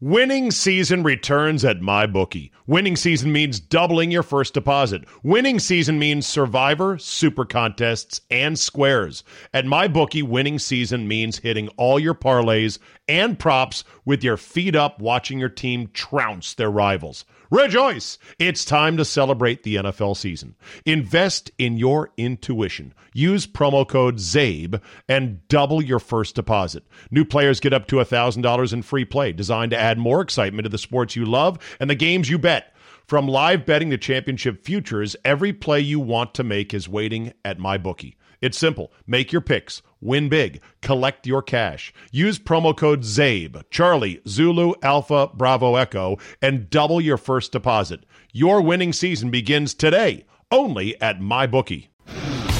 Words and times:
Winning 0.00 0.52
season 0.52 1.02
returns 1.02 1.64
at 1.64 1.80
MyBookie. 1.80 2.52
Winning 2.68 2.94
season 2.94 3.32
means 3.32 3.58
doubling 3.58 4.12
your 4.12 4.22
first 4.22 4.54
deposit. 4.54 5.02
Winning 5.24 5.58
season 5.58 5.98
means 5.98 6.24
Survivor, 6.24 6.98
Super 6.98 7.44
Contests, 7.44 8.20
and 8.30 8.56
Squares. 8.56 9.24
At 9.52 9.64
MyBookie, 9.64 10.22
winning 10.22 10.60
season 10.60 11.08
means 11.08 11.38
hitting 11.38 11.66
all 11.70 11.98
your 11.98 12.14
parlays 12.14 12.78
and 13.08 13.40
props 13.40 13.82
with 14.04 14.22
your 14.22 14.36
feet 14.36 14.76
up 14.76 15.00
watching 15.00 15.40
your 15.40 15.48
team 15.48 15.90
trounce 15.92 16.54
their 16.54 16.70
rivals. 16.70 17.24
Rejoice! 17.50 18.18
It's 18.38 18.62
time 18.62 18.98
to 18.98 19.06
celebrate 19.06 19.62
the 19.62 19.76
NFL 19.76 20.18
season. 20.18 20.54
Invest 20.84 21.50
in 21.56 21.78
your 21.78 22.10
intuition. 22.18 22.92
Use 23.14 23.46
promo 23.46 23.88
code 23.88 24.16
ZABE 24.18 24.82
and 25.08 25.48
double 25.48 25.82
your 25.82 25.98
first 25.98 26.34
deposit. 26.34 26.84
New 27.10 27.24
players 27.24 27.58
get 27.58 27.72
up 27.72 27.86
to 27.86 27.96
$1,000 27.96 28.72
in 28.74 28.82
free 28.82 29.06
play, 29.06 29.32
designed 29.32 29.70
to 29.70 29.78
add 29.78 29.96
more 29.96 30.20
excitement 30.20 30.64
to 30.64 30.68
the 30.68 30.76
sports 30.76 31.16
you 31.16 31.24
love 31.24 31.58
and 31.80 31.88
the 31.88 31.94
games 31.94 32.28
you 32.28 32.38
bet. 32.38 32.76
From 33.06 33.26
live 33.26 33.64
betting 33.64 33.88
to 33.88 33.96
championship 33.96 34.62
futures, 34.62 35.16
every 35.24 35.54
play 35.54 35.80
you 35.80 36.00
want 36.00 36.34
to 36.34 36.44
make 36.44 36.74
is 36.74 36.86
waiting 36.86 37.32
at 37.46 37.58
MyBookie. 37.58 38.16
It's 38.42 38.58
simple. 38.58 38.92
Make 39.06 39.32
your 39.32 39.40
picks, 39.40 39.80
win 40.00 40.28
big, 40.28 40.60
collect 40.82 41.26
your 41.26 41.42
cash. 41.42 41.92
Use 42.10 42.38
promo 42.38 42.76
code 42.76 43.02
ZABE, 43.02 43.64
Charlie, 43.70 44.20
Zulu, 44.26 44.74
Alpha, 44.82 45.30
Bravo, 45.34 45.76
Echo, 45.76 46.18
and 46.40 46.70
double 46.70 47.00
your 47.00 47.16
first 47.16 47.52
deposit. 47.52 48.04
Your 48.32 48.60
winning 48.60 48.92
season 48.92 49.30
begins 49.30 49.74
today, 49.74 50.24
only 50.50 51.00
at 51.00 51.20
MyBookie. 51.20 51.88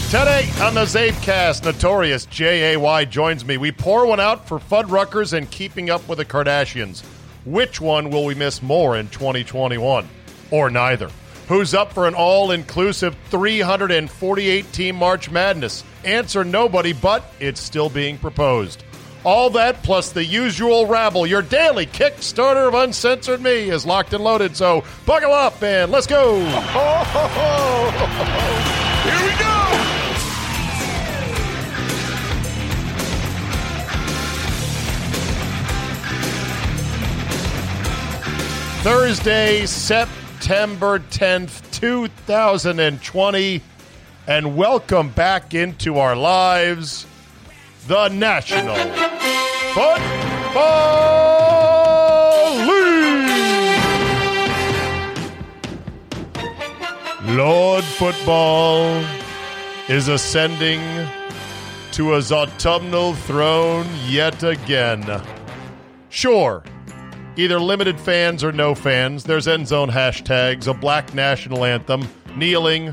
Today 0.08 0.48
on 0.62 0.72
the 0.72 0.84
Zabecast, 0.84 1.64
Notorious 1.64 2.24
J.A.Y. 2.26 3.04
joins 3.04 3.44
me. 3.44 3.58
We 3.58 3.70
pour 3.72 4.06
one 4.06 4.20
out 4.20 4.48
for 4.48 4.58
Fuddruckers 4.58 5.34
and 5.34 5.50
Keeping 5.50 5.90
Up 5.90 6.08
with 6.08 6.16
the 6.16 6.24
Kardashians. 6.24 7.04
Which 7.44 7.78
one 7.80 8.08
will 8.08 8.24
we 8.24 8.34
miss 8.34 8.62
more 8.62 8.96
in 8.96 9.08
2021? 9.08 10.08
Or 10.50 10.70
neither? 10.70 11.10
Who's 11.48 11.72
up 11.72 11.94
for 11.94 12.06
an 12.06 12.12
all 12.14 12.50
inclusive 12.50 13.16
348 13.30 14.70
team 14.70 14.96
March 14.96 15.30
Madness? 15.30 15.82
Answer 16.04 16.44
nobody, 16.44 16.92
but 16.92 17.24
it's 17.40 17.58
still 17.58 17.88
being 17.88 18.18
proposed. 18.18 18.84
All 19.24 19.48
that 19.50 19.82
plus 19.82 20.12
the 20.12 20.22
usual 20.22 20.86
rabble, 20.86 21.26
your 21.26 21.40
daily 21.40 21.86
Kickstarter 21.86 22.68
of 22.68 22.74
Uncensored 22.74 23.40
Me 23.40 23.70
is 23.70 23.86
locked 23.86 24.12
and 24.12 24.22
loaded, 24.22 24.58
so 24.58 24.84
buckle 25.06 25.32
up 25.32 25.62
and 25.62 25.90
let's 25.90 26.06
go! 26.06 26.38
Here 29.04 29.24
we 29.24 29.30
go! 29.38 29.54
Thursday, 38.82 39.64
September 39.64 40.27
10th, 40.48 41.70
2020. 41.72 43.60
And 44.26 44.56
welcome 44.56 45.10
back 45.10 45.52
into 45.52 45.98
our 45.98 46.16
lives, 46.16 47.04
the 47.86 48.08
National 48.08 48.74
Football 49.74 50.06
League. 52.66 53.28
Lord 57.36 57.84
Football 57.84 59.04
is 59.90 60.08
ascending 60.08 60.80
to 61.92 62.12
his 62.12 62.32
autumnal 62.32 63.12
throne 63.12 63.86
yet 64.06 64.42
again. 64.42 65.20
Sure, 66.08 66.62
either 67.38 67.60
limited 67.60 68.00
fans 68.00 68.42
or 68.42 68.50
no 68.50 68.74
fans. 68.74 69.22
There's 69.22 69.46
end 69.46 69.68
zone 69.68 69.90
hashtags, 69.90 70.66
a 70.66 70.74
black 70.74 71.14
national 71.14 71.64
anthem, 71.64 72.08
kneeling, 72.36 72.92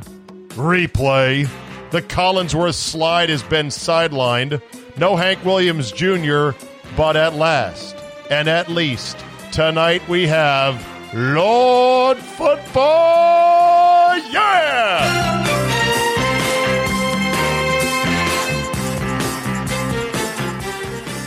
replay. 0.50 1.50
The 1.90 2.04
Collinsworth 2.04 2.76
slide 2.76 3.30
has 3.30 3.42
been 3.42 3.68
sidelined. 3.68 4.62
No 4.98 5.16
Hank 5.16 5.44
Williams 5.44 5.92
Jr., 5.92 6.52
but 6.96 7.18
at 7.18 7.34
last, 7.34 7.96
and 8.30 8.48
at 8.48 8.70
least, 8.70 9.18
tonight 9.52 10.08
we 10.08 10.28
have 10.28 10.86
Lord 11.14 12.18
Football! 12.18 14.16
Yeah! 14.30 15.42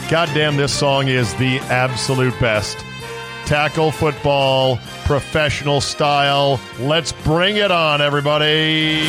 Goddamn, 0.08 0.56
this 0.56 0.72
song 0.72 1.08
is 1.08 1.34
the 1.34 1.58
absolute 1.68 2.38
best 2.40 2.78
tackle 3.48 3.90
football, 3.90 4.76
professional 5.06 5.80
style. 5.80 6.60
Let's 6.80 7.12
bring 7.12 7.56
it 7.56 7.70
on, 7.70 8.02
everybody. 8.02 9.00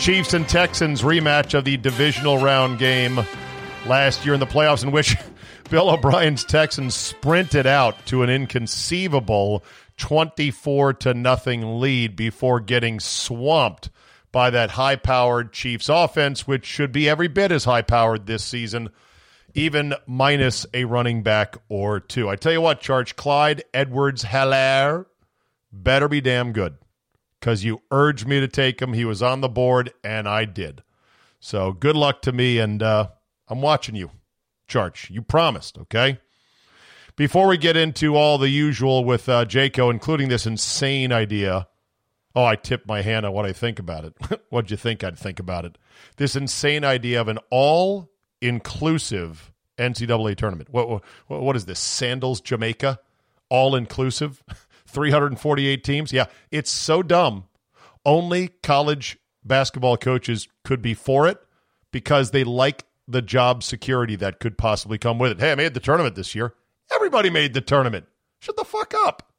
Chiefs 0.00 0.34
and 0.34 0.48
Texans 0.48 1.02
rematch 1.02 1.54
of 1.54 1.64
the 1.64 1.76
divisional 1.76 2.38
round 2.38 2.80
game 2.80 3.20
last 3.86 4.24
year 4.24 4.34
in 4.34 4.40
the 4.40 4.46
playoffs, 4.46 4.82
in 4.82 4.90
which 4.90 5.14
Bill 5.70 5.90
O'Brien's 5.90 6.44
Texans 6.44 6.96
sprinted 6.96 7.68
out 7.68 8.04
to 8.06 8.24
an 8.24 8.30
inconceivable 8.30 9.62
24 9.96 10.92
to 10.94 11.14
nothing 11.14 11.78
lead 11.78 12.16
before 12.16 12.58
getting 12.58 12.98
swamped 12.98 13.90
by 14.32 14.50
that 14.50 14.72
high 14.72 14.96
powered 14.96 15.52
Chiefs 15.52 15.88
offense, 15.88 16.48
which 16.48 16.66
should 16.66 16.90
be 16.90 17.08
every 17.08 17.28
bit 17.28 17.52
as 17.52 17.62
high 17.62 17.82
powered 17.82 18.26
this 18.26 18.42
season 18.42 18.90
even 19.56 19.94
minus 20.06 20.66
a 20.74 20.84
running 20.84 21.22
back 21.22 21.56
or 21.68 21.98
two. 21.98 22.28
I 22.28 22.36
tell 22.36 22.52
you 22.52 22.60
what, 22.60 22.80
Charge 22.80 23.16
Clyde 23.16 23.64
Edwards 23.72 24.24
Helaire 24.24 25.06
better 25.72 26.08
be 26.08 26.20
damn 26.20 26.52
good 26.52 26.76
because 27.40 27.64
you 27.64 27.80
urged 27.90 28.26
me 28.26 28.38
to 28.38 28.48
take 28.48 28.80
him. 28.80 28.92
He 28.92 29.06
was 29.06 29.22
on 29.22 29.40
the 29.40 29.48
board, 29.48 29.92
and 30.04 30.28
I 30.28 30.44
did. 30.44 30.82
So 31.40 31.72
good 31.72 31.96
luck 31.96 32.20
to 32.22 32.32
me, 32.32 32.58
and 32.58 32.82
uh, 32.82 33.08
I'm 33.48 33.62
watching 33.62 33.94
you, 33.94 34.10
Charge. 34.68 35.10
You 35.10 35.22
promised, 35.22 35.78
okay? 35.78 36.18
Before 37.16 37.46
we 37.46 37.56
get 37.56 37.78
into 37.78 38.14
all 38.14 38.36
the 38.36 38.50
usual 38.50 39.06
with 39.06 39.26
uh, 39.26 39.46
including 39.50 40.28
this 40.28 40.46
insane 40.46 41.12
idea. 41.12 41.66
Oh, 42.34 42.44
I 42.44 42.56
tipped 42.56 42.86
my 42.86 43.00
hand 43.00 43.24
on 43.24 43.32
what 43.32 43.46
I 43.46 43.54
think 43.54 43.78
about 43.78 44.04
it. 44.04 44.14
What'd 44.50 44.70
you 44.70 44.76
think 44.76 45.02
I'd 45.02 45.18
think 45.18 45.40
about 45.40 45.64
it? 45.64 45.78
This 46.18 46.36
insane 46.36 46.84
idea 46.84 47.18
of 47.18 47.28
an 47.28 47.38
all 47.48 48.10
inclusive 48.40 49.52
NCAA 49.78 50.36
tournament. 50.36 50.68
What, 50.70 50.88
what, 50.88 51.02
what 51.28 51.56
is 51.56 51.66
this? 51.66 51.78
Sandals, 51.78 52.40
Jamaica, 52.40 52.98
all 53.48 53.74
inclusive, 53.74 54.42
348 54.86 55.84
teams. 55.84 56.12
Yeah, 56.12 56.26
it's 56.50 56.70
so 56.70 57.02
dumb. 57.02 57.44
Only 58.04 58.48
college 58.62 59.18
basketball 59.44 59.96
coaches 59.96 60.48
could 60.64 60.82
be 60.82 60.94
for 60.94 61.26
it 61.28 61.38
because 61.92 62.30
they 62.30 62.44
like 62.44 62.84
the 63.08 63.22
job 63.22 63.62
security 63.62 64.16
that 64.16 64.40
could 64.40 64.58
possibly 64.58 64.98
come 64.98 65.18
with 65.18 65.32
it. 65.32 65.40
Hey, 65.40 65.52
I 65.52 65.54
made 65.54 65.74
the 65.74 65.80
tournament 65.80 66.14
this 66.14 66.34
year. 66.34 66.54
Everybody 66.94 67.30
made 67.30 67.54
the 67.54 67.60
tournament. 67.60 68.06
Shut 68.40 68.56
the 68.56 68.64
fuck 68.64 68.94
up. 68.94 69.32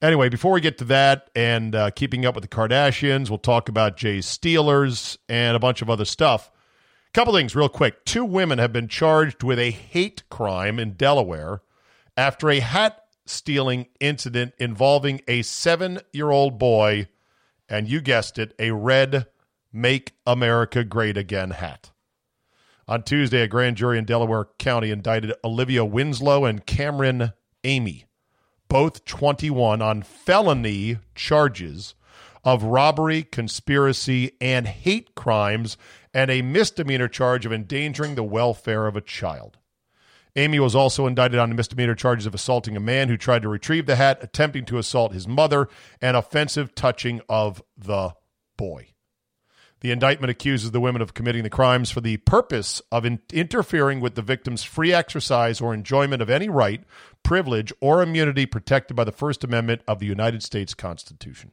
Anyway, 0.00 0.28
before 0.28 0.52
we 0.52 0.60
get 0.60 0.78
to 0.78 0.84
that 0.84 1.28
and 1.34 1.74
uh, 1.74 1.90
keeping 1.90 2.24
up 2.24 2.36
with 2.36 2.42
the 2.42 2.48
Kardashians, 2.48 3.30
we'll 3.30 3.38
talk 3.38 3.68
about 3.68 3.96
Jay's 3.96 4.26
Steelers 4.26 5.18
and 5.28 5.56
a 5.56 5.58
bunch 5.58 5.82
of 5.82 5.90
other 5.90 6.04
stuff. 6.04 6.52
Couple 7.14 7.34
things 7.34 7.56
real 7.56 7.68
quick. 7.68 8.04
Two 8.04 8.24
women 8.24 8.58
have 8.58 8.72
been 8.72 8.88
charged 8.88 9.42
with 9.42 9.58
a 9.58 9.70
hate 9.70 10.28
crime 10.28 10.78
in 10.78 10.92
Delaware 10.92 11.62
after 12.16 12.50
a 12.50 12.60
hat 12.60 13.04
stealing 13.24 13.86
incident 14.00 14.52
involving 14.58 15.20
a 15.26 15.42
seven 15.42 16.00
year 16.12 16.30
old 16.30 16.58
boy, 16.58 17.08
and 17.68 17.88
you 17.88 18.00
guessed 18.00 18.38
it, 18.38 18.54
a 18.58 18.72
red 18.72 19.26
Make 19.72 20.12
America 20.26 20.84
Great 20.84 21.16
Again 21.16 21.50
hat. 21.50 21.92
On 22.86 23.02
Tuesday, 23.02 23.42
a 23.42 23.48
grand 23.48 23.76
jury 23.76 23.98
in 23.98 24.04
Delaware 24.04 24.46
County 24.58 24.90
indicted 24.90 25.34
Olivia 25.44 25.84
Winslow 25.84 26.46
and 26.46 26.64
Cameron 26.64 27.32
Amy, 27.64 28.06
both 28.68 29.04
21, 29.04 29.82
on 29.82 30.02
felony 30.02 30.98
charges 31.14 31.94
of 32.44 32.62
robbery, 32.62 33.22
conspiracy, 33.22 34.32
and 34.40 34.66
hate 34.66 35.14
crimes 35.14 35.76
and 36.14 36.30
a 36.30 36.42
misdemeanor 36.42 37.08
charge 37.08 37.46
of 37.46 37.52
endangering 37.52 38.14
the 38.14 38.24
welfare 38.24 38.86
of 38.86 38.96
a 38.96 39.00
child. 39.00 39.58
Amy 40.36 40.60
was 40.60 40.74
also 40.74 41.06
indicted 41.06 41.40
on 41.40 41.54
misdemeanor 41.54 41.94
charges 41.94 42.26
of 42.26 42.34
assaulting 42.34 42.76
a 42.76 42.80
man 42.80 43.08
who 43.08 43.16
tried 43.16 43.42
to 43.42 43.48
retrieve 43.48 43.86
the 43.86 43.96
hat, 43.96 44.18
attempting 44.22 44.64
to 44.64 44.78
assault 44.78 45.12
his 45.12 45.26
mother, 45.26 45.68
and 46.00 46.16
offensive 46.16 46.74
touching 46.74 47.20
of 47.28 47.62
the 47.76 48.14
boy. 48.56 48.88
The 49.80 49.90
indictment 49.92 50.30
accuses 50.30 50.72
the 50.72 50.80
women 50.80 51.02
of 51.02 51.14
committing 51.14 51.44
the 51.44 51.50
crimes 51.50 51.90
for 51.90 52.00
the 52.00 52.16
purpose 52.18 52.82
of 52.90 53.04
in- 53.04 53.20
interfering 53.32 54.00
with 54.00 54.16
the 54.16 54.22
victim's 54.22 54.64
free 54.64 54.92
exercise 54.92 55.60
or 55.60 55.72
enjoyment 55.72 56.20
of 56.20 56.30
any 56.30 56.48
right, 56.48 56.82
privilege, 57.22 57.72
or 57.80 58.02
immunity 58.02 58.44
protected 58.44 58.96
by 58.96 59.04
the 59.04 59.12
First 59.12 59.44
Amendment 59.44 59.82
of 59.86 60.00
the 60.00 60.06
United 60.06 60.42
States 60.42 60.74
Constitution. 60.74 61.52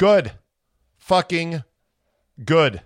Good. 0.00 0.32
Fucking 0.96 1.62
good. 2.42 2.80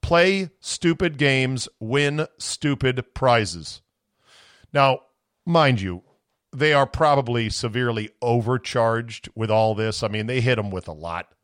Play 0.00 0.48
stupid 0.60 1.18
games, 1.18 1.68
win 1.78 2.26
stupid 2.38 3.12
prizes. 3.12 3.82
Now, 4.72 5.00
mind 5.44 5.82
you, 5.82 6.04
they 6.50 6.72
are 6.72 6.86
probably 6.86 7.50
severely 7.50 8.08
overcharged 8.22 9.28
with 9.34 9.50
all 9.50 9.74
this. 9.74 10.02
I 10.02 10.08
mean, 10.08 10.24
they 10.24 10.40
hit 10.40 10.56
them 10.56 10.70
with 10.70 10.88
a 10.88 10.92
lot. 10.92 11.34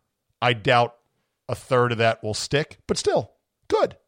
I 0.41 0.55
doubt 0.55 0.95
a 1.51 1.55
third 1.55 1.93
of 1.93 1.99
that 1.99 2.25
will 2.25 2.33
stick, 2.33 2.79
but 2.87 2.97
still, 2.97 3.33
good. 3.69 3.99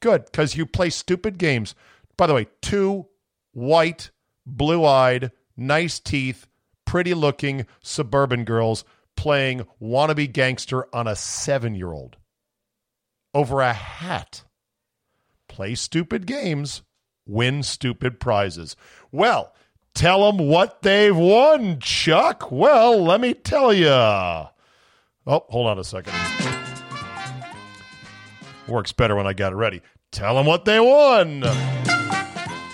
Good, 0.00 0.24
because 0.24 0.56
you 0.56 0.66
play 0.66 0.90
stupid 0.90 1.38
games. 1.38 1.76
By 2.16 2.26
the 2.26 2.34
way, 2.34 2.48
two 2.60 3.06
white, 3.52 4.10
blue 4.44 4.84
eyed, 4.84 5.30
nice 5.56 6.00
teeth, 6.00 6.48
pretty 6.84 7.14
looking 7.14 7.66
suburban 7.84 8.42
girls 8.42 8.84
playing 9.16 9.66
wannabe 9.80 10.32
gangster 10.32 10.86
on 10.94 11.06
a 11.06 11.16
seven 11.16 11.74
year 11.74 11.92
old 11.92 12.16
over 13.34 13.60
a 13.60 13.72
hat. 13.72 14.44
Play 15.48 15.74
stupid 15.74 16.26
games, 16.26 16.82
win 17.26 17.62
stupid 17.62 18.20
prizes. 18.20 18.76
Well, 19.12 19.52
tell 19.94 20.30
them 20.30 20.48
what 20.48 20.82
they've 20.82 21.16
won, 21.16 21.80
Chuck. 21.80 22.50
Well, 22.50 23.02
let 23.02 23.20
me 23.20 23.34
tell 23.34 23.72
you. 23.72 23.88
Oh, 23.88 24.50
hold 25.26 25.66
on 25.66 25.78
a 25.78 25.84
second. 25.84 26.14
Works 28.68 28.92
better 28.92 29.14
when 29.14 29.26
I 29.26 29.32
got 29.32 29.52
it 29.52 29.56
ready. 29.56 29.82
Tell 30.12 30.34
them 30.34 30.46
what 30.46 30.64
they 30.64 30.80
won. 30.80 31.42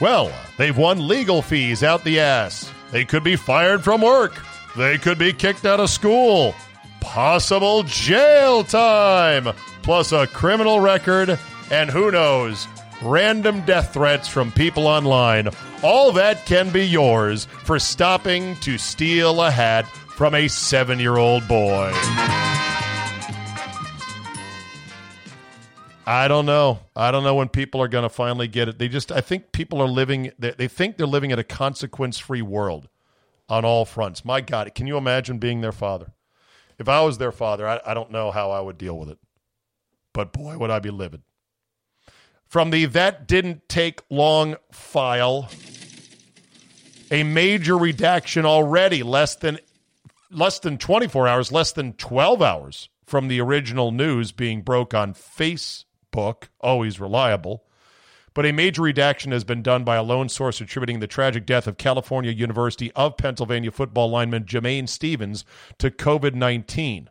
Well, 0.00 0.32
they've 0.58 0.76
won 0.76 1.06
legal 1.06 1.42
fees 1.42 1.82
out 1.82 2.04
the 2.04 2.20
ass. 2.20 2.70
They 2.90 3.04
could 3.04 3.24
be 3.24 3.36
fired 3.36 3.82
from 3.84 4.00
work. 4.02 4.34
They 4.76 4.96
could 4.96 5.18
be 5.18 5.32
kicked 5.34 5.66
out 5.66 5.80
of 5.80 5.90
school. 5.90 6.54
Possible 7.00 7.82
jail 7.82 8.64
time, 8.64 9.48
plus 9.82 10.12
a 10.12 10.26
criminal 10.26 10.80
record, 10.80 11.38
and 11.70 11.90
who 11.90 12.10
knows, 12.10 12.66
random 13.02 13.60
death 13.66 13.92
threats 13.92 14.28
from 14.28 14.50
people 14.52 14.86
online. 14.86 15.50
All 15.82 16.12
that 16.12 16.46
can 16.46 16.70
be 16.70 16.86
yours 16.86 17.44
for 17.64 17.78
stopping 17.78 18.56
to 18.56 18.78
steal 18.78 19.42
a 19.42 19.50
hat 19.50 19.86
from 20.16 20.34
a 20.34 20.48
seven 20.48 20.98
year 20.98 21.16
old 21.16 21.46
boy. 21.48 21.90
I 26.06 26.26
don't 26.28 26.46
know. 26.46 26.80
I 26.96 27.10
don't 27.10 27.24
know 27.24 27.34
when 27.34 27.48
people 27.48 27.82
are 27.82 27.88
going 27.88 28.02
to 28.02 28.08
finally 28.08 28.48
get 28.48 28.68
it. 28.68 28.78
They 28.78 28.88
just, 28.88 29.12
I 29.12 29.20
think 29.20 29.52
people 29.52 29.82
are 29.82 29.88
living, 29.88 30.32
they, 30.38 30.52
they 30.52 30.68
think 30.68 30.96
they're 30.96 31.06
living 31.06 31.30
in 31.30 31.38
a 31.38 31.44
consequence 31.44 32.18
free 32.18 32.42
world 32.42 32.88
on 33.52 33.66
all 33.66 33.84
fronts. 33.84 34.24
My 34.24 34.40
God, 34.40 34.74
can 34.74 34.86
you 34.86 34.96
imagine 34.96 35.36
being 35.36 35.60
their 35.60 35.72
father? 35.72 36.14
If 36.78 36.88
I 36.88 37.02
was 37.02 37.18
their 37.18 37.32
father, 37.32 37.68
I, 37.68 37.80
I 37.84 37.92
don't 37.92 38.10
know 38.10 38.30
how 38.30 38.50
I 38.50 38.60
would 38.60 38.78
deal 38.78 38.98
with 38.98 39.10
it. 39.10 39.18
But 40.14 40.32
boy, 40.32 40.56
would 40.56 40.70
I 40.70 40.78
be 40.78 40.88
livid. 40.88 41.20
From 42.46 42.70
the 42.70 42.86
That 42.86 43.28
Didn't 43.28 43.68
Take 43.68 44.00
Long 44.08 44.56
file, 44.72 45.50
a 47.10 47.24
major 47.24 47.76
redaction 47.76 48.46
already, 48.46 49.02
less 49.02 49.34
than 49.36 49.58
less 50.30 50.58
than 50.58 50.78
24 50.78 51.28
hours, 51.28 51.52
less 51.52 51.72
than 51.72 51.92
12 51.92 52.40
hours 52.40 52.88
from 53.04 53.28
the 53.28 53.38
original 53.38 53.92
news 53.92 54.32
being 54.32 54.62
broke 54.62 54.94
on 54.94 55.12
Facebook 55.12 56.48
always 56.58 56.98
reliable. 56.98 57.64
But 58.34 58.46
a 58.46 58.52
major 58.52 58.82
redaction 58.82 59.32
has 59.32 59.44
been 59.44 59.62
done 59.62 59.84
by 59.84 59.96
a 59.96 60.02
lone 60.02 60.28
source 60.28 60.60
attributing 60.60 61.00
the 61.00 61.06
tragic 61.06 61.44
death 61.44 61.66
of 61.66 61.76
California 61.76 62.30
University 62.30 62.90
of 62.92 63.16
Pennsylvania 63.16 63.70
football 63.70 64.10
lineman 64.10 64.44
Jamain 64.44 64.88
Stephens 64.88 65.44
to 65.78 65.90
COVID 65.90 66.34
19. 66.34 67.10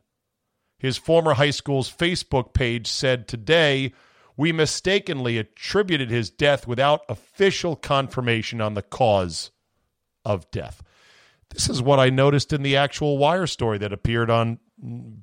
His 0.79 0.97
former 0.97 1.35
high 1.35 1.51
school's 1.51 1.91
Facebook 1.91 2.53
page 2.53 2.87
said 2.87 3.27
today, 3.27 3.93
We 4.35 4.51
mistakenly 4.51 5.37
attributed 5.37 6.09
his 6.09 6.31
death 6.31 6.65
without 6.65 7.01
official 7.07 7.75
confirmation 7.75 8.61
on 8.61 8.73
the 8.73 8.81
cause 8.81 9.51
of 10.25 10.49
death. 10.49 10.81
This 11.51 11.69
is 11.69 11.83
what 11.83 11.99
I 11.99 12.09
noticed 12.09 12.51
in 12.51 12.63
the 12.63 12.77
actual 12.77 13.19
wire 13.19 13.45
story 13.45 13.77
that 13.77 13.93
appeared 13.93 14.31
on 14.31 14.57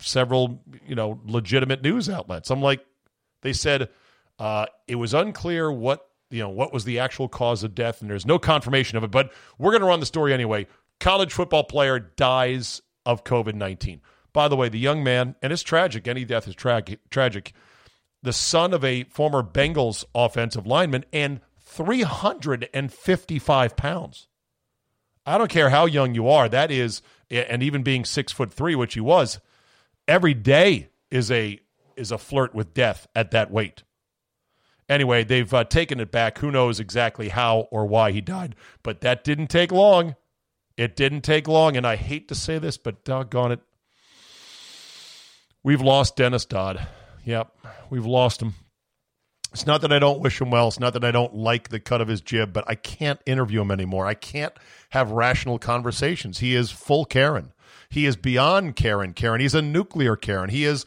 several, 0.01 0.63
you 0.87 0.95
know, 0.95 1.21
legitimate 1.25 1.83
news 1.83 2.09
outlets. 2.09 2.51
I'm 2.51 2.63
like, 2.63 2.85
they 3.43 3.53
said 3.53 3.89
uh, 4.39 4.67
it 4.87 4.97
was 4.97 5.15
unclear 5.15 5.71
what 5.71 6.07
you 6.31 6.41
know 6.41 6.49
what 6.49 6.73
was 6.73 6.85
the 6.85 6.99
actual 6.99 7.29
cause 7.29 7.65
of 7.65 7.75
death, 7.75 8.01
and 8.01 8.11
there's 8.11 8.27
no 8.27 8.39
confirmation 8.39 8.99
of 8.99 9.05
it. 9.05 9.11
But 9.11 9.33
we're 9.59 9.73
going 9.73 9.83
to 9.83 9.87
run 9.87 10.01
the 10.01 10.07
story 10.07 10.33
anyway. 10.33 10.67
College 11.01 11.33
football 11.33 11.65
player 11.65 11.99
dies 11.99 12.83
of 13.07 13.25
COVID 13.25 13.55
nineteen. 13.55 14.01
By 14.33 14.49
the 14.49 14.57
way, 14.57 14.69
the 14.69 14.79
young 14.79 15.03
man, 15.03 15.35
and 15.43 15.53
it's 15.53 15.63
tragic. 15.63 16.07
Any 16.07 16.25
death 16.25 16.47
is 16.47 16.55
tra- 16.55 16.85
tragic. 17.11 17.53
The 18.23 18.33
son 18.33 18.75
of 18.75 18.85
a 18.85 19.05
former 19.05 19.43
Bengals 19.43 20.05
offensive 20.15 20.67
lineman 20.67 21.05
and 21.13 21.41
355 21.59 23.77
pounds. 23.77 24.29
I 25.25 25.39
don't 25.39 25.51
care 25.51 25.71
how 25.71 25.87
young 25.87 26.15
you 26.15 26.29
are. 26.29 26.49
That 26.49 26.71
is, 26.71 27.03
and 27.31 27.63
even 27.63 27.83
being 27.83 28.05
six 28.05 28.33
foot 28.33 28.53
three, 28.53 28.75
which 28.75 28.93
he 28.95 29.01
was, 29.01 29.41
every 30.07 30.35
day 30.35 30.91
is 31.11 31.31
a 31.31 31.61
is 31.97 32.13
a 32.13 32.19
flirt 32.19 32.55
with 32.55 32.75
death 32.75 33.07
at 33.15 33.31
that 33.33 33.51
weight. 33.51 33.83
Anyway, 34.89 35.23
they've 35.23 35.53
uh, 35.53 35.65
taken 35.65 36.01
it 36.01 36.11
back. 36.11 36.39
Who 36.39 36.51
knows 36.51 36.81
exactly 36.81 37.29
how 37.29 37.69
or 37.71 37.87
why 37.87 38.13
he 38.13 38.21
died, 38.21 38.57
but 38.83 39.03
that 39.03 39.23
didn't 39.23 39.49
take 39.49 39.71
long. 39.71 40.17
It 40.77 40.97
didn't 40.97 41.23
take 41.23 41.49
long, 41.49 41.77
and 41.77 41.87
I 41.87 41.97
hate 41.97 42.29
to 42.29 42.35
say 42.35 42.59
this, 42.59 42.79
but 42.79 43.05
doggone 43.05 43.53
it, 43.53 43.61
we've 45.63 45.81
lost 45.81 46.17
Dennis 46.17 46.45
Dodd. 46.45 46.87
Yep, 47.25 47.53
we've 47.91 48.07
lost 48.07 48.41
him. 48.41 48.55
It's 49.53 49.67
not 49.67 49.81
that 49.81 49.93
I 49.93 49.99
don't 49.99 50.21
wish 50.21 50.41
him 50.41 50.51
well. 50.51 50.69
It's 50.69 50.79
not 50.79 50.93
that 50.93 51.05
I 51.05 51.11
don't 51.11 51.35
like 51.35 51.69
the 51.69 51.81
cut 51.81 52.01
of 52.01 52.09
his 52.09 52.21
jib, 52.21 52.53
but 52.53 52.65
I 52.69 52.75
can't 52.75 53.21
interview 53.27 53.63
him 53.63 53.71
anymore. 53.71 54.07
I 54.07 54.15
can't 54.15 54.53
have 54.91 55.11
rational 55.11 55.59
conversations. 55.59 56.39
He 56.39 56.55
is 56.55 56.71
full 56.71 57.05
Karen. 57.05 57.53
He 57.89 58.07
is 58.07 58.17
beyond 58.17 58.77
Karen. 58.77 59.15
Karen. 59.15 59.41
He's 59.41 59.55
a 59.55 59.63
nuclear 59.63 60.17
Karen. 60.17 60.51
He 60.51 60.65
is 60.65 60.85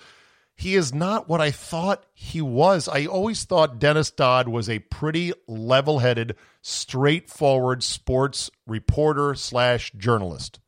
he 0.62 0.76
is 0.76 0.94
not 0.94 1.28
what 1.28 1.42
I 1.42 1.50
thought 1.50 2.06
he 2.14 2.40
was. 2.40 2.88
I 2.88 3.08
always 3.08 3.46
thought 3.46 3.80
Dennis 3.80 4.12
Dodd 4.12 4.48
was 4.48 4.70
a 4.70 4.78
pretty 4.78 5.34
level 5.48 5.98
headed, 5.98 6.36
straightforward 6.62 7.82
sports 7.82 8.52
reporter 8.68 9.34
slash 9.34 9.92
journalist. 9.94 10.60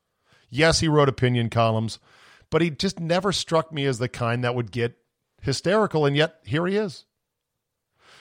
Yes, 0.49 0.79
he 0.79 0.87
wrote 0.87 1.09
opinion 1.09 1.51
columns, 1.51 1.99
but 2.49 2.63
he 2.63 2.71
just 2.71 2.99
never 2.99 3.31
struck 3.31 3.71
me 3.71 3.85
as 3.85 3.99
the 3.99 4.09
kind 4.09 4.43
that 4.43 4.55
would 4.55 4.71
get 4.71 4.97
hysterical, 5.43 6.07
and 6.07 6.17
yet 6.17 6.39
here 6.43 6.65
he 6.65 6.75
is. 6.75 7.05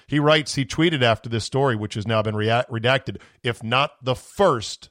He 0.07 0.19
writes, 0.19 0.57
he 0.57 0.67
tweeted 0.67 1.01
after 1.01 1.31
this 1.31 1.45
story, 1.45 1.75
which 1.75 1.95
has 1.95 2.07
now 2.07 2.21
been 2.21 2.35
redacted, 2.35 3.17
if 3.43 3.63
not 3.63 3.93
the 4.05 4.15
first 4.15 4.91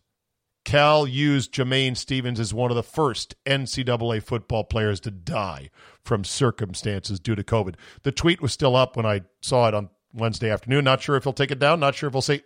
Cal 0.63 1.07
used 1.07 1.53
Jamain 1.53 1.97
Stephens 1.97 2.39
as 2.39 2.53
one 2.53 2.71
of 2.71 2.75
the 2.75 2.83
first 2.83 3.35
NCAA 3.45 4.21
football 4.21 4.63
players 4.63 4.99
to 5.01 5.11
die 5.11 5.69
from 6.03 6.23
circumstances 6.23 7.19
due 7.19 7.35
to 7.35 7.43
COVID. 7.43 7.75
The 8.03 8.11
tweet 8.11 8.41
was 8.41 8.53
still 8.53 8.75
up 8.75 8.95
when 8.95 9.05
I 9.05 9.21
saw 9.41 9.67
it 9.67 9.73
on 9.73 9.89
Wednesday 10.13 10.49
afternoon. 10.49 10.83
Not 10.83 11.01
sure 11.01 11.15
if 11.15 11.23
he'll 11.23 11.33
take 11.33 11.51
it 11.51 11.59
down. 11.59 11.79
Not 11.79 11.95
sure 11.95 12.07
if 12.07 12.13
he'll 12.13 12.21
say, 12.21 12.43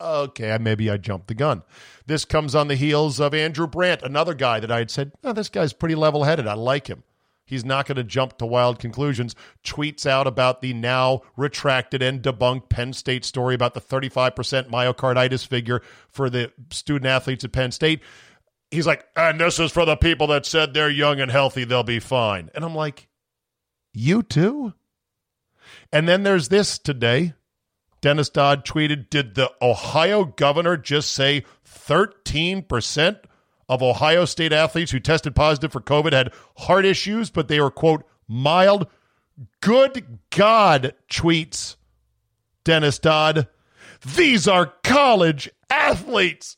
okay, 0.00 0.56
maybe 0.58 0.90
I 0.90 0.96
jumped 0.96 1.28
the 1.28 1.34
gun. 1.34 1.62
This 2.06 2.24
comes 2.24 2.54
on 2.54 2.68
the 2.68 2.76
heels 2.76 3.20
of 3.20 3.34
Andrew 3.34 3.66
Brandt, 3.66 4.02
another 4.02 4.34
guy 4.34 4.60
that 4.60 4.72
I 4.72 4.78
had 4.78 4.90
said, 4.90 5.12
oh, 5.22 5.32
this 5.32 5.48
guy's 5.48 5.72
pretty 5.72 5.94
level 5.94 6.24
headed. 6.24 6.46
I 6.46 6.54
like 6.54 6.86
him. 6.86 7.02
He's 7.50 7.64
not 7.64 7.86
going 7.86 7.96
to 7.96 8.04
jump 8.04 8.38
to 8.38 8.46
wild 8.46 8.78
conclusions. 8.78 9.34
Tweets 9.64 10.06
out 10.06 10.28
about 10.28 10.62
the 10.62 10.72
now 10.72 11.22
retracted 11.36 12.00
and 12.00 12.22
debunked 12.22 12.68
Penn 12.68 12.92
State 12.92 13.24
story 13.24 13.56
about 13.56 13.74
the 13.74 13.80
35% 13.80 14.70
myocarditis 14.70 15.44
figure 15.44 15.82
for 16.08 16.30
the 16.30 16.52
student 16.70 17.06
athletes 17.06 17.44
at 17.44 17.50
Penn 17.50 17.72
State. 17.72 18.00
He's 18.70 18.86
like, 18.86 19.04
and 19.16 19.40
this 19.40 19.58
is 19.58 19.72
for 19.72 19.84
the 19.84 19.96
people 19.96 20.28
that 20.28 20.46
said 20.46 20.72
they're 20.72 20.88
young 20.88 21.20
and 21.20 21.30
healthy, 21.30 21.64
they'll 21.64 21.82
be 21.82 21.98
fine. 21.98 22.50
And 22.54 22.64
I'm 22.64 22.74
like, 22.76 23.08
you 23.92 24.22
too? 24.22 24.74
And 25.92 26.08
then 26.08 26.22
there's 26.22 26.48
this 26.48 26.78
today. 26.78 27.34
Dennis 28.00 28.30
Dodd 28.30 28.64
tweeted 28.64 29.10
Did 29.10 29.34
the 29.34 29.52
Ohio 29.60 30.24
governor 30.24 30.76
just 30.76 31.10
say 31.12 31.44
13% 31.66 33.20
of 33.70 33.84
Ohio 33.84 34.24
State 34.24 34.52
athletes 34.52 34.90
who 34.90 34.98
tested 34.98 35.36
positive 35.36 35.70
for 35.70 35.80
COVID 35.80 36.12
had 36.12 36.32
heart 36.56 36.84
issues, 36.84 37.30
but 37.30 37.46
they 37.46 37.60
were, 37.60 37.70
quote, 37.70 38.02
mild. 38.26 38.88
Good 39.60 40.18
God, 40.30 40.92
tweets 41.08 41.76
Dennis 42.64 42.98
Dodd. 42.98 43.46
These 44.16 44.48
are 44.48 44.74
college 44.82 45.48
athletes. 45.70 46.56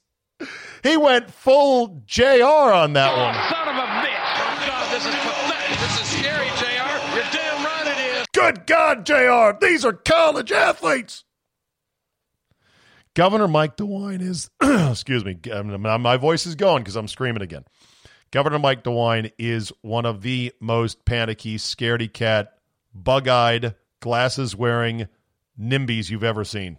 He 0.83 0.97
went 0.97 1.31
full 1.31 2.03
JR 2.07 2.45
on 2.45 2.95
that 2.95 3.15
one. 3.15 3.35
Son 3.35 3.69
of 3.69 3.77
a 3.77 3.87
bitch. 4.01 4.17
Oh, 4.39 4.65
God, 4.67 4.95
this 4.95 5.07
is 5.07 5.15
pathetic. 5.15 5.79
This 5.81 6.01
is 6.01 6.19
scary, 6.19 6.49
JR. 6.57 7.15
You're 7.15 7.31
damn 7.31 7.63
right 7.63 7.87
it 7.89 8.21
is. 8.21 8.27
Good 8.33 8.67
God, 8.67 9.05
JR. 9.05 9.59
These 9.61 9.85
are 9.85 9.93
college 9.93 10.51
athletes. 10.51 11.25
Governor 13.15 13.49
Mike 13.49 13.77
DeWine 13.77 14.23
is, 14.23 14.51
excuse 14.91 15.25
me, 15.25 15.39
my 15.47 16.17
voice 16.17 16.47
is 16.47 16.55
going 16.55 16.83
because 16.83 16.97
I'm 16.97 17.09
screaming 17.09 17.43
again. 17.43 17.65
Governor 18.31 18.59
Mike 18.59 18.83
DeWine 18.83 19.33
is 19.39 19.71
one 19.83 20.07
of 20.07 20.23
the 20.23 20.53
most 20.61 21.05
panicky, 21.05 21.59
scaredy 21.59 22.11
cat, 22.11 22.55
bug 22.95 23.29
eyed, 23.29 23.75
glasses 24.01 24.57
wearing 24.57 25.09
NIMBYs 25.61 26.11
you've 26.11 26.25
ever 26.25 26.45
seen. 26.45 26.79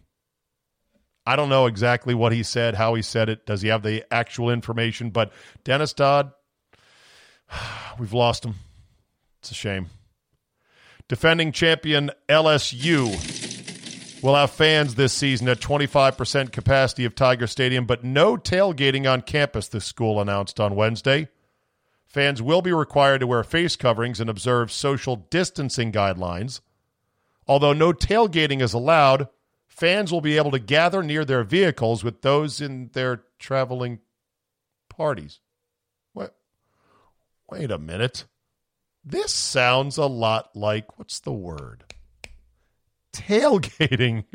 I 1.26 1.36
don't 1.36 1.50
know 1.50 1.68
exactly 1.68 2.16
what 2.16 2.34
he 2.34 2.42
said, 2.42 2.74
how 2.76 2.96
he 2.96 3.04
said 3.04 3.30
it. 3.30 3.46
Does 3.46 3.62
he 3.62 3.70
have 3.70 3.84
the 3.84 4.04
actual 4.12 4.50
information? 4.50 5.12
But 5.12 5.32
Dennis 5.64 5.94
Dodd, 5.94 6.32
we've 8.00 8.14
lost 8.14 8.44
him. 8.44 8.56
It's 9.40 9.52
a 9.52 9.56
shame. 9.56 9.88
Defending 11.08 11.52
champion 11.52 12.12
LSU 12.28 13.53
will 14.24 14.36
have 14.36 14.52
fans 14.52 14.96
this 14.96 15.12
season 15.12 15.50
at 15.50 15.60
25% 15.60 16.52
capacity 16.52 17.04
of 17.04 17.14
Tiger 17.14 17.46
Stadium, 17.46 17.86
but 17.86 18.04
no 18.04 18.38
tailgating 18.38 19.12
on 19.12 19.22
campus, 19.22 19.68
the 19.68 19.82
school 19.82 20.22
announced 20.22 20.60
on 20.60 20.76
Wednesday. 20.76 21.28
Fans 22.06 22.42
will 22.42 22.62
be 22.62 22.72
required 22.72 23.20
to 23.20 23.28
wear 23.28 23.44
face 23.44 23.76
coverings 23.76 24.22
and 24.22 24.30
observe 24.30 24.72
social 24.72 25.18
distancing 25.18 25.92
guidelines. 25.92 26.62
Although 27.48 27.74
no 27.74 27.92
tailgating 27.92 28.62
is 28.62 28.74
allowed, 28.74 29.28
fans 29.68 30.12
will 30.12 30.22
be 30.22 30.38
able 30.38 30.52
to 30.52 30.60
gather 30.60 31.04
near 31.04 31.26
their 31.26 31.44
vehicles 31.44 32.04
with 32.04 32.22
those 32.22 32.62
in 32.62 32.92
their 32.94 33.24
traveling 33.40 34.00
parties. 34.90 35.42
What? 36.14 36.36
Wait 37.50 37.72
a 37.72 37.78
minute. 37.78 38.26
This 39.04 39.34
sounds 39.34 39.98
a 39.98 40.06
lot 40.06 40.56
like 40.56 40.98
what's 40.98 41.20
the 41.20 41.34
word? 41.34 41.93
Tailgating. 43.16 44.26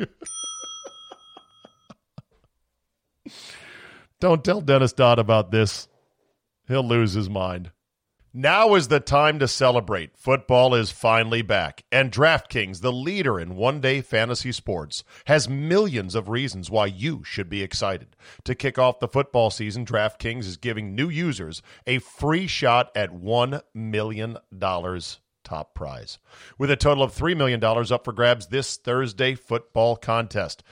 Don't 4.20 4.44
tell 4.44 4.60
Dennis 4.60 4.92
Dodd 4.92 5.18
about 5.18 5.50
this. 5.50 5.88
He'll 6.66 6.86
lose 6.86 7.12
his 7.12 7.30
mind. 7.30 7.70
Now 8.34 8.74
is 8.74 8.88
the 8.88 9.00
time 9.00 9.38
to 9.38 9.48
celebrate. 9.48 10.16
Football 10.16 10.74
is 10.74 10.92
finally 10.92 11.40
back, 11.40 11.82
and 11.90 12.12
DraftKings, 12.12 12.82
the 12.82 12.92
leader 12.92 13.40
in 13.40 13.56
one 13.56 13.80
day 13.80 14.02
fantasy 14.02 14.52
sports, 14.52 15.02
has 15.26 15.48
millions 15.48 16.14
of 16.14 16.28
reasons 16.28 16.70
why 16.70 16.86
you 16.86 17.24
should 17.24 17.48
be 17.48 17.62
excited. 17.62 18.14
To 18.44 18.54
kick 18.54 18.78
off 18.78 19.00
the 19.00 19.08
football 19.08 19.50
season, 19.50 19.86
DraftKings 19.86 20.44
is 20.44 20.56
giving 20.58 20.94
new 20.94 21.08
users 21.08 21.62
a 21.86 21.98
free 22.00 22.46
shot 22.46 22.90
at 22.94 23.10
$1 23.10 23.62
million 23.74 24.38
top 25.48 25.74
prize, 25.74 26.18
with 26.58 26.70
a 26.70 26.76
total 26.76 27.02
of 27.02 27.14
$3 27.14 27.36
million 27.36 27.62
up 27.64 28.04
for 28.04 28.12
grabs 28.12 28.48
this 28.48 28.76
Thursday 28.76 29.34
football 29.34 29.96
contest. 29.96 30.62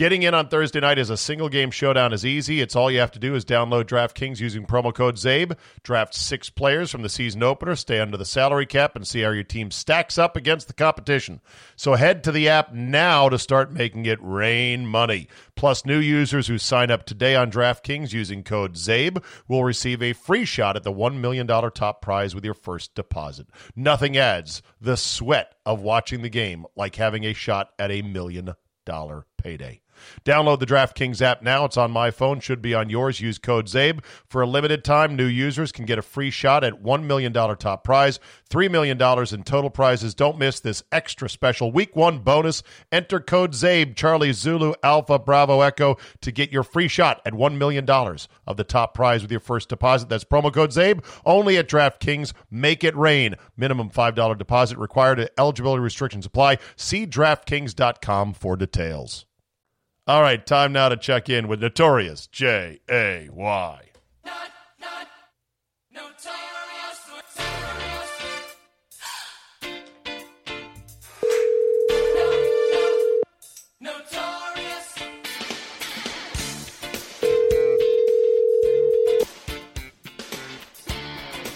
Getting 0.00 0.22
in 0.22 0.32
on 0.32 0.48
Thursday 0.48 0.80
night 0.80 0.98
is 0.98 1.10
a 1.10 1.16
single 1.18 1.50
game 1.50 1.70
showdown 1.70 2.14
is 2.14 2.24
easy. 2.24 2.62
It's 2.62 2.74
all 2.74 2.90
you 2.90 3.00
have 3.00 3.10
to 3.10 3.18
do 3.18 3.34
is 3.34 3.44
download 3.44 3.84
DraftKings 3.84 4.40
using 4.40 4.64
promo 4.64 4.94
code 4.94 5.16
ZABE, 5.16 5.58
draft 5.82 6.14
six 6.14 6.48
players 6.48 6.90
from 6.90 7.02
the 7.02 7.10
season 7.10 7.42
opener, 7.42 7.76
stay 7.76 8.00
under 8.00 8.16
the 8.16 8.24
salary 8.24 8.64
cap, 8.64 8.96
and 8.96 9.06
see 9.06 9.20
how 9.20 9.28
your 9.28 9.44
team 9.44 9.70
stacks 9.70 10.16
up 10.16 10.38
against 10.38 10.68
the 10.68 10.72
competition. 10.72 11.42
So 11.76 11.96
head 11.96 12.24
to 12.24 12.32
the 12.32 12.48
app 12.48 12.72
now 12.72 13.28
to 13.28 13.38
start 13.38 13.74
making 13.74 14.06
it 14.06 14.18
rain 14.22 14.86
money. 14.86 15.28
Plus, 15.54 15.84
new 15.84 15.98
users 15.98 16.46
who 16.46 16.56
sign 16.56 16.90
up 16.90 17.04
today 17.04 17.36
on 17.36 17.50
DraftKings 17.50 18.14
using 18.14 18.42
code 18.42 18.76
ZABE 18.76 19.22
will 19.48 19.64
receive 19.64 20.02
a 20.02 20.14
free 20.14 20.46
shot 20.46 20.76
at 20.76 20.82
the 20.82 20.94
$1 20.94 21.20
million 21.20 21.46
top 21.46 22.00
prize 22.00 22.34
with 22.34 22.46
your 22.46 22.54
first 22.54 22.94
deposit. 22.94 23.48
Nothing 23.76 24.16
adds 24.16 24.62
the 24.80 24.96
sweat 24.96 25.56
of 25.66 25.82
watching 25.82 26.22
the 26.22 26.30
game 26.30 26.64
like 26.74 26.96
having 26.96 27.26
a 27.26 27.34
shot 27.34 27.72
at 27.78 27.90
a 27.90 28.00
million 28.00 28.54
dollar 28.86 29.26
payday. 29.36 29.80
Download 30.24 30.58
the 30.58 30.66
DraftKings 30.66 31.22
app 31.22 31.42
now. 31.42 31.64
It's 31.64 31.76
on 31.76 31.90
my 31.90 32.10
phone, 32.10 32.40
should 32.40 32.62
be 32.62 32.74
on 32.74 32.90
yours. 32.90 33.20
Use 33.20 33.38
code 33.38 33.66
ZABE. 33.66 34.04
For 34.26 34.42
a 34.42 34.46
limited 34.46 34.84
time, 34.84 35.16
new 35.16 35.26
users 35.26 35.72
can 35.72 35.84
get 35.84 35.98
a 35.98 36.02
free 36.02 36.30
shot 36.30 36.64
at 36.64 36.82
$1 36.82 37.04
million 37.04 37.32
top 37.32 37.84
prize, 37.84 38.20
$3 38.50 38.70
million 38.70 39.00
in 39.00 39.42
total 39.42 39.70
prizes. 39.70 40.14
Don't 40.14 40.38
miss 40.38 40.60
this 40.60 40.82
extra 40.92 41.28
special 41.28 41.72
week 41.72 41.96
one 41.96 42.18
bonus. 42.18 42.62
Enter 42.92 43.20
code 43.20 43.52
ZABE, 43.52 43.96
Charlie 43.96 44.32
Zulu 44.32 44.74
Alpha 44.82 45.18
Bravo 45.18 45.60
Echo, 45.60 45.96
to 46.20 46.32
get 46.32 46.52
your 46.52 46.62
free 46.62 46.88
shot 46.88 47.20
at 47.24 47.32
$1 47.32 47.56
million 47.56 47.88
of 47.88 48.56
the 48.56 48.64
top 48.64 48.94
prize 48.94 49.22
with 49.22 49.30
your 49.30 49.40
first 49.40 49.68
deposit. 49.68 50.08
That's 50.08 50.24
promo 50.24 50.52
code 50.52 50.70
ZABE 50.70 51.04
only 51.24 51.56
at 51.58 51.68
DraftKings. 51.68 52.32
Make 52.50 52.84
it 52.84 52.96
rain. 52.96 53.34
Minimum 53.56 53.90
$5 53.90 54.38
deposit 54.38 54.78
required. 54.78 55.30
Eligibility 55.38 55.80
restrictions 55.82 56.26
apply. 56.26 56.58
See 56.76 57.06
DraftKings.com 57.06 58.34
for 58.34 58.56
details. 58.56 59.26
All 60.10 60.22
right, 60.22 60.44
time 60.44 60.72
now 60.72 60.88
to 60.88 60.96
check 60.96 61.28
in 61.28 61.46
with 61.46 61.62
Notorious 61.62 62.26
J 62.26 62.80
A 62.90 63.28
Y. 63.30 63.80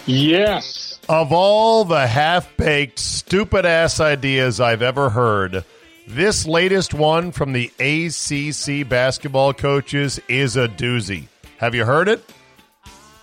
Yes. 0.05 0.97
Of 1.09 1.33
all 1.33 1.83
the 1.83 2.07
half 2.07 2.55
baked, 2.55 2.99
stupid 2.99 3.65
ass 3.65 3.99
ideas 3.99 4.61
I've 4.61 4.81
ever 4.81 5.09
heard, 5.09 5.65
this 6.07 6.45
latest 6.45 6.93
one 6.93 7.31
from 7.31 7.53
the 7.53 7.71
ACC 7.79 8.87
basketball 8.87 9.53
coaches 9.53 10.19
is 10.27 10.55
a 10.57 10.67
doozy. 10.67 11.25
Have 11.57 11.73
you 11.75 11.85
heard 11.85 12.07
it? 12.07 12.23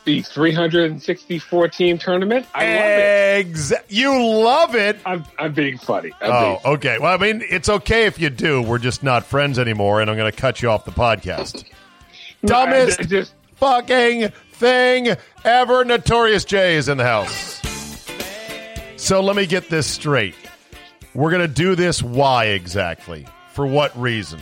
The 0.05 0.23
364 0.23 1.69
team 1.69 1.97
tournament. 1.97 2.45
I 2.55 2.75
love 3.45 3.47
it. 3.73 3.85
You 3.89 4.21
love 4.43 4.75
it. 4.75 4.99
I'm, 5.07 5.25
I'm 5.39 5.53
being 5.53 5.79
funny. 5.79 6.11
I'm 6.21 6.31
Oh, 6.33 6.61
being, 6.65 6.75
okay. 6.75 6.99
Well, 6.99 7.15
I 7.15 7.19
mean, 7.19 7.41
it's 7.49 7.69
okay 7.69 8.07
if 8.07 8.19
you 8.19 8.29
do. 8.29 8.61
We're 8.63 8.79
just 8.79 9.05
not 9.05 9.25
friends 9.25 9.61
anymore, 9.61 10.01
and 10.01 10.11
I'm 10.11 10.17
going 10.17 10.31
to 10.31 10.37
cut 10.37 10.61
you 10.61 10.71
off 10.71 10.85
the 10.85 10.91
podcast. 10.91 11.65
No, 12.43 12.57
I- 12.57 12.65
Dumbest 12.67 13.01
I 13.01 13.05
just 13.05 13.35
fucking 13.55 14.31
thing 14.55 15.15
ever. 15.45 15.85
Notorious 15.85 16.45
J 16.45 16.75
is 16.75 16.89
in 16.89 16.99
the 16.99 17.05
house. 17.05 17.61
So 18.97 19.21
let 19.21 19.37
me 19.37 19.47
get 19.47 19.69
this 19.71 19.87
straight. 19.87 20.35
We're 21.15 21.31
going 21.31 21.47
to 21.47 21.55
do 21.55 21.75
this. 21.75 22.03
Why 22.03 22.47
exactly? 22.47 23.27
For 23.53 23.67
what 23.67 23.99
reason? 24.01 24.41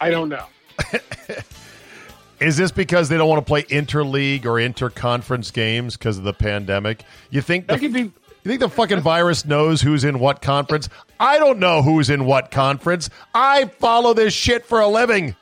I 0.00 0.10
don't 0.10 0.28
know. 0.28 0.46
Is 2.40 2.56
this 2.56 2.70
because 2.70 3.10
they 3.10 3.18
don't 3.18 3.28
want 3.28 3.44
to 3.44 3.48
play 3.48 3.64
interleague 3.64 4.46
or 4.46 4.52
interconference 4.54 5.52
games 5.52 5.98
because 5.98 6.16
of 6.16 6.24
the 6.24 6.32
pandemic? 6.32 7.04
You 7.28 7.42
think 7.42 7.66
the, 7.66 7.74
That 7.74 7.80
could 7.80 7.92
be. 7.92 8.00
you 8.00 8.12
think 8.44 8.60
the 8.60 8.70
fucking 8.70 9.00
virus 9.00 9.44
knows 9.44 9.82
who's 9.82 10.04
in 10.04 10.18
what 10.18 10.40
conference? 10.40 10.88
I 11.18 11.38
don't 11.38 11.58
know 11.58 11.82
who's 11.82 12.08
in 12.08 12.24
what 12.24 12.50
conference. 12.50 13.10
I 13.34 13.66
follow 13.66 14.14
this 14.14 14.32
shit 14.32 14.64
for 14.64 14.80
a 14.80 14.88
living. 14.88 15.36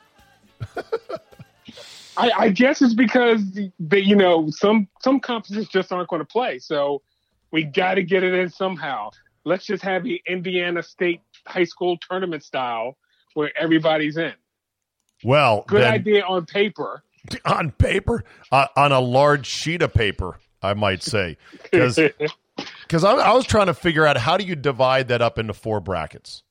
I, 2.17 2.31
I 2.37 2.49
guess 2.49 2.81
it's 2.81 2.93
because 2.93 3.41
they, 3.79 3.99
you 3.99 4.17
know 4.17 4.49
some 4.49 4.89
some 5.01 5.21
conferences 5.21 5.69
just 5.69 5.93
aren't 5.93 6.09
going 6.09 6.19
to 6.19 6.25
play, 6.25 6.59
so 6.59 7.01
we 7.51 7.63
got 7.63 7.93
to 7.93 8.03
get 8.03 8.23
it 8.23 8.33
in 8.33 8.49
somehow. 8.49 9.11
Let's 9.49 9.65
just 9.65 9.81
have 9.81 10.03
the 10.03 10.21
Indiana 10.27 10.83
State 10.83 11.21
high 11.47 11.63
school 11.63 11.97
tournament 12.07 12.43
style 12.43 12.95
where 13.33 13.51
everybody's 13.57 14.15
in. 14.15 14.33
Well, 15.23 15.65
Good 15.67 15.81
then, 15.81 15.91
idea 15.91 16.23
on 16.23 16.45
paper. 16.45 17.01
on 17.45 17.71
paper, 17.71 18.23
uh, 18.51 18.67
on 18.77 18.91
a 18.91 18.99
large 18.99 19.47
sheet 19.47 19.81
of 19.81 19.91
paper, 19.91 20.37
I 20.61 20.75
might 20.75 21.01
say, 21.01 21.37
because 21.63 21.97
I, 23.03 23.11
I 23.11 23.33
was 23.33 23.47
trying 23.47 23.65
to 23.65 23.73
figure 23.73 24.05
out 24.05 24.17
how 24.17 24.37
do 24.37 24.45
you 24.45 24.55
divide 24.55 25.07
that 25.07 25.23
up 25.23 25.39
into 25.39 25.55
four 25.55 25.79
brackets. 25.79 26.43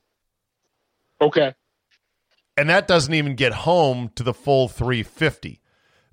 okay. 1.21 1.55
And 2.57 2.71
that 2.71 2.87
doesn't 2.87 3.15
even 3.15 3.35
get 3.35 3.53
home 3.53 4.13
to 4.15 4.23
the 4.23 4.35
full 4.35 4.69
350. 4.69 5.61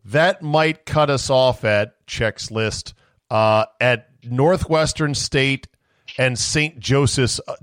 That 0.05 0.41
might 0.41 0.85
cut 0.85 1.11
us 1.11 1.29
off 1.29 1.63
at 1.63 2.07
checks 2.07 2.49
list 2.49 2.95
uh, 3.29 3.65
at 3.79 4.09
Northwestern 4.23 5.13
State 5.13 5.67
and 6.17 6.39
St. 6.39 6.79
Joseph's, 6.79 7.39
uh, 7.47 7.57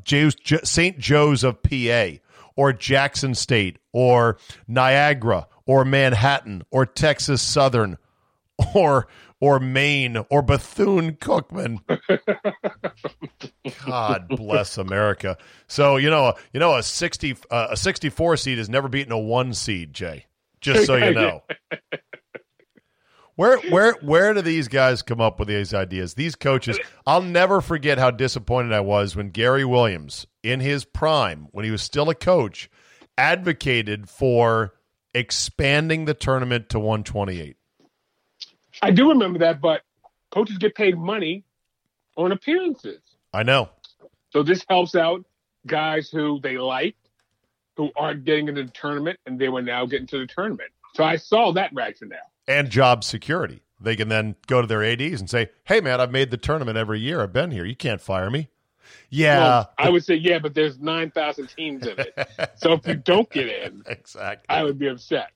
St. 0.63 0.99
Joe's 0.99 1.43
of 1.43 1.61
PA, 1.63 2.11
or 2.55 2.73
Jackson 2.73 3.35
State, 3.35 3.81
or 3.93 4.39
Niagara, 4.69 5.49
or 5.67 5.85
Manhattan, 5.85 6.63
or 6.71 6.87
Texas 6.87 7.43
Southern, 7.43 7.99
or 8.75 9.09
or 9.41 9.61
Maine, 9.61 10.25
or 10.31 10.43
Bethune 10.43 11.17
Cookman. 11.17 11.81
God 13.87 14.29
bless 14.29 14.79
America. 14.79 15.37
So 15.67 15.97
you 15.97 16.11
know, 16.11 16.35
you 16.53 16.61
know, 16.61 16.77
a 16.77 16.83
sixty 16.83 17.37
uh, 17.51 17.69
a 17.71 17.77
sixty 17.77 18.11
four 18.11 18.37
seed 18.37 18.59
has 18.59 18.69
never 18.69 18.89
beaten 18.89 19.13
a 19.13 19.19
one 19.19 19.55
seed. 19.55 19.93
Jay, 19.93 20.27
just 20.61 20.87
so 20.87 20.97
you 20.97 21.11
know. 21.15 21.43
Where 23.37 23.59
where 23.71 23.95
where 24.01 24.33
do 24.33 24.43
these 24.43 24.69
guys 24.69 25.03
come 25.03 25.21
up 25.21 25.39
with 25.39 25.49
these 25.49 25.75
ideas? 25.75 26.15
These 26.15 26.37
coaches. 26.37 26.79
I'll 27.07 27.23
never 27.23 27.61
forget 27.61 27.99
how 27.99 28.11
disappointed 28.13 28.73
I 28.73 28.81
was 28.81 29.17
when 29.17 29.31
Gary 29.31 29.65
Williams, 29.65 30.27
in 30.43 30.61
his 30.61 30.85
prime, 30.85 31.49
when 31.51 31.65
he 31.65 31.73
was 31.73 31.83
still 31.83 32.09
a 32.11 32.15
coach, 32.15 32.71
advocated 33.19 34.09
for 34.09 34.75
expanding 35.13 36.05
the 36.05 36.15
tournament 36.15 36.69
to 36.71 36.79
128. 36.79 37.57
I 38.85 38.91
do 38.91 39.09
remember 39.09 39.39
that, 39.39 39.61
but 39.63 39.81
coaches 40.31 40.59
get 40.59 40.75
paid 40.75 40.99
money 40.99 41.43
on 42.17 42.33
appearances. 42.33 43.01
I 43.33 43.43
know. 43.43 43.71
So 44.31 44.43
this 44.43 44.65
helps 44.69 44.95
out 44.95 45.25
guys 45.67 46.11
who 46.11 46.39
they 46.43 46.59
like, 46.59 46.95
who 47.77 47.91
aren't 47.97 48.25
getting 48.25 48.49
into 48.49 48.65
the 48.65 48.71
tournament, 48.71 49.19
and 49.25 49.39
they 49.39 49.49
will 49.49 49.63
now 49.63 49.87
get 49.87 50.01
into 50.01 50.19
the 50.19 50.27
tournament. 50.27 50.71
So 50.95 51.03
I 51.03 51.17
saw 51.17 51.53
that 51.53 51.71
rationale. 51.73 52.19
And 52.47 52.69
job 52.69 53.05
security. 53.05 53.63
They 53.81 53.97
can 53.97 54.09
then 54.09 54.37
go 54.47 54.61
to 54.61 54.67
their 54.67 54.85
ADs 54.85 55.19
and 55.21 55.31
say, 55.31 55.49
"Hey, 55.65 55.81
man, 55.81 56.01
I've 56.01 56.13
made 56.13 56.31
the 56.31 56.37
tournament 56.37 56.77
every 56.77 57.01
year. 57.01 57.23
I've 57.23 57.33
been 57.33 57.51
here. 57.51 57.65
You 57.65 57.75
can't 57.77 58.01
fire 58.01 58.31
me." 58.31 58.49
Yeah, 59.09 59.39
Well, 59.39 59.73
I 59.79 59.89
would 59.89 60.05
say 60.05 60.15
yeah, 60.15 60.39
but 60.39 60.55
there's 60.55 60.79
nine 60.79 61.11
thousand 61.11 61.49
teams 61.49 61.87
in 61.87 61.99
it. 61.99 62.51
so 62.57 62.75
if 62.75 62.87
you 62.87 62.95
don't 62.97 63.29
get 63.31 63.49
in, 63.49 63.83
exactly. 63.87 64.45
I 64.49 64.63
would 64.63 64.79
be 64.79 64.89
upset. 64.89 65.31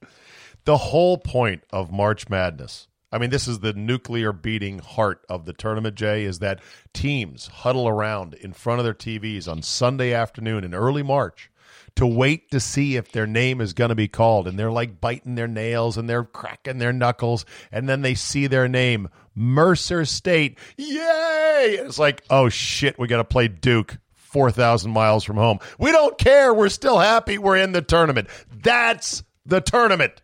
the 0.64 0.76
whole 0.76 1.16
point 1.16 1.62
of 1.70 1.90
March 1.90 2.28
Madness. 2.28 2.88
I 3.10 3.18
mean, 3.18 3.30
this 3.30 3.48
is 3.48 3.60
the 3.60 3.72
nuclear 3.72 4.32
beating 4.32 4.80
heart 4.80 5.24
of 5.28 5.46
the 5.46 5.52
tournament, 5.52 5.94
Jay, 5.96 6.24
is 6.24 6.40
that 6.40 6.60
teams 6.92 7.46
huddle 7.46 7.88
around 7.88 8.34
in 8.34 8.52
front 8.52 8.80
of 8.80 8.84
their 8.84 8.94
TVs 8.94 9.48
on 9.48 9.62
Sunday 9.62 10.12
afternoon 10.12 10.64
in 10.64 10.74
early 10.74 11.02
March 11.02 11.50
to 11.96 12.06
wait 12.06 12.50
to 12.50 12.60
see 12.60 12.96
if 12.96 13.10
their 13.12 13.26
name 13.26 13.60
is 13.60 13.72
going 13.72 13.88
to 13.88 13.94
be 13.94 14.08
called. 14.08 14.46
And 14.46 14.58
they're 14.58 14.70
like 14.70 15.00
biting 15.00 15.34
their 15.34 15.48
nails 15.48 15.96
and 15.96 16.08
they're 16.08 16.24
cracking 16.24 16.78
their 16.78 16.92
knuckles. 16.92 17.44
And 17.72 17.88
then 17.88 18.02
they 18.02 18.14
see 18.14 18.46
their 18.46 18.68
name, 18.68 19.08
Mercer 19.34 20.04
State. 20.04 20.58
Yay! 20.76 21.78
It's 21.80 21.98
like, 21.98 22.22
oh 22.30 22.48
shit, 22.48 22.98
we 22.98 23.08
got 23.08 23.18
to 23.18 23.24
play 23.24 23.48
Duke. 23.48 23.98
4,000 24.14 24.90
miles 24.90 25.24
from 25.24 25.36
home. 25.36 25.58
We 25.78 25.90
don't 25.90 26.18
care. 26.18 26.52
We're 26.52 26.68
still 26.68 26.98
happy. 26.98 27.38
We're 27.38 27.56
in 27.56 27.72
the 27.72 27.80
tournament. 27.80 28.28
That's 28.62 29.24
the 29.46 29.62
tournament. 29.62 30.20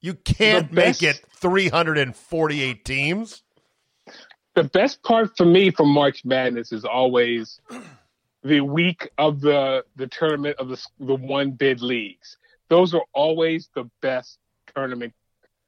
You 0.00 0.14
can't 0.14 0.68
The 0.70 0.74
make 0.74 1.02
it 1.02 1.20
348 1.36 2.84
teams. 2.84 3.42
The 4.54 4.64
best 4.64 5.02
part 5.02 5.36
for 5.36 5.44
me 5.44 5.70
from 5.70 5.88
March 5.88 6.24
Madness 6.24 6.72
is 6.72 6.84
always 6.84 7.60
the 8.42 8.60
week 8.60 9.08
of 9.18 9.40
the 9.40 9.84
the 9.96 10.06
tournament 10.06 10.56
of 10.58 10.68
the 10.68 10.86
the 11.00 11.14
one 11.14 11.52
bid 11.52 11.80
leagues. 11.80 12.36
Those 12.68 12.94
are 12.94 13.04
always 13.12 13.68
the 13.74 13.88
best 14.00 14.38
tournament 14.74 15.12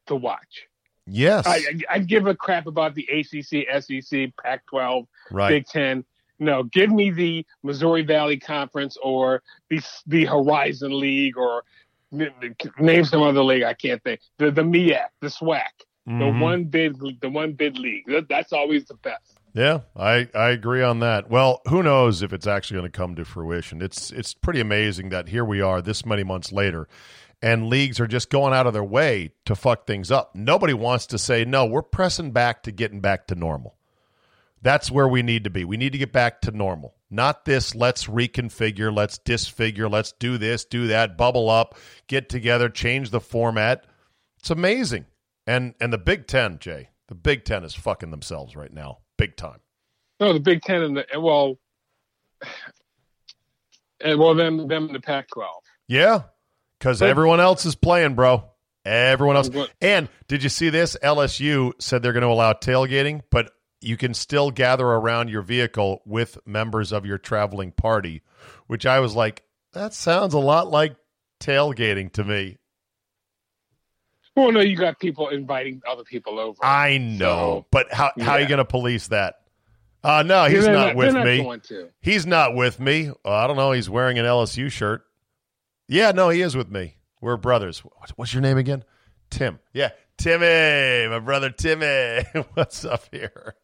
to 0.07 0.17
watch. 0.17 0.67
Yes. 1.07 1.47
I, 1.47 1.57
I, 1.57 1.81
I 1.91 1.99
give 1.99 2.27
a 2.27 2.35
crap 2.35 2.67
about 2.67 2.95
the 2.95 3.09
ACC, 3.11 3.67
SEC, 3.83 4.31
Pac-12, 4.43 5.07
right. 5.31 5.49
Big 5.49 5.67
Ten. 5.67 6.05
No, 6.39 6.63
give 6.63 6.91
me 6.91 7.11
the 7.11 7.45
Missouri 7.63 8.03
Valley 8.03 8.39
Conference 8.39 8.97
or 9.03 9.43
the 9.69 9.83
the 10.07 10.25
Horizon 10.25 10.99
League 10.99 11.37
or 11.37 11.65
name 12.13 13.05
some 13.05 13.23
other 13.23 13.43
league 13.43 13.63
I 13.63 13.75
can't 13.75 14.03
think. 14.03 14.21
The 14.39 14.51
the 14.51 14.63
MEAC, 14.63 15.05
the 15.21 15.29
SWAC, 15.29 15.63
the 16.07 16.13
Mhm. 16.13 16.41
one 16.41 16.65
bid 16.65 16.97
the 17.21 17.31
one 17.31 17.53
bid 17.53 17.79
league. 17.79 18.05
That's 18.29 18.53
always 18.53 18.85
the 18.87 18.95
best. 18.95 19.37
Yeah, 19.53 19.81
I, 19.97 20.29
I 20.33 20.51
agree 20.51 20.81
on 20.83 21.01
that. 21.01 21.29
Well, 21.29 21.61
who 21.69 21.83
knows 21.83 22.23
if 22.23 22.33
it's 22.33 22.47
actually 22.47 22.79
going 22.81 22.93
to 22.93 22.97
come 22.97 23.17
to 23.17 23.25
fruition? 23.25 23.83
It's 23.83 24.11
it's 24.13 24.33
pretty 24.33 24.61
amazing 24.61 25.09
that 25.09 25.29
here 25.29 25.45
we 25.45 25.61
are 25.61 25.83
this 25.83 26.07
many 26.07 26.23
months 26.23 26.53
later, 26.53 26.87
and 27.43 27.69
leagues 27.69 27.99
are 27.99 28.07
just 28.07 28.31
going 28.31 28.55
out 28.55 28.67
of 28.69 28.73
their 28.75 28.85
way 28.85 29.33
to 29.47 29.57
fuck 29.57 29.87
things 29.87 30.11
up. 30.13 30.35
Nobody 30.37 30.73
wants 30.73 31.07
to 31.07 31.19
say 31.19 31.45
no. 31.45 31.67
We're 31.67 31.83
pressing 31.83 32.31
back 32.31 32.63
to 32.63 32.71
getting 32.73 33.01
back 33.01 33.27
to 33.29 33.35
normal. 33.35 33.75
That's 34.63 34.91
where 34.91 35.09
we 35.09 35.23
need 35.23 35.43
to 35.45 35.51
be. 35.51 35.65
We 35.65 35.77
need 35.77 35.93
to 35.93 35.99
get 35.99 36.13
back 36.13 36.43
to 36.43 36.51
normal. 36.53 36.95
Not 37.11 37.45
this. 37.45 37.75
Let's 37.75 38.07
reconfigure. 38.07 38.95
Let's 38.95 39.19
disfigure. 39.19 39.89
Let's 39.89 40.13
do 40.13 40.39
this, 40.39 40.65
do 40.65 40.87
that. 40.89 41.17
Bubble 41.17 41.51
up. 41.51 41.77
Get 42.07 42.29
together. 42.29 42.69
Change 42.69 43.11
the 43.11 43.21
format. 43.21 43.85
It's 44.39 44.51
amazing. 44.51 45.07
And 45.47 45.75
and 45.81 45.93
the 45.93 45.99
Big 45.99 46.27
Ten, 46.27 46.59
Jay. 46.59 46.91
The 47.09 47.15
Big 47.17 47.45
Ten 47.45 47.65
is 47.65 47.75
fucking 47.75 48.13
themselves 48.13 48.55
right 48.55 48.73
now, 48.73 48.99
big 49.19 49.37
time. 49.37 49.59
No, 50.21 50.33
the 50.33 50.41
Big 50.41 50.63
Ten 50.63 50.83
and 50.83 50.97
the 50.97 51.05
well, 51.19 51.59
and 54.01 54.19
well 54.19 54.35
them 54.35 54.69
them 54.69 54.87
in 54.87 54.93
the 54.93 55.01
Pac-12. 55.01 55.45
Yeah, 55.89 56.23
because 56.79 57.03
everyone 57.03 57.41
else 57.41 57.67
is 57.67 57.75
playing, 57.75 58.15
bro. 58.15 58.45
Everyone 58.85 59.37
else. 59.37 59.51
And 59.81 60.09
did 60.29 60.43
you 60.43 60.49
see 60.49 60.71
this? 60.71 60.97
LSU 61.03 61.73
said 61.81 62.03
they're 62.03 62.13
going 62.13 62.23
to 62.23 62.29
allow 62.29 62.53
tailgating, 62.53 63.23
but 63.31 63.51
you 63.81 63.97
can 63.97 64.15
still 64.15 64.51
gather 64.51 64.87
around 64.87 65.29
your 65.29 65.43
vehicle 65.43 66.03
with 66.05 66.39
members 66.47 66.93
of 66.93 67.07
your 67.07 67.19
traveling 67.19 67.73
party, 67.73 68.23
which 68.67 68.87
I 68.87 69.01
was 69.01 69.15
like, 69.15 69.43
that 69.73 69.95
sounds 69.95 70.35
a 70.35 70.39
lot 70.39 70.71
like 70.71 70.97
tailgating 71.41 72.13
to 72.13 72.25
me. 72.25 72.59
Well, 74.37 74.53
no, 74.53 74.61
you 74.61 74.77
got 74.77 74.99
people 74.99 75.29
inviting 75.29 75.83
other 75.89 76.05
people 76.05 76.39
over. 76.39 76.65
I 76.65 76.99
know, 76.99 77.65
So, 77.65 77.67
but 77.71 77.93
how 77.93 78.13
how 78.19 78.33
are 78.33 78.41
you 78.41 78.49
going 78.49 78.59
to 78.59 78.65
police 78.65 79.09
that? 79.09 79.37
Uh, 80.03 80.23
no, 80.23 80.45
he's 80.47 80.65
They're 80.65 80.73
not, 80.73 80.97
with 80.97 81.15
me. 81.15 81.39
Not 81.39 81.45
going 81.45 81.61
to. 81.61 81.89
He's 82.01 82.27
not 82.27 82.55
with 82.55 82.81
me. 82.81 83.11
Uh, 83.25 83.31
I 83.31 83.47
don't 83.47 83.57
know. 83.57 83.73
He's 83.73 83.91
wearing 83.91 84.19
an 84.19 84.25
LSU 84.25 84.71
shirt. 84.71 85.03
Yeah, 85.89 86.13
no, 86.13 86.31
he 86.31 86.41
is 86.41 86.57
with 86.57 86.71
me. 86.71 86.97
We're 87.21 87.37
brothers. 87.37 87.83
What's 88.17 88.33
your 88.33 88.41
name 88.41 88.57
again? 88.57 88.85
Tim. 89.29 89.59
Yeah, 89.75 89.91
Timmy, 90.17 91.09
my 91.11 91.19
brother 91.19 91.51
Timmy. 91.51 92.25
What's 92.55 92.85
up 92.85 93.05
here? 93.13 93.55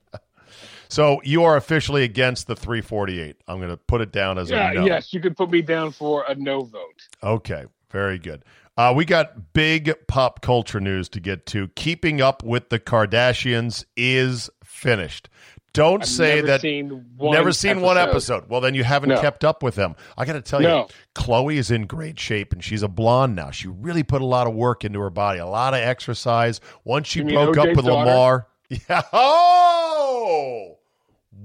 So 0.89 1.21
you 1.25 1.43
are 1.45 1.57
officially 1.57 2.05
against 2.05 2.47
the 2.47 2.57
348. 2.57 3.37
I'm 3.49 3.59
going 3.59 3.71
to 3.71 3.77
put 3.77 4.01
it 4.01 4.13
down 4.13 4.39
as 4.39 4.51
Yeah, 4.51 4.71
a 4.71 4.75
no. 4.75 4.87
yes, 4.87 5.13
you 5.13 5.21
can 5.21 5.35
put 5.35 5.51
me 5.51 5.63
down 5.63 5.91
for 5.93 6.25
a 6.29 6.35
no 6.35 6.63
vote. 6.65 7.09
Okay, 7.23 7.65
very 7.91 8.19
good. 8.19 8.45
Uh, 8.77 8.93
we 8.95 9.05
got 9.07 9.53
big 9.55 9.95
pop 10.07 10.43
culture 10.43 10.81
news 10.81 11.09
to 11.09 11.21
get 11.21 11.47
to. 11.47 11.69
Keeping 11.69 12.21
up 12.21 12.43
with 12.43 12.69
the 12.69 12.79
Kardashians 12.79 13.85
is 13.97 14.51
finished. 14.63 15.29
Don't 15.73 16.03
I've 16.03 16.09
say 16.09 16.35
never 16.37 16.47
that. 16.47 16.61
Seen 16.63 17.07
Never 17.19 17.53
seen 17.53 17.81
one 17.83 17.99
episode. 17.99 18.49
Well, 18.49 18.61
then 18.63 18.75
you 18.75 18.83
haven't 18.85 19.11
No. 19.11 19.21
kept 19.21 19.45
up 19.45 19.63
with 19.63 19.75
them. 19.75 19.95
I 20.17 20.25
got 20.25 20.33
to 20.35 20.41
tell 20.43 20.63
you, 20.63 20.87
Khloé 21.15 21.57
is 21.57 21.71
in 21.71 21.87
great 21.87 22.19
shape, 22.19 22.53
and 22.55 22.65
she's 22.65 22.83
a 22.83 22.89
blonde 22.89 23.35
now. 23.37 23.51
She 23.51 23.69
really 23.69 24.03
put 24.03 24.23
a 24.23 24.27
lot 24.27 24.47
of 24.47 24.55
work 24.55 24.85
into 24.85 25.01
her 25.01 25.11
body, 25.11 25.39
a 25.39 25.47
lot 25.47 25.75
of 25.75 25.81
exercise. 25.81 26.61
Once 26.85 27.09
she 27.09 27.23
broke 27.23 27.57
up 27.59 27.69
with 27.69 27.85
daughter? 27.85 27.93
Lamar, 28.11 28.47
yeah. 28.71 29.03
Oh, 29.13 30.76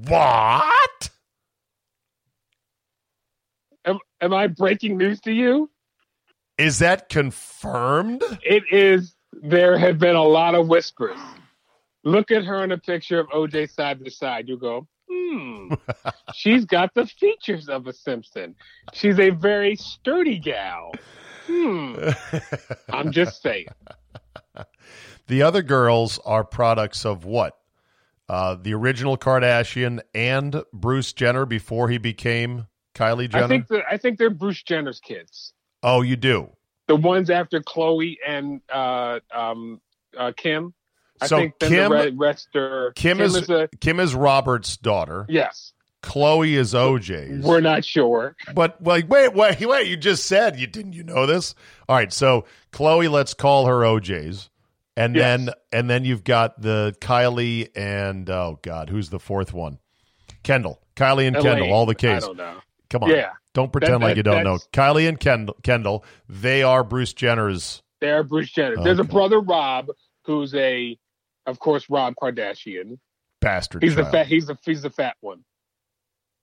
what? 0.07 1.09
Am, 3.85 3.99
am 4.21 4.33
I 4.33 4.47
breaking 4.47 4.97
news 4.97 5.19
to 5.21 5.31
you? 5.31 5.69
Is 6.57 6.79
that 6.79 7.09
confirmed? 7.09 8.23
It 8.43 8.63
is. 8.71 9.15
There 9.33 9.77
have 9.77 9.97
been 9.97 10.15
a 10.15 10.23
lot 10.23 10.55
of 10.55 10.67
whispers. 10.67 11.17
Look 12.03 12.31
at 12.31 12.43
her 12.43 12.63
in 12.63 12.71
a 12.71 12.77
picture 12.77 13.19
of 13.19 13.27
OJ 13.29 13.71
side 13.71 14.03
to 14.03 14.11
side. 14.11 14.47
You 14.47 14.57
go, 14.57 14.87
hmm. 15.09 15.73
She's 16.33 16.65
got 16.65 16.93
the 16.93 17.05
features 17.05 17.69
of 17.69 17.87
a 17.87 17.93
Simpson. 17.93 18.55
She's 18.93 19.19
a 19.19 19.29
very 19.29 19.75
sturdy 19.75 20.39
gal. 20.39 20.91
Hmm. 21.47 22.09
I'm 22.89 23.11
just 23.11 23.41
saying. 23.41 23.67
The 25.27 25.43
other 25.43 25.61
girls 25.61 26.19
are 26.25 26.43
products 26.43 27.05
of 27.05 27.25
what? 27.25 27.57
Uh, 28.31 28.55
the 28.55 28.73
original 28.73 29.17
Kardashian 29.17 29.99
and 30.15 30.63
Bruce 30.71 31.11
Jenner 31.11 31.45
before 31.45 31.89
he 31.89 31.97
became 31.97 32.67
Kylie 32.95 33.29
Jenner. 33.29 33.43
I 33.43 33.47
think 33.49 33.67
that 33.67 33.83
I 33.91 33.97
think 33.97 34.17
they're 34.17 34.29
Bruce 34.29 34.63
Jenner's 34.63 35.01
kids. 35.01 35.51
oh, 35.83 36.01
you 36.01 36.15
do. 36.15 36.49
The 36.87 36.95
ones 36.95 37.29
after 37.29 37.59
Khloé 37.59 38.15
and 38.25 38.61
uh, 38.73 39.19
um, 39.35 39.81
uh, 40.17 40.31
Kim. 40.37 40.73
I 41.19 41.27
So 41.27 41.37
think 41.39 41.59
Kim- 41.59 41.89
the 41.89 41.89
re- 41.89 42.13
rest 42.17 42.55
are 42.55 42.93
Kim, 42.95 43.19
is, 43.19 43.49
a 43.49 43.67
Kim 43.81 43.99
is 43.99 44.15
Robert's 44.15 44.77
daughter. 44.77 45.25
yes. 45.27 45.73
Khloé 46.01 46.53
is 46.53 46.73
OJ's. 46.73 47.45
We're 47.45 47.59
not 47.59 47.83
sure. 47.85 48.35
but 48.55 48.81
like, 48.81 49.09
wait, 49.09 49.33
wait, 49.35 49.59
wait! 49.65 49.87
You 49.87 49.97
just 49.97 50.25
said 50.25 50.57
you 50.57 50.67
didn't. 50.67 50.93
You 50.93 51.03
know 51.03 51.25
this? 51.27 51.53
All 51.89 51.95
right. 51.97 52.11
So 52.13 52.45
Khloé, 52.71 53.11
let's 53.11 53.33
call 53.35 53.65
her 53.67 53.81
OJ's, 53.81 54.49
and 54.97 55.15
Yes. 55.15 55.23
then 55.45 55.53
and 55.71 55.89
then 55.89 56.05
you've 56.05 56.23
got 56.23 56.61
the 56.61 56.95
Kylie 57.01 57.69
and 57.75 58.29
oh 58.29 58.59
god, 58.61 58.89
who's 58.89 59.09
the 59.09 59.19
fourth 59.19 59.53
one? 59.53 59.79
Kendall, 60.43 60.81
Kylie 60.95 61.27
and 61.27 61.35
Kendall, 61.35 61.57
Elaine. 61.63 61.71
all 61.73 61.85
the 61.85 61.91
I 61.91 61.93
case. 61.95 62.25
don't 62.25 62.37
know. 62.37 62.57
Come 62.89 63.03
on, 63.03 63.09
Yeah. 63.11 63.31
don't 63.53 63.71
pretend 63.71 64.01
That- 64.01 64.07
like 64.07 64.17
you 64.17 64.23
don't 64.23 64.43
know. 64.43 64.57
Kylie 64.73 65.07
and 65.07 65.19
Kendall, 65.19 65.55
Kendall, 65.63 66.03
they 66.27 66.63
are 66.63 66.83
Bruce 66.83 67.13
Jenner's. 67.13 67.81
They're 68.01 68.23
Bruce 68.23 68.51
Jenner. 68.51 68.83
There's 68.83 68.99
a 68.99 69.03
brother 69.03 69.39
Rob 69.39 69.87
who's 70.25 70.53
a, 70.55 70.97
of 71.45 71.59
course, 71.59 71.87
Rob 71.89 72.15
Kardashian. 72.21 72.97
Bastard. 73.39 73.83
He's 73.83 73.95
the 73.95 74.05
fat. 74.05 74.27
He's 74.27 74.47
the 74.47 74.57
he's 74.65 74.81
the 74.81 74.89
fat 74.89 75.15
one. 75.21 75.43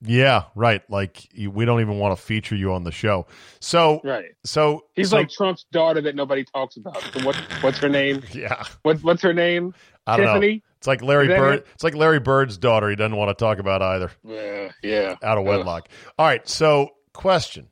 Yeah, 0.01 0.43
right. 0.55 0.81
Like 0.89 1.27
you, 1.33 1.51
we 1.51 1.65
don't 1.65 1.81
even 1.81 1.99
want 1.99 2.17
to 2.17 2.23
feature 2.23 2.55
you 2.55 2.71
on 2.73 2.83
the 2.85 2.91
show. 2.91 3.27
So, 3.59 3.99
Right. 4.03 4.31
so 4.45 4.85
He's 4.95 5.09
so- 5.09 5.17
like 5.17 5.29
Trump's 5.29 5.65
daughter 5.71 5.99
that 6.01 6.15
nobody 6.15 6.45
talks 6.45 6.77
about. 6.77 7.01
So 7.13 7.25
what 7.25 7.35
what's 7.61 7.79
her 7.79 7.89
name? 7.89 8.23
yeah. 8.33 8.63
What 8.83 9.03
what's 9.03 9.21
her 9.23 9.33
name? 9.33 9.73
I 10.07 10.15
don't 10.17 10.25
know. 10.25 10.33
Tiffany. 10.35 10.63
It's 10.77 10.87
like 10.87 11.01
Larry 11.01 11.27
Bird. 11.27 11.55
it? 11.59 11.67
It's 11.73 11.83
like 11.83 11.95
Larry 11.95 12.19
Bird's 12.21 12.57
daughter. 12.57 12.89
He 12.89 12.95
doesn't 12.95 13.17
want 13.17 13.37
to 13.37 13.43
talk 13.43 13.59
about 13.59 13.81
either. 13.81 14.11
Yeah, 14.23 14.71
yeah. 14.81 15.15
Out 15.21 15.37
of 15.37 15.45
Ugh. 15.45 15.47
wedlock. 15.57 15.89
All 16.17 16.25
right. 16.25 16.47
So, 16.47 16.91
question: 17.13 17.67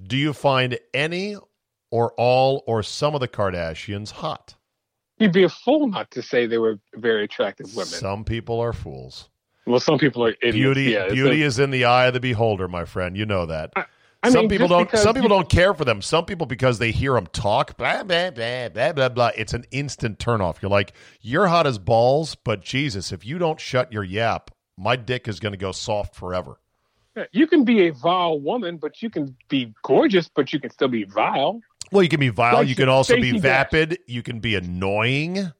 Do 0.00 0.16
you 0.16 0.32
find 0.32 0.78
any, 0.94 1.36
or 1.90 2.12
all, 2.16 2.62
or 2.68 2.84
some 2.84 3.14
of 3.16 3.20
the 3.20 3.26
Kardashians 3.26 4.12
hot? 4.12 4.54
You'd 5.18 5.32
be 5.32 5.42
a 5.42 5.48
fool 5.48 5.88
not 5.88 6.12
to 6.12 6.22
say 6.22 6.46
they 6.46 6.58
were 6.58 6.78
very 6.94 7.24
attractive 7.24 7.66
women. 7.74 7.86
Some 7.88 8.24
people 8.24 8.60
are 8.60 8.72
fools. 8.72 9.28
Well, 9.66 9.80
some 9.80 9.98
people 9.98 10.24
are 10.24 10.34
idiots. 10.42 10.54
Beauty, 10.54 10.82
yeah, 10.84 11.08
beauty 11.08 11.42
a- 11.42 11.46
is 11.46 11.58
in 11.58 11.70
the 11.70 11.84
eye 11.84 12.06
of 12.06 12.14
the 12.14 12.20
beholder, 12.20 12.68
my 12.68 12.84
friend. 12.84 13.16
You 13.16 13.26
know 13.26 13.46
that. 13.46 13.72
I 14.22 14.30
some 14.30 14.42
mean, 14.42 14.50
people 14.50 14.68
don't. 14.68 14.90
Some 14.96 15.14
people 15.14 15.30
don't 15.30 15.48
care 15.48 15.72
for 15.72 15.84
them. 15.84 16.02
Some 16.02 16.26
people 16.26 16.46
because 16.46 16.78
they 16.78 16.90
hear 16.90 17.14
them 17.14 17.26
talk, 17.28 17.76
blah 17.78 18.02
blah 18.02 18.30
blah 18.30 18.68
blah 18.68 18.92
blah 18.92 19.08
blah. 19.08 19.30
It's 19.36 19.54
an 19.54 19.64
instant 19.70 20.18
turnoff. 20.18 20.60
You're 20.60 20.70
like, 20.70 20.92
you're 21.22 21.46
hot 21.46 21.66
as 21.66 21.78
balls, 21.78 22.34
but 22.34 22.62
Jesus, 22.62 23.12
if 23.12 23.24
you 23.24 23.38
don't 23.38 23.58
shut 23.58 23.92
your 23.92 24.04
yap, 24.04 24.50
my 24.76 24.96
dick 24.96 25.26
is 25.26 25.40
going 25.40 25.52
to 25.52 25.58
go 25.58 25.72
soft 25.72 26.14
forever. 26.14 26.58
You 27.32 27.46
can 27.46 27.64
be 27.64 27.88
a 27.88 27.92
vile 27.92 28.38
woman, 28.38 28.76
but 28.76 29.02
you 29.02 29.10
can 29.10 29.36
be 29.48 29.74
gorgeous, 29.82 30.28
but 30.28 30.52
you 30.52 30.60
can 30.60 30.70
still 30.70 30.88
be 30.88 31.04
vile. 31.04 31.60
Well, 31.90 32.02
you 32.02 32.08
can 32.08 32.20
be 32.20 32.28
vile. 32.28 32.54
Like 32.56 32.68
you 32.68 32.76
can 32.76 32.88
also 32.88 33.16
be 33.16 33.22
Stacey 33.30 33.40
Dash. 33.40 33.70
vapid. 33.70 33.98
You 34.06 34.22
can 34.22 34.40
be 34.40 34.54
annoying. 34.54 35.52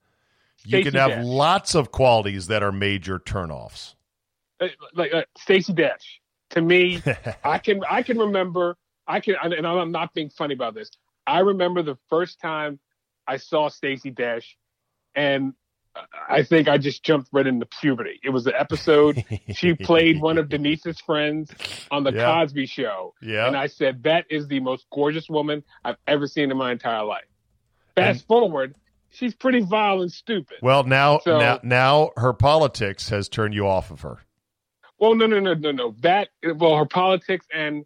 You 0.64 0.82
can 0.82 0.94
have 0.94 1.10
Dash. 1.10 1.24
lots 1.24 1.74
of 1.74 1.90
qualities 1.90 2.48
that 2.48 2.62
are 2.62 2.72
major 2.72 3.18
turnoffs. 3.18 3.94
Uh, 4.60 4.68
Like 4.94 5.12
uh, 5.14 5.22
Stacey 5.38 5.72
Dash. 5.72 6.20
To 6.50 6.60
me, 6.60 7.02
I 7.44 7.58
can 7.58 7.82
I 7.88 8.02
can 8.02 8.18
remember 8.18 8.76
I 9.06 9.20
can 9.20 9.36
and 9.42 9.66
I'm 9.66 9.92
not 9.92 10.12
being 10.14 10.30
funny 10.30 10.54
about 10.54 10.74
this. 10.74 10.90
I 11.26 11.40
remember 11.40 11.82
the 11.82 11.96
first 12.08 12.40
time 12.40 12.78
I 13.26 13.36
saw 13.36 13.68
Stacey 13.68 14.10
Dash, 14.10 14.56
and 15.14 15.54
I 16.28 16.42
think 16.42 16.68
I 16.68 16.78
just 16.78 17.02
jumped 17.04 17.28
right 17.32 17.46
into 17.46 17.66
puberty. 17.66 18.18
It 18.24 18.30
was 18.30 18.44
the 18.44 18.58
episode 18.58 19.24
she 19.54 19.74
played 19.88 20.20
one 20.20 20.38
of 20.38 20.48
Denise's 20.48 21.00
friends 21.00 21.50
on 21.90 22.04
the 22.04 22.12
Yeah. 22.12 22.24
Cosby 22.24 22.66
Show, 22.66 23.14
Yeah. 23.22 23.46
and 23.46 23.56
I 23.56 23.66
said 23.66 24.02
that 24.04 24.26
is 24.30 24.46
the 24.48 24.60
most 24.60 24.86
gorgeous 24.92 25.28
woman 25.28 25.62
I've 25.84 25.96
ever 26.06 26.26
seen 26.26 26.50
in 26.50 26.56
my 26.56 26.72
entire 26.72 27.04
life. 27.04 27.24
Fast 27.96 28.20
And- 28.20 28.26
forward, 28.26 28.74
she's 29.10 29.34
pretty 29.34 29.60
vile 29.60 30.02
and 30.02 30.10
stupid. 30.12 30.58
well, 30.62 30.84
now, 30.84 31.18
So- 31.20 31.38
now, 31.38 31.60
now, 31.62 32.10
her 32.16 32.32
politics 32.32 33.08
has 33.10 33.28
turned 33.28 33.54
you 33.54 33.66
off 33.66 33.90
of 33.90 34.00
her. 34.02 34.18
Well, 34.98 35.14
no, 35.14 35.26
no, 35.26 35.40
no, 35.40 35.54
no, 35.54 35.70
no. 35.72 35.94
That 36.00 36.28
well, 36.56 36.76
her 36.76 36.84
politics 36.86 37.46
and 37.54 37.84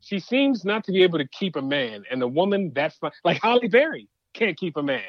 she 0.00 0.18
seems 0.20 0.64
not 0.64 0.84
to 0.84 0.92
be 0.92 1.02
able 1.02 1.18
to 1.18 1.26
keep 1.28 1.56
a 1.56 1.62
man. 1.62 2.04
And 2.10 2.20
the 2.20 2.28
woman 2.28 2.72
that's 2.74 2.96
fine, 2.96 3.12
like 3.24 3.40
Halle 3.42 3.66
Berry 3.68 4.08
can't 4.34 4.56
keep 4.56 4.76
a 4.76 4.82
man. 4.82 5.02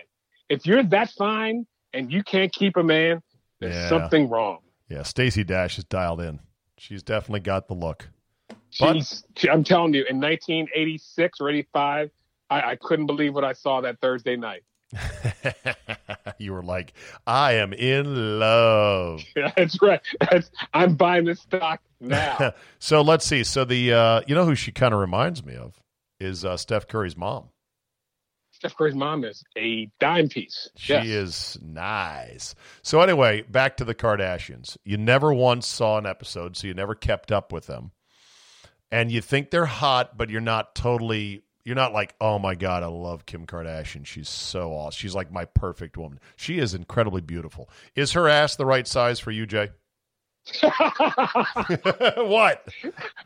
If 0.49 0.65
you're 0.65 0.83
that 0.83 1.09
fine 1.11 1.65
and 1.93 2.11
you 2.11 2.23
can't 2.23 2.51
keep 2.53 2.77
a 2.77 2.83
man, 2.83 3.21
there's 3.59 3.75
Yeah. 3.75 3.89
something 3.89 4.29
wrong. 4.29 4.59
Yeah, 4.89 5.03
Stacey 5.03 5.43
Dash 5.43 5.77
is 5.77 5.83
dialed 5.83 6.21
in. 6.21 6.39
She's 6.77 7.01
definitely 7.03 7.39
got 7.41 7.67
the 7.67 7.73
look. 7.73 8.09
But- 8.79 8.93
She's, 8.95 9.23
she, 9.35 9.49
I'm 9.49 9.63
telling 9.63 9.93
you, 9.93 10.05
in 10.09 10.19
1986 10.19 11.41
or 11.41 11.49
85, 11.49 12.11
I, 12.49 12.61
I 12.71 12.75
couldn't 12.75 13.05
believe 13.07 13.33
what 13.33 13.43
I 13.43 13.53
saw 13.53 13.81
that 13.81 13.99
Thursday 13.99 14.35
night. 14.35 14.63
you 16.37 16.53
were 16.53 16.63
like, 16.63 16.93
I 17.25 17.53
am 17.53 17.73
in 17.73 18.39
love. 18.39 19.23
That's 19.55 19.81
right. 19.81 20.01
That's, 20.31 20.49
I'm 20.73 20.95
buying 20.95 21.25
this 21.25 21.41
stock 21.41 21.81
now. 21.99 22.53
so 22.79 23.01
let's 23.01 23.25
see. 23.25 23.43
So 23.43 23.65
the 23.65 23.93
uh, 23.93 24.21
you 24.27 24.35
know 24.35 24.45
who 24.45 24.55
she 24.55 24.71
kind 24.71 24.93
of 24.93 24.99
reminds 24.99 25.43
me 25.43 25.55
of 25.55 25.79
is 26.19 26.45
uh, 26.45 26.57
Steph 26.57 26.87
Curry's 26.87 27.17
mom. 27.17 27.49
Steph 28.51 28.75
Curry's 28.75 28.95
mom 28.95 29.23
is 29.23 29.43
a 29.55 29.87
dime 29.99 30.29
piece. 30.29 30.67
She 30.77 30.93
Yes. 30.93 31.05
is 31.05 31.57
nice. 31.61 32.55
So 32.81 33.01
anyway, 33.01 33.43
back 33.43 33.77
to 33.77 33.85
the 33.85 33.93
Kardashians. 33.93 34.77
You 34.83 34.97
never 34.97 35.31
once 35.31 35.67
saw 35.67 35.99
an 35.99 36.07
episode, 36.07 36.57
so 36.57 36.65
you 36.65 36.73
never 36.73 36.95
kept 36.95 37.31
up 37.31 37.51
with 37.51 37.67
them. 37.67 37.91
And 38.91 39.11
you 39.11 39.21
think 39.21 39.51
they're 39.51 39.65
hot, 39.67 40.17
but 40.17 40.29
you're 40.31 40.41
not 40.41 40.73
totally 40.73 41.43
you're 41.67 41.75
not 41.75 41.91
like, 41.91 42.15
"Oh 42.21 42.39
my 42.39 42.55
god, 42.55 42.81
I 42.81 42.85
love 42.87 43.25
Kim 43.25 43.45
Kardashian. 43.45 44.05
She's 44.05 44.29
so 44.29 44.71
awesome. 44.71 44.97
She's 44.97 45.13
like 45.13 45.33
my 45.33 45.43
perfect 45.43 45.97
woman." 45.97 46.19
She 46.37 46.59
is 46.59 46.73
incredibly 46.73 47.19
beautiful. 47.19 47.69
Is 47.93 48.13
her 48.13 48.29
ass 48.29 48.55
the 48.55 48.65
right 48.65 48.87
size 48.87 49.19
for 49.19 49.31
you, 49.31 49.45
Jay? 49.45 49.69
what? 52.17 52.65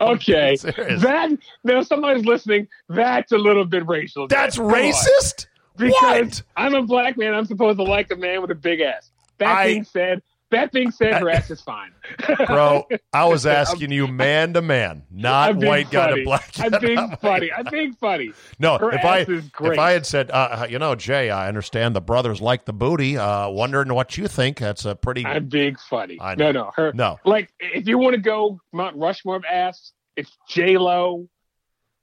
okay. 0.01 0.55
That 0.63 1.37
now 1.63 1.81
somebody's 1.83 2.25
listening. 2.25 2.67
That's 2.89 3.31
a 3.31 3.37
little 3.37 3.65
bit 3.65 3.87
racial. 3.87 4.27
That's 4.27 4.57
racist? 4.57 5.45
Because 5.77 5.91
What? 6.01 6.43
I'm 6.57 6.73
a 6.73 6.81
black 6.81 7.17
man. 7.17 7.35
I'm 7.35 7.45
supposed 7.45 7.77
to 7.77 7.83
like 7.83 8.11
a 8.11 8.15
man 8.15 8.41
with 8.41 8.49
a 8.49 8.55
big 8.55 8.81
ass. 8.81 9.11
That 9.37 9.55
I- 9.55 9.67
being 9.67 9.83
said, 9.83 10.23
that 10.51 10.71
being 10.71 10.91
said, 10.91 11.15
her 11.15 11.29
ass 11.29 11.49
is 11.49 11.61
fine. 11.61 11.91
Bro, 12.47 12.87
I 13.11 13.25
was 13.25 13.45
asking 13.47 13.91
you 13.91 14.07
man 14.07 14.53
to 14.53 14.61
man, 14.61 15.03
not 15.09 15.55
white 15.55 15.89
guy 15.91 16.15
to 16.15 16.23
black 16.23 16.53
guy. 16.53 16.69
I'm 16.71 16.81
being 16.81 17.15
funny. 17.21 17.51
I'm 17.51 17.65
being 17.71 17.93
funny. 17.93 18.31
No, 18.59 18.77
Her 18.77 18.91
if 18.91 19.03
I 19.03 19.19
if. 19.19 19.79
I 19.79 19.91
had 19.91 20.05
said, 20.05 20.31
uh, 20.31 20.67
you 20.69 20.79
know, 20.79 20.95
Jay, 20.95 21.29
I 21.29 21.47
understand 21.47 21.95
the 21.95 22.01
brothers 22.01 22.41
like 22.41 22.65
the 22.65 22.73
booty. 22.73 23.17
Uh, 23.17 23.49
wondering 23.49 23.93
what 23.93 24.17
you 24.17 24.27
think. 24.27 24.59
That's 24.59 24.85
a 24.85 24.95
pretty. 24.95 25.25
I'm 25.25 25.47
being 25.47 25.75
funny. 25.75 26.17
I 26.21 26.35
know. 26.35 26.51
No, 26.51 26.63
no. 26.63 26.71
Her 26.75 26.93
no, 26.93 27.19
like 27.25 27.51
if 27.59 27.87
you 27.87 27.97
want 27.97 28.15
to 28.15 28.21
go 28.21 28.59
Mount 28.71 28.95
Rushmore 28.95 29.37
of 29.37 29.45
ass, 29.45 29.93
it's 30.15 30.37
J 30.47 30.77
Lo, 30.77 31.27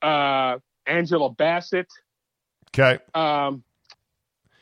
uh, 0.02 0.58
Angela 0.86 1.30
Bassett, 1.30 1.88
okay. 2.70 3.02
um, 3.14 3.62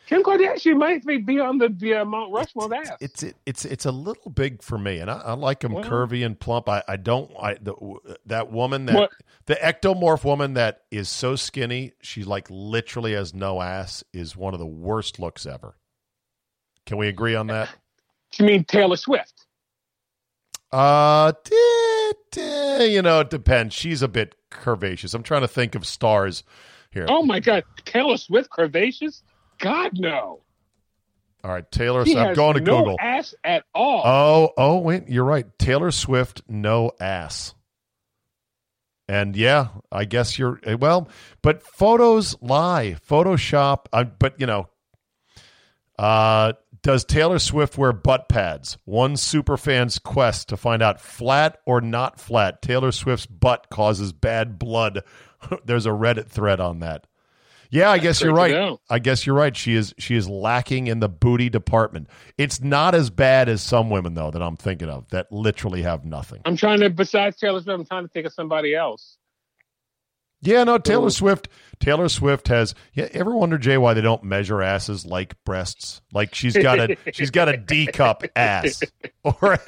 Kim 0.06 0.22
Kardashian 0.22 0.78
might 0.78 1.04
be- 1.04 1.40
on 1.40 1.58
the, 1.58 1.68
the 1.68 1.94
uh, 1.94 2.04
Mount 2.04 2.32
Rushmore 2.32 2.72
ass. 2.72 2.90
It's 3.00 3.22
it, 3.24 3.36
it's 3.44 3.64
it's 3.64 3.84
a 3.86 3.90
little 3.90 4.30
big 4.30 4.62
for 4.62 4.78
me, 4.78 4.98
and 4.98 5.10
I, 5.10 5.18
I 5.18 5.32
like 5.32 5.60
them 5.60 5.72
Well- 5.72 5.84
curvy 5.84 6.24
and 6.24 6.38
plump. 6.38 6.68
I, 6.68 6.82
I 6.86 6.96
don't. 6.96 7.30
I 7.40 7.54
the, 7.54 7.74
that 8.26 8.50
woman 8.52 8.86
that 8.86 8.94
What- 8.94 9.10
the 9.46 9.56
ectomorph 9.56 10.24
woman 10.24 10.54
that 10.54 10.82
is 10.90 11.08
so 11.08 11.34
skinny, 11.34 11.92
she 12.00 12.22
like 12.22 12.46
literally 12.50 13.12
has 13.14 13.34
no 13.34 13.60
ass, 13.60 14.04
is 14.12 14.36
one 14.36 14.54
of 14.54 14.60
the 14.60 14.66
worst 14.66 15.18
looks 15.18 15.44
ever. 15.44 15.76
Can 16.86 16.98
we 16.98 17.08
agree 17.08 17.34
on 17.34 17.48
that? 17.48 17.68
you 18.38 18.44
mean 18.44 18.64
Taylor 18.64 18.96
Swift? 18.96 19.46
Uh, 20.72 21.32
you 22.80 23.02
know, 23.02 23.20
it 23.20 23.30
depends. 23.30 23.74
She's 23.74 24.02
a 24.02 24.08
bit 24.08 24.34
curvaceous. 24.50 25.14
I'm 25.14 25.22
trying 25.22 25.40
to 25.42 25.48
think 25.48 25.74
of 25.74 25.86
stars 25.86 26.44
here. 26.90 27.06
Oh 27.08 27.22
my 27.24 27.40
God, 27.40 27.64
Taylor 27.84 28.16
Swift 28.16 28.50
curvaceous? 28.50 29.22
God 29.58 29.92
no. 29.94 30.40
All 31.44 31.52
right, 31.52 31.70
Taylor. 31.70 32.04
She 32.04 32.18
I'm 32.18 32.34
going 32.34 32.54
to 32.54 32.60
no 32.60 32.78
Google. 32.78 32.96
ass 33.00 33.34
at 33.44 33.64
all. 33.74 34.02
Oh, 34.04 34.52
oh, 34.56 34.78
wait, 34.78 35.08
you're 35.08 35.24
right. 35.24 35.46
Taylor 35.58 35.92
Swift, 35.92 36.42
no 36.48 36.90
ass. 36.98 37.54
And 39.08 39.36
yeah, 39.36 39.68
I 39.92 40.04
guess 40.04 40.38
you're 40.38 40.58
eh, 40.64 40.74
well, 40.74 41.08
but 41.42 41.62
photos 41.62 42.34
lie. 42.42 42.96
Photoshop, 43.08 43.86
uh, 43.92 44.02
but 44.04 44.40
you 44.40 44.46
know, 44.46 44.68
uh, 45.96 46.54
does 46.82 47.04
Taylor 47.04 47.38
Swift 47.38 47.78
wear 47.78 47.92
butt 47.92 48.28
pads? 48.28 48.78
One 48.84 49.16
superfan's 49.16 50.00
quest 50.00 50.48
to 50.48 50.56
find 50.56 50.82
out 50.82 51.00
flat 51.00 51.58
or 51.66 51.80
not 51.80 52.18
flat. 52.18 52.60
Taylor 52.62 52.90
Swift's 52.90 53.26
butt 53.26 53.68
causes 53.70 54.12
bad 54.12 54.58
blood. 54.58 55.04
There's 55.64 55.86
a 55.86 55.90
Reddit 55.90 56.28
thread 56.28 56.58
on 56.58 56.80
that. 56.80 57.06
Yeah, 57.70 57.90
I 57.90 57.98
guess 57.98 58.20
you're 58.20 58.34
right. 58.34 58.78
I 58.88 58.98
guess 58.98 59.26
you're 59.26 59.34
right. 59.34 59.56
She 59.56 59.74
is 59.74 59.94
she 59.98 60.16
is 60.16 60.28
lacking 60.28 60.86
in 60.86 61.00
the 61.00 61.08
booty 61.08 61.48
department. 61.48 62.08
It's 62.38 62.60
not 62.60 62.94
as 62.94 63.10
bad 63.10 63.48
as 63.48 63.62
some 63.62 63.90
women 63.90 64.14
though 64.14 64.30
that 64.30 64.42
I'm 64.42 64.56
thinking 64.56 64.88
of 64.88 65.08
that 65.10 65.30
literally 65.30 65.82
have 65.82 66.04
nothing. 66.04 66.42
I'm 66.44 66.56
trying 66.56 66.80
to. 66.80 66.90
Besides 66.90 67.36
Taylor 67.36 67.60
Swift, 67.60 67.80
I'm 67.80 67.86
trying 67.86 68.04
to 68.04 68.08
think 68.08 68.26
of 68.26 68.32
somebody 68.32 68.74
else. 68.74 69.18
Yeah, 70.42 70.64
no, 70.64 70.78
Taylor. 70.78 71.10
Swift. 71.10 71.48
Taylor 71.80 72.08
Swift 72.08 72.48
has. 72.48 72.74
Yeah, 72.94 73.08
ever 73.12 73.34
wonder 73.34 73.58
Jay 73.58 73.76
why 73.78 73.94
they 73.94 74.00
don't 74.00 74.22
measure 74.22 74.62
asses 74.62 75.04
like 75.04 75.42
breasts? 75.44 76.00
Like 76.12 76.34
she's 76.34 76.56
got 76.56 76.78
a 76.78 76.96
she's 77.12 77.30
got 77.30 77.48
a 77.48 77.56
D 77.56 77.86
cup 77.86 78.22
ass, 78.36 78.82
or 79.22 79.58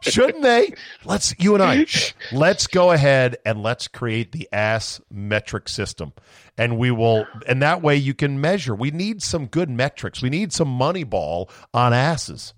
shouldn't 0.00 0.42
they? 0.42 0.72
Let's 1.04 1.34
you 1.38 1.54
and 1.54 1.62
I. 1.62 1.84
shh, 1.84 2.14
let's 2.32 2.66
go 2.66 2.90
ahead 2.90 3.36
and 3.44 3.62
let's 3.62 3.88
create 3.88 4.32
the 4.32 4.48
ass 4.52 5.00
metric 5.10 5.68
system, 5.68 6.12
and 6.56 6.78
we 6.78 6.90
will. 6.90 7.26
And 7.46 7.62
that 7.62 7.82
way 7.82 7.96
you 7.96 8.14
can 8.14 8.40
measure. 8.40 8.74
We 8.74 8.90
need 8.90 9.22
some 9.22 9.46
good 9.46 9.68
metrics. 9.68 10.22
We 10.22 10.30
need 10.30 10.52
some 10.52 10.68
money 10.68 11.04
ball 11.04 11.50
on 11.74 11.92
asses 11.92 12.54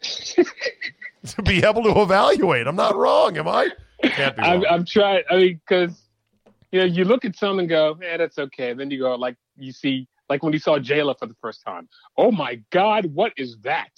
to 0.02 1.42
be 1.42 1.64
able 1.64 1.82
to 1.84 2.00
evaluate. 2.02 2.66
I'm 2.66 2.76
not 2.76 2.96
wrong, 2.96 3.36
am 3.38 3.48
I? 3.48 3.70
Can't 4.02 4.36
be 4.36 4.42
wrong. 4.42 4.50
I'm, 4.50 4.64
I'm 4.70 4.84
trying. 4.84 5.22
I 5.30 5.36
mean, 5.36 5.60
because 5.66 6.02
you 6.72 6.80
know, 6.80 6.86
you 6.86 7.04
look 7.04 7.24
at 7.24 7.36
some 7.36 7.58
and 7.58 7.68
go, 7.68 7.96
"Yeah, 8.00 8.16
that's 8.16 8.38
okay." 8.38 8.72
Then 8.72 8.90
you 8.90 8.98
go, 8.98 9.14
like 9.14 9.36
you 9.56 9.72
see, 9.72 10.08
like 10.28 10.42
when 10.42 10.52
you 10.52 10.58
saw 10.58 10.78
J 10.78 11.02
Lo 11.02 11.14
for 11.14 11.26
the 11.26 11.36
first 11.40 11.62
time. 11.64 11.88
Oh 12.16 12.32
my 12.32 12.60
God, 12.70 13.06
what 13.06 13.32
is 13.36 13.56
that? 13.62 13.90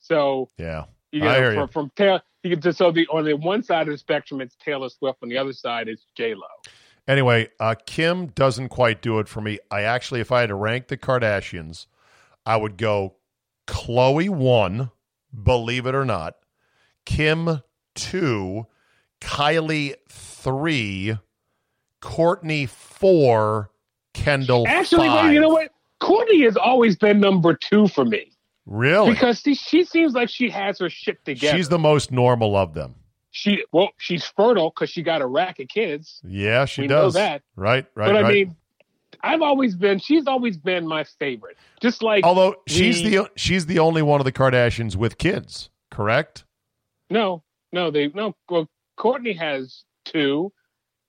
So 0.00 0.48
yeah. 0.58 0.84
you 1.12 1.28
I 1.28 1.36
hear 1.36 1.44
know, 1.44 1.50
you. 1.50 1.56
from, 1.66 1.68
from 1.68 1.92
Taylor, 1.96 2.22
you 2.42 2.50
can 2.50 2.60
just 2.60 2.78
so 2.78 2.90
the 2.90 3.06
on 3.08 3.24
the 3.24 3.34
one 3.34 3.62
side 3.62 3.88
of 3.88 3.94
the 3.94 3.98
spectrum 3.98 4.40
it's 4.40 4.56
Taylor 4.56 4.88
Swift, 4.88 5.18
on 5.22 5.28
the 5.28 5.38
other 5.38 5.52
side 5.52 5.88
it's 5.88 6.06
J 6.16 6.34
Lo. 6.34 6.42
Anyway, 7.06 7.48
uh, 7.60 7.74
Kim 7.86 8.28
doesn't 8.28 8.70
quite 8.70 9.02
do 9.02 9.18
it 9.18 9.28
for 9.28 9.42
me. 9.42 9.58
I 9.70 9.82
actually, 9.82 10.20
if 10.20 10.32
I 10.32 10.40
had 10.40 10.48
to 10.48 10.54
rank 10.54 10.88
the 10.88 10.96
Kardashians, 10.96 11.84
I 12.46 12.56
would 12.56 12.78
go 12.78 13.16
Khloé 13.66 14.30
one, 14.30 14.90
believe 15.42 15.84
it 15.84 15.94
or 15.94 16.06
not. 16.06 16.36
Kim 17.04 17.62
two, 17.94 18.66
Kylie 19.20 19.96
three, 20.08 21.18
Kourtney 22.04 22.68
four, 22.68 23.70
Kendall 24.12 24.66
Actually, 24.68 25.08
five. 25.08 25.26
wait, 25.26 25.34
you 25.34 25.40
know 25.40 25.48
what? 25.48 25.70
Kourtney 26.00 26.44
has 26.44 26.56
always 26.56 26.96
been 26.96 27.18
number 27.18 27.54
two 27.54 27.88
for 27.88 28.04
me 28.04 28.30
Really? 28.66 29.12
because 29.12 29.40
she, 29.40 29.54
she 29.54 29.84
seems 29.84 30.12
like 30.12 30.28
she 30.28 30.50
has 30.50 30.78
her 30.80 30.90
shit 30.90 31.24
together. 31.24 31.56
She's 31.56 31.68
the 31.70 31.78
most 31.78 32.12
normal 32.12 32.56
of 32.56 32.74
them. 32.74 32.94
she 33.30 33.64
well, 33.72 33.88
she's 33.96 34.24
fertile 34.24 34.70
because 34.70 34.90
she 34.90 35.02
got 35.02 35.22
a 35.22 35.26
rack 35.26 35.58
of 35.60 35.68
kids. 35.68 36.20
Yeah, 36.26 36.66
she 36.66 36.82
We 36.82 36.88
know 36.88 37.02
does. 37.04 37.14
that. 37.14 37.42
Right, 37.56 37.86
right, 37.94 38.12
but 38.12 38.24
I 38.24 38.30
mean, 38.30 38.56
I've 39.22 39.40
always 39.42 39.74
been. 39.74 39.98
She's 39.98 40.26
always 40.26 40.58
been 40.58 40.86
my 40.86 41.04
favorite. 41.04 41.56
Just 41.80 42.02
like 42.02 42.24
Although 42.24 42.56
she's 42.68 43.02
the- 43.02 43.10
the 43.16 43.30
she's 43.36 43.64
the 43.66 43.78
only 43.78 44.02
one 44.02 44.20
of 44.20 44.24
the 44.26 44.32
Kardashians 44.32 44.94
with 44.96 45.16
kids, 45.18 45.70
correct? 45.90 46.44
no, 47.08 47.42
no, 47.72 47.90
they 47.90 48.08
no. 48.08 48.34
Well, 48.50 48.68
Kourtney 48.98 49.36
has 49.38 49.84
two, 50.04 50.52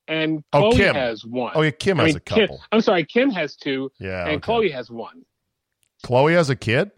and 0.08 0.44
Oh, 0.54 0.72
Khloé 0.72 0.78
Kim. 0.78 0.96
has 0.96 1.26
one. 1.26 1.52
Oh 1.56 1.62
yeah, 1.62 1.72
Kim 1.72 2.00
I 2.00 2.04
has 2.04 2.10
mean, 2.14 2.18
a 2.18 2.20
couple. 2.22 2.48
Kim, 2.58 2.66
I'm 2.72 2.82
sorry, 2.82 3.06
Kim 3.06 3.30
has 3.32 3.56
two, 3.56 3.92
yeah, 4.00 4.28
and 4.28 4.38
okay. 4.44 4.52
Khloé 4.70 4.72
has 4.74 4.90
one. 4.92 5.24
Khloé 6.04 6.34
has 6.34 6.50
a 6.50 6.56
kid. 6.56 6.92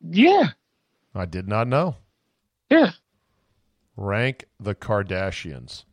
Yeah, 0.00 0.48
I 1.14 1.24
did 1.26 1.48
not 1.48 1.66
know. 1.68 1.96
yeah. 2.70 2.90
Rank 3.96 4.46
the 4.58 4.74
Kardashians. 4.74 5.84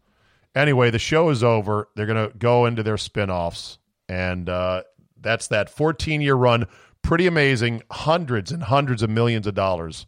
Anyway, 0.56 0.90
the 0.90 1.00
show 1.00 1.30
is 1.30 1.44
over. 1.44 1.88
They're 1.96 2.08
going 2.08 2.30
to 2.32 2.36
go 2.38 2.66
into 2.66 2.84
their 2.84 2.98
spin-offs 2.98 3.78
and 4.10 4.50
uh, 4.50 4.84
that's 5.22 5.48
that 5.48 5.74
14-year 5.74 6.34
run. 6.36 6.66
Pretty 7.04 7.28
amazing. 7.28 7.84
Hundreds 7.92 8.52
and 8.52 8.64
hundreds 8.64 9.02
of 9.04 9.10
millions 9.12 9.46
of 9.48 9.54
dollars 9.54 10.08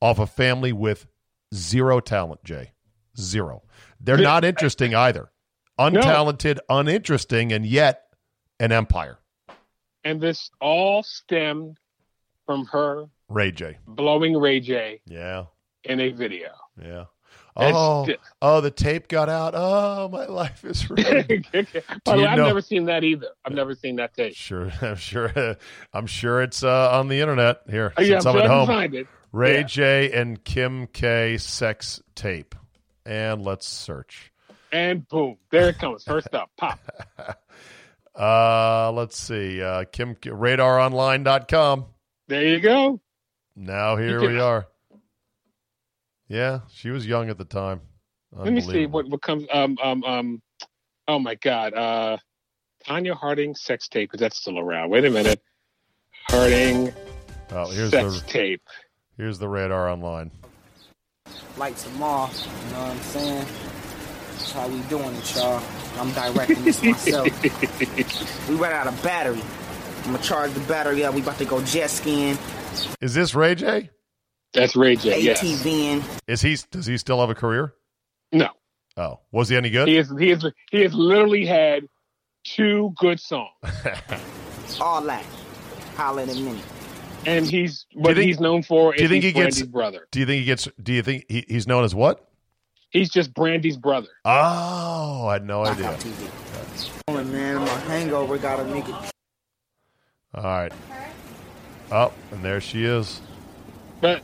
off 0.00 0.18
a 0.18 0.26
family 0.26 0.72
with 0.72 1.06
zero 1.54 2.00
talent, 2.00 2.44
Jay. 2.44 2.72
Zero. 3.18 3.62
They're 3.98 4.18
not 4.18 4.44
interesting 4.44 4.94
either. 4.94 5.31
Untalented, 5.78 6.58
uninteresting, 6.68 7.52
and 7.52 7.64
yet 7.66 8.04
an 8.60 8.72
empire. 8.72 9.18
And 10.04 10.20
this 10.20 10.50
all 10.60 11.02
stemmed 11.02 11.78
from 12.46 12.66
her 12.66 13.06
Ray 13.28 13.52
J. 13.52 13.78
blowing 13.86 14.36
Ray 14.36 14.60
J 14.60 15.00
Yeah. 15.06 15.44
in 15.84 16.00
a 16.00 16.10
video. 16.10 16.48
Yeah. 16.80 17.04
Oh, 17.54 18.06
di- 18.06 18.16
oh, 18.40 18.60
the 18.62 18.70
tape 18.70 19.08
got 19.08 19.28
out. 19.28 19.52
Oh, 19.54 20.08
my 20.10 20.24
life 20.26 20.64
is 20.64 20.88
ruined. 20.90 21.46
By 22.04 22.12
I've 22.14 22.36
know- 22.38 22.46
never 22.46 22.62
seen 22.62 22.86
that 22.86 23.04
either. 23.04 23.28
I've 23.44 23.52
never 23.52 23.74
seen 23.74 23.96
that 23.96 24.14
tape. 24.14 24.34
Sure, 24.34 24.70
I'm 24.82 24.96
sure. 24.96 25.56
I'm 25.92 26.06
sure 26.06 26.40
it's 26.42 26.62
uh, 26.64 26.90
on 26.98 27.08
the 27.08 27.20
internet 27.20 27.60
here. 27.68 27.92
Oh, 27.96 28.02
yeah, 28.02 28.20
since 28.20 28.26
I'm 28.26 28.34
sure 28.38 28.48
home. 28.48 28.66
find 28.66 28.94
it. 28.94 29.06
Ray 29.32 29.58
Yeah. 29.58 29.62
J 29.64 30.12
and 30.12 30.42
Kim 30.42 30.86
K 30.88 31.36
sex 31.38 32.00
tape, 32.14 32.54
and 33.06 33.42
let's 33.42 33.68
search. 33.68 34.31
And 34.72 35.06
boom, 35.06 35.36
there 35.50 35.68
it 35.68 35.78
comes. 35.78 36.02
First 36.04 36.34
up, 36.34 36.50
pop. 36.56 36.80
Uh, 38.14 38.92
let's 38.92 39.16
see. 39.18 39.62
Uh, 39.62 39.84
Kim 39.90 40.14
RadarOnline.com. 40.16 41.86
There 42.28 42.42
you 42.46 42.60
go. 42.60 43.00
Now 43.56 43.96
here 43.96 44.20
can- 44.20 44.32
we 44.34 44.38
are. 44.38 44.66
Yeah, 46.28 46.60
she 46.70 46.90
was 46.90 47.06
young 47.06 47.30
at 47.30 47.38
the 47.38 47.46
time. 47.46 47.80
Let 48.30 48.52
me 48.52 48.60
see 48.60 48.84
what, 48.84 49.08
what 49.08 49.22
comes. 49.22 49.46
Um, 49.50 49.78
um, 49.82 50.04
um. 50.04 50.42
Oh 51.08 51.18
my 51.18 51.36
God. 51.36 51.72
Uh, 51.72 52.18
Tonya 52.86 53.14
Harding 53.14 53.54
sex 53.54 53.88
tape. 53.88 54.10
Is 54.12 54.20
that 54.20 54.34
still 54.34 54.58
around? 54.58 54.90
Wait 54.90 55.06
a 55.06 55.10
minute. 55.10 55.40
Harding 56.28 56.92
Oh, 57.50 57.70
here's 57.70 57.90
sex 57.90 58.20
the 58.20 58.26
tape. 58.28 58.62
here's 59.16 59.38
the 59.38 59.48
Radar 59.48 59.88
Online. 59.88 60.30
Like 61.56 61.76
them 61.76 62.02
off. 62.02 62.46
You 62.46 62.72
know 62.74 62.80
what 62.80 62.90
I'm 62.90 63.00
saying? 63.00 63.46
That's 64.32 64.52
how 64.52 64.68
we 64.68 64.80
doing 64.82 65.14
it, 65.14 65.36
y'all. 65.36 65.62
I'm 65.98 66.10
directing 66.12 66.64
this 66.64 66.82
myself. 66.82 67.28
we 68.48 68.54
ran 68.56 68.72
out 68.72 68.86
of 68.86 69.02
battery. 69.02 69.40
I'm 70.04 70.12
gonna 70.12 70.18
charge 70.22 70.52
the 70.52 70.60
battery 70.60 71.04
up. 71.04 71.14
We 71.14 71.20
about 71.20 71.38
to 71.38 71.44
go 71.44 71.62
jet 71.62 71.88
skiing, 71.90 72.36
Is 73.00 73.14
this 73.14 73.34
Ray 73.34 73.54
J? 73.54 73.90
That's 74.52 74.74
Ray 74.76 74.96
J. 74.96 75.20
Yes. 75.20 75.42
ATVing. 75.42 76.02
Is 76.26 76.42
he? 76.42 76.56
Does 76.70 76.86
he 76.86 76.96
still 76.98 77.20
have 77.20 77.30
a 77.30 77.34
career? 77.34 77.74
No. 78.32 78.48
Oh, 78.96 79.20
was 79.30 79.48
he 79.48 79.56
any 79.56 79.70
good? 79.70 79.88
He 79.88 79.96
is. 79.98 80.12
He 80.18 80.30
is. 80.30 80.44
He 80.70 80.80
has 80.82 80.92
literally 80.94 81.46
had 81.46 81.84
two 82.44 82.92
good 82.98 83.20
songs, 83.20 83.48
all 84.80 85.00
that. 85.02 85.24
Holla 85.96 86.22
in 86.24 86.30
a 86.30 86.34
minute. 86.34 86.64
and 87.26 87.46
he's 87.46 87.86
what 87.94 88.14
think- 88.16 88.26
he's 88.26 88.40
known 88.40 88.62
for. 88.62 88.92
do 88.92 88.98
you 88.98 89.04
is 89.04 89.10
think 89.10 89.24
he's 89.24 89.32
he 89.34 89.40
gets- 89.40 89.62
brother? 89.62 90.08
Do 90.10 90.20
you 90.20 90.26
think 90.26 90.40
he 90.40 90.44
gets? 90.46 90.68
Do 90.82 90.92
you 90.92 91.02
think 91.02 91.26
he, 91.28 91.44
he's 91.48 91.66
known 91.66 91.84
as 91.84 91.94
what? 91.94 92.28
He's 92.92 93.08
just 93.08 93.32
Brandy's 93.32 93.76
brother. 93.78 94.08
Oh, 94.26 95.26
I 95.28 95.32
had 95.34 95.46
no 95.46 95.64
idea. 95.64 95.96
Oh, 97.08 97.24
man, 97.24 97.56
my 97.56 97.66
hangover 97.68 98.36
gotta 98.38 98.64
make 98.64 98.86
it. 98.88 98.94
All 100.34 100.42
right. 100.44 100.72
Oh, 101.90 102.12
and 102.30 102.44
there 102.44 102.60
she 102.60 102.84
is. 102.84 103.20
But 104.02 104.22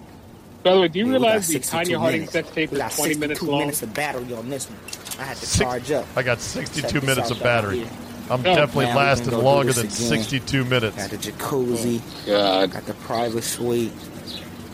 by 0.62 0.74
the 0.74 0.81
way, 0.81 0.88
do 0.88 0.98
you 0.98 1.07
Yeah, 1.07 1.12
we 1.12 1.18
got 1.18 1.24
realize 1.24 1.46
the 1.48 1.52
62 1.54 1.76
Tonya 1.94 1.98
Harding 1.98 2.20
minutes. 2.20 2.33
sex 2.33 2.50
tape 2.50 2.72
is 2.72 2.78
20 2.78 3.14
minutes 3.14 3.40
62 3.40 3.46
long? 3.50 3.61
minutes 3.61 3.83
of 3.83 3.94
battery 3.94 4.35
on 4.35 4.48
this 4.50 4.66
one. 4.68 4.78
I 5.18 5.24
had 5.24 5.37
to 5.38 5.46
Six- 5.46 5.59
charge 5.59 5.90
up. 5.90 6.07
I 6.16 6.22
got 6.22 6.40
62 6.40 7.00
minutes 7.00 7.31
of 7.31 7.40
battery. 7.42 7.88
I'm 8.31 8.40
Oh, 8.40 8.42
definitely 8.42 8.87
man, 8.87 8.96
lasting 8.96 9.31
go 9.31 9.40
longer 9.40 9.72
than 9.72 9.87
again. 9.87 9.96
62 9.96 10.64
minutes. 10.66 10.96
Got 10.96 11.11
the 11.11 11.16
jacuzzi. 11.16 12.02
Oh, 12.26 12.26
God. 12.26 12.72
Got 12.72 12.87
the 12.87 12.94
private 12.94 13.44
suite. 13.44 13.92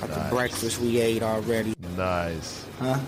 Got 0.00 0.10
Nice. 0.10 0.18
the 0.18 0.34
breakfast 0.34 0.80
we 0.80 1.00
ate 1.00 1.22
already. 1.22 1.74
Nice. 1.96 2.64
Huh? 2.80 2.98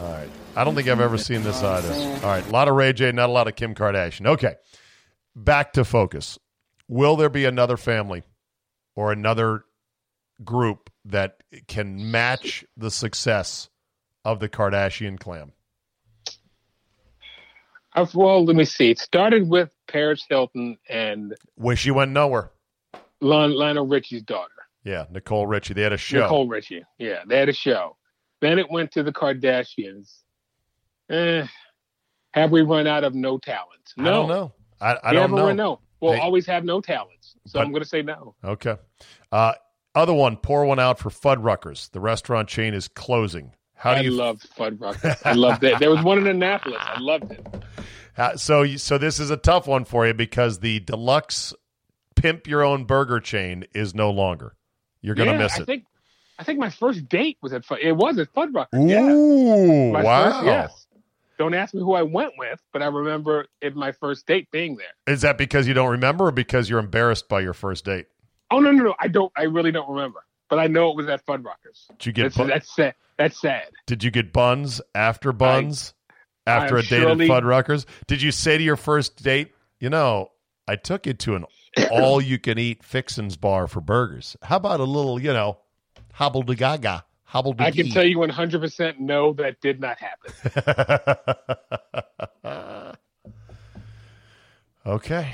All 0.00 0.12
right. 0.12 0.30
I 0.56 0.64
don't 0.64 0.74
think 0.74 0.88
I've 0.88 1.00
ever 1.00 1.18
seen 1.18 1.42
this 1.42 1.56
You 1.56 1.62
know 1.62 1.72
what 1.74 1.84
either. 1.84 2.14
All 2.26 2.32
right. 2.32 2.46
A 2.46 2.50
lot 2.50 2.68
of 2.68 2.74
Ray 2.74 2.92
J, 2.92 3.12
not 3.12 3.28
a 3.28 3.32
lot 3.32 3.48
of 3.48 3.54
Kim 3.56 3.74
Kardashian. 3.74 4.26
Okay. 4.26 4.54
Back 5.36 5.74
to 5.74 5.84
focus. 5.84 6.38
Will 6.88 7.16
there 7.16 7.28
be 7.28 7.44
another 7.44 7.76
family 7.76 8.22
or 8.96 9.12
another 9.12 9.64
group 10.42 10.90
that 11.04 11.42
can 11.68 12.10
match 12.10 12.64
the 12.76 12.90
success 12.90 13.68
of 14.24 14.40
the 14.40 14.48
Kardashian 14.48 15.18
clan? 15.18 15.52
Uh, 17.94 18.06
Well, 18.14 18.44
let 18.44 18.56
me 18.56 18.64
see. 18.64 18.90
It 18.90 18.98
started 18.98 19.48
with 19.48 19.70
Paris 19.88 20.24
Hilton 20.28 20.78
and 20.88 21.34
Wish 21.56 21.84
you 21.84 21.94
went 21.94 22.12
nowhere. 22.12 22.50
Lionel 23.20 23.86
Richie's 23.86 24.22
daughter, 24.22 24.50
Yeah, 24.82 25.04
Nicole 25.10 25.46
Richie. 25.46 25.74
They 25.74 25.82
had 25.82 25.92
a 25.92 25.98
show. 25.98 26.22
Nicole 26.22 26.48
Richie. 26.48 26.84
Yeah, 26.98 27.22
they 27.26 27.38
had 27.38 27.50
a 27.50 27.52
show. 27.52 27.96
Then 28.40 28.58
it 28.58 28.70
went 28.70 28.92
to 28.92 29.02
the 29.02 29.12
Kardashians. 29.12 30.18
Eh, 31.10 31.46
have 32.32 32.50
we 32.50 32.62
run 32.62 32.86
out 32.86 33.04
of 33.04 33.14
no 33.14 33.38
talent? 33.38 33.92
I 33.98 34.02
No. 34.02 34.10
don't 34.12 34.28
know. 34.28 34.52
I, 34.80 34.96
I 35.02 35.12
don't 35.12 35.32
know. 35.32 35.52
no. 35.52 35.80
We'll 36.00 36.12
They- 36.12 36.20
always 36.20 36.46
have 36.46 36.64
no 36.64 36.80
talents. 36.80 37.34
So 37.46 37.58
But- 37.58 37.66
I'm 37.66 37.72
going 37.72 37.82
to 37.82 37.88
say 37.88 38.02
no. 38.02 38.34
Okay. 38.44 38.76
Uh, 39.30 39.52
other 39.94 40.14
one, 40.14 40.36
pour 40.36 40.64
one 40.64 40.78
out 40.78 40.98
for 40.98 41.10
Fuddruckers. 41.10 41.90
The 41.90 42.00
restaurant 42.00 42.48
chain 42.48 42.72
is 42.74 42.88
closing. 42.88 43.54
How 43.74 43.92
I 43.92 43.98
do 44.02 44.04
you? 44.08 44.10
love 44.12 44.40
Fuddruckers. 44.56 45.20
I 45.26 45.32
loved 45.32 45.64
it. 45.64 45.78
There 45.78 45.90
was 45.90 46.02
one 46.04 46.18
in 46.18 46.26
Annapolis. 46.26 46.78
I 46.80 47.00
loved 47.00 47.32
it. 47.32 47.46
how- 48.14 48.36
so, 48.36 48.62
you- 48.62 48.78
so 48.78 48.96
this 48.98 49.18
is 49.20 49.30
a 49.30 49.36
tough 49.36 49.66
one 49.66 49.84
for 49.84 50.06
you 50.06 50.14
because 50.14 50.60
the 50.60 50.80
deluxe 50.80 51.52
pimp 52.16 52.46
your 52.46 52.62
own 52.62 52.84
burger 52.84 53.20
chain 53.20 53.64
is 53.74 53.94
no 53.94 54.10
longer. 54.10 54.54
You're 55.02 55.14
gonna 55.14 55.32
yeah, 55.32 55.38
miss 55.38 55.58
I 55.58 55.62
it. 55.62 55.66
think 55.66 55.84
I 56.40 56.42
think 56.42 56.58
my 56.58 56.70
first 56.70 57.06
date 57.10 57.36
was 57.42 57.52
at 57.52 57.62
Fud. 57.66 57.80
It 57.82 57.92
was 57.92 58.18
at 58.18 58.32
Fuddruckers. 58.32 58.68
Yeah. 58.72 59.02
Ooh, 59.12 59.92
My 59.92 60.02
wow! 60.02 60.32
First, 60.32 60.44
yes. 60.46 60.86
Don't 61.38 61.52
ask 61.52 61.74
me 61.74 61.80
who 61.80 61.92
I 61.92 62.02
went 62.02 62.32
with, 62.38 62.60
but 62.72 62.82
I 62.82 62.86
remember 62.86 63.46
it 63.60 63.76
my 63.76 63.92
first 63.92 64.26
date 64.26 64.50
being 64.50 64.76
there. 64.76 65.14
Is 65.14 65.20
that 65.20 65.36
because 65.36 65.68
you 65.68 65.74
don't 65.74 65.90
remember, 65.90 66.28
or 66.28 66.32
because 66.32 66.70
you're 66.70 66.78
embarrassed 66.78 67.28
by 67.28 67.40
your 67.40 67.52
first 67.52 67.84
date? 67.84 68.06
Oh 68.50 68.58
no, 68.58 68.72
no, 68.72 68.84
no! 68.84 68.94
I 68.98 69.08
don't. 69.08 69.30
I 69.36 69.42
really 69.42 69.70
don't 69.70 69.88
remember, 69.90 70.20
but 70.48 70.58
I 70.58 70.66
know 70.66 70.90
it 70.90 70.96
was 70.96 71.08
at 71.08 71.24
Fuddruckers. 71.26 71.88
Did 71.98 72.06
you 72.06 72.12
get 72.12 72.22
That's, 72.22 72.36
bu- 72.38 72.46
that's 72.46 72.74
sad. 72.74 72.94
That's 73.18 73.38
sad. 73.38 73.68
Did 73.86 74.02
you 74.02 74.10
get 74.10 74.32
buns 74.32 74.80
after 74.94 75.32
buns 75.32 75.92
after 76.46 76.78
I'm 76.78 76.80
a 76.80 76.82
date 76.82 77.00
surely- 77.02 77.30
at 77.30 77.42
Fuddruckers? 77.42 77.84
Did 78.06 78.22
you 78.22 78.32
say 78.32 78.56
to 78.56 78.64
your 78.64 78.76
first 78.76 79.22
date, 79.22 79.52
you 79.78 79.90
know, 79.90 80.30
I 80.66 80.76
took 80.76 81.06
you 81.06 81.12
to 81.12 81.34
an 81.36 81.44
all 81.90 82.20
you 82.20 82.38
can 82.38 82.58
eat 82.58 82.82
fixins 82.82 83.36
bar 83.36 83.66
for 83.66 83.82
burgers. 83.82 84.36
How 84.42 84.56
about 84.56 84.80
a 84.80 84.84
little, 84.84 85.20
you 85.20 85.32
know, 85.34 85.58
hobble 86.12 86.42
de 86.42 86.54
gaga, 86.54 87.04
hobble 87.24 87.52
de 87.54 87.64
I 87.64 87.70
can 87.70 87.90
tell 87.90 88.04
you 88.04 88.18
100 88.18 88.60
percent 88.60 89.00
no, 89.00 89.32
that 89.34 89.60
did 89.60 89.80
not 89.80 89.98
happen. 89.98 90.32
okay. 94.86 95.32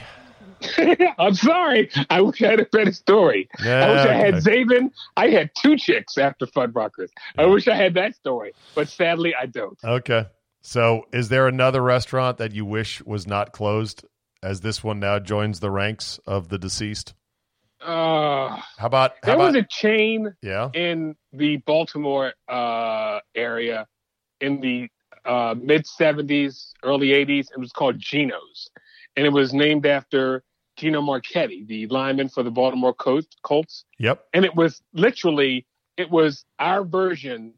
I'm 1.18 1.34
sorry. 1.34 1.90
I 2.08 2.22
wish 2.22 2.42
I 2.42 2.46
had 2.50 2.60
a 2.60 2.64
better 2.66 2.92
story. 2.92 3.48
I 3.60 3.90
wish 3.90 4.06
I 4.06 4.14
had 4.14 4.34
Okay. 4.36 4.64
Zabin. 4.64 4.90
I 5.16 5.28
had 5.28 5.50
two 5.60 5.76
chicks 5.76 6.16
after 6.18 6.46
Fuddruckers. 6.46 7.10
I 7.36 7.44
wish 7.46 7.68
I 7.68 7.74
had 7.76 7.94
that 7.94 8.14
story, 8.16 8.52
but 8.74 8.88
sadly 8.88 9.34
I 9.38 9.46
don't. 9.46 9.78
Okay. 9.84 10.26
So, 10.62 11.06
is 11.12 11.28
there 11.28 11.46
another 11.46 11.80
restaurant 11.82 12.38
that 12.38 12.52
you 12.52 12.64
wish 12.64 13.00
was 13.04 13.26
not 13.26 13.52
closed 13.52 14.04
as 14.42 14.62
this 14.62 14.82
one 14.82 14.98
now 14.98 15.18
joins 15.18 15.60
the 15.60 15.70
ranks 15.70 16.18
of 16.26 16.48
the 16.48 16.58
deceased? 16.58 17.14
Uh, 17.80 18.56
How 18.78 18.86
about 18.86 19.12
how 19.22 19.26
there 19.26 19.34
about 19.34 19.54
was 19.54 19.56
a 19.56 19.66
chain 19.68 20.34
yeah? 20.42 20.70
in 20.74 21.14
the 21.32 21.58
Baltimore 21.58 22.32
uh, 22.48 23.20
area 23.34 23.86
in 24.40 24.60
the 24.60 24.88
uh, 25.24 25.54
mid 25.60 25.84
70s, 25.84 26.72
early 26.82 27.08
80s. 27.08 27.48
It 27.52 27.58
was 27.58 27.72
called 27.72 27.98
Gino's. 27.98 28.70
And 29.16 29.26
it 29.26 29.30
was 29.30 29.52
named 29.52 29.86
after 29.86 30.42
Gino 30.76 31.00
Marchetti, 31.00 31.64
the 31.66 31.86
lineman 31.88 32.28
for 32.28 32.42
the 32.42 32.50
Baltimore 32.50 32.94
Col- 32.94 33.22
Colts. 33.42 33.84
Yep. 33.98 34.24
And 34.34 34.44
it 34.44 34.54
was 34.54 34.82
literally, 34.92 35.66
it 35.96 36.10
was 36.10 36.44
our 36.58 36.84
version 36.84 37.54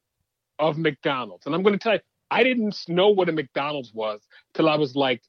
of 0.58 0.78
McDonald's. 0.78 1.46
And 1.46 1.54
I'm 1.54 1.62
going 1.62 1.74
to 1.74 1.78
tell 1.78 1.94
you, 1.94 2.00
I 2.30 2.42
didn't 2.42 2.76
know 2.88 3.08
what 3.08 3.28
a 3.28 3.32
McDonald's 3.32 3.92
was 3.92 4.20
till 4.54 4.68
I 4.68 4.76
was 4.76 4.94
like 4.94 5.22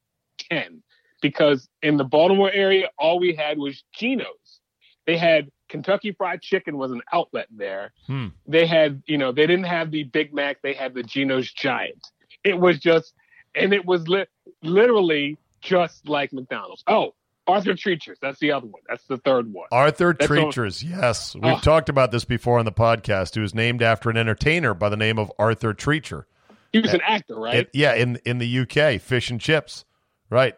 10 0.52 0.84
because 1.22 1.68
in 1.82 1.98
the 1.98 2.04
Baltimore 2.04 2.52
area, 2.52 2.90
all 2.98 3.20
we 3.20 3.34
had 3.34 3.58
was 3.58 3.84
Gino's. 3.94 4.59
They 5.10 5.18
had 5.18 5.50
Kentucky 5.70 6.12
Fried 6.12 6.40
Chicken 6.40 6.78
was 6.78 6.92
an 6.92 7.02
outlet 7.12 7.48
there. 7.50 7.94
Hmm. 8.06 8.28
They 8.46 8.68
had, 8.68 9.02
you 9.08 9.18
know, 9.18 9.32
they 9.32 9.48
didn't 9.48 9.66
have 9.66 9.90
the 9.90 10.04
Big 10.04 10.36
Mac. 10.36 10.62
They 10.62 10.74
had 10.74 10.94
the 10.94 11.02
Gino's 11.02 11.52
Giant. 11.52 12.06
It 12.44 12.60
was 12.60 12.78
just, 12.78 13.16
and 13.56 13.74
it 13.74 13.84
was 13.84 14.08
li- 14.08 14.28
literally 14.62 15.36
just 15.62 16.08
like 16.08 16.32
McDonald's. 16.32 16.84
Oh, 16.86 17.16
Arthur 17.48 17.74
Treacher's. 17.74 18.20
That's 18.22 18.38
the 18.40 18.52
other 18.52 18.68
one. 18.68 18.84
That's 18.88 19.04
the 19.08 19.18
third 19.18 19.52
one. 19.52 19.66
Arthur 19.72 20.16
That's 20.18 20.32
Treachers, 20.32 20.88
yes. 20.88 21.34
We've 21.34 21.44
Oh. 21.46 21.60
talked 21.60 21.90
about 21.90 22.12
this 22.12 22.24
before 22.24 22.60
on 22.60 22.66
the 22.66 22.72
podcast. 22.72 23.34
He 23.34 23.40
was 23.42 23.56
named 23.56 23.82
after 23.82 24.12
an 24.12 24.18
entertainer 24.18 24.76
by 24.76 24.90
the 24.90 24.98
name 24.98 25.18
of 25.18 25.32
Arthur 25.40 25.74
Treacher. 25.74 26.26
He 26.72 26.78
was 26.82 26.94
an 26.94 27.02
actor, 27.02 27.34
right? 27.36 27.56
It- 27.56 27.70
yeah, 27.74 27.96
in 27.96 28.18
in 28.26 28.38
the 28.38 28.60
UK, 28.60 29.00
fish 29.02 29.32
and 29.32 29.42
chips, 29.42 29.86
right? 30.30 30.56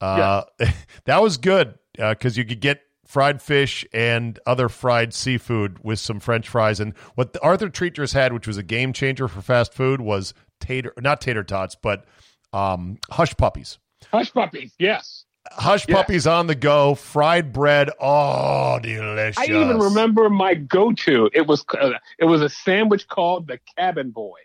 Uh, 0.00 0.42
that 1.04 1.22
was 1.22 1.36
good 1.36 1.78
because 1.96 2.36
you 2.36 2.44
could 2.44 2.58
get 2.60 2.82
fried 3.06 3.40
fish 3.40 3.84
and 3.92 4.38
other 4.46 4.68
fried 4.68 5.14
seafood 5.14 5.78
with 5.82 5.98
some 5.98 6.20
French 6.20 6.48
fries. 6.48 6.80
And 6.80 6.92
what 7.14 7.36
Arthur 7.42 7.68
Treachers 7.68 8.12
had, 8.12 8.32
which 8.32 8.46
was 8.46 8.56
a 8.58 8.62
game 8.62 8.92
changer 8.92 9.28
for 9.28 9.40
fast 9.40 9.72
food, 9.72 10.00
was 10.00 10.34
tater 10.60 10.92
not 10.98 11.20
tater 11.20 11.44
tots, 11.44 11.74
but 11.74 12.04
um, 12.52 12.98
hush 13.10 13.36
puppies. 13.36 13.78
Hush 14.12 14.32
puppies. 14.32 14.72
Yes. 14.78 15.24
Hush 15.52 15.86
Yes. 15.88 15.96
puppies 15.96 16.26
on 16.26 16.48
the 16.48 16.56
go, 16.56 16.96
fried 16.96 17.52
bread. 17.52 17.90
Oh, 18.00 18.80
delicious! 18.82 19.38
I 19.38 19.44
even 19.44 19.78
remember 19.78 20.28
my 20.28 20.54
go-to. 20.54 21.30
It 21.32 21.46
was 21.46 21.64
uh, 21.80 21.90
it 22.18 22.24
was 22.24 22.42
a 22.42 22.48
sandwich 22.48 23.06
called 23.06 23.46
the 23.46 23.60
Cabin 23.78 24.10
Boy. 24.10 24.38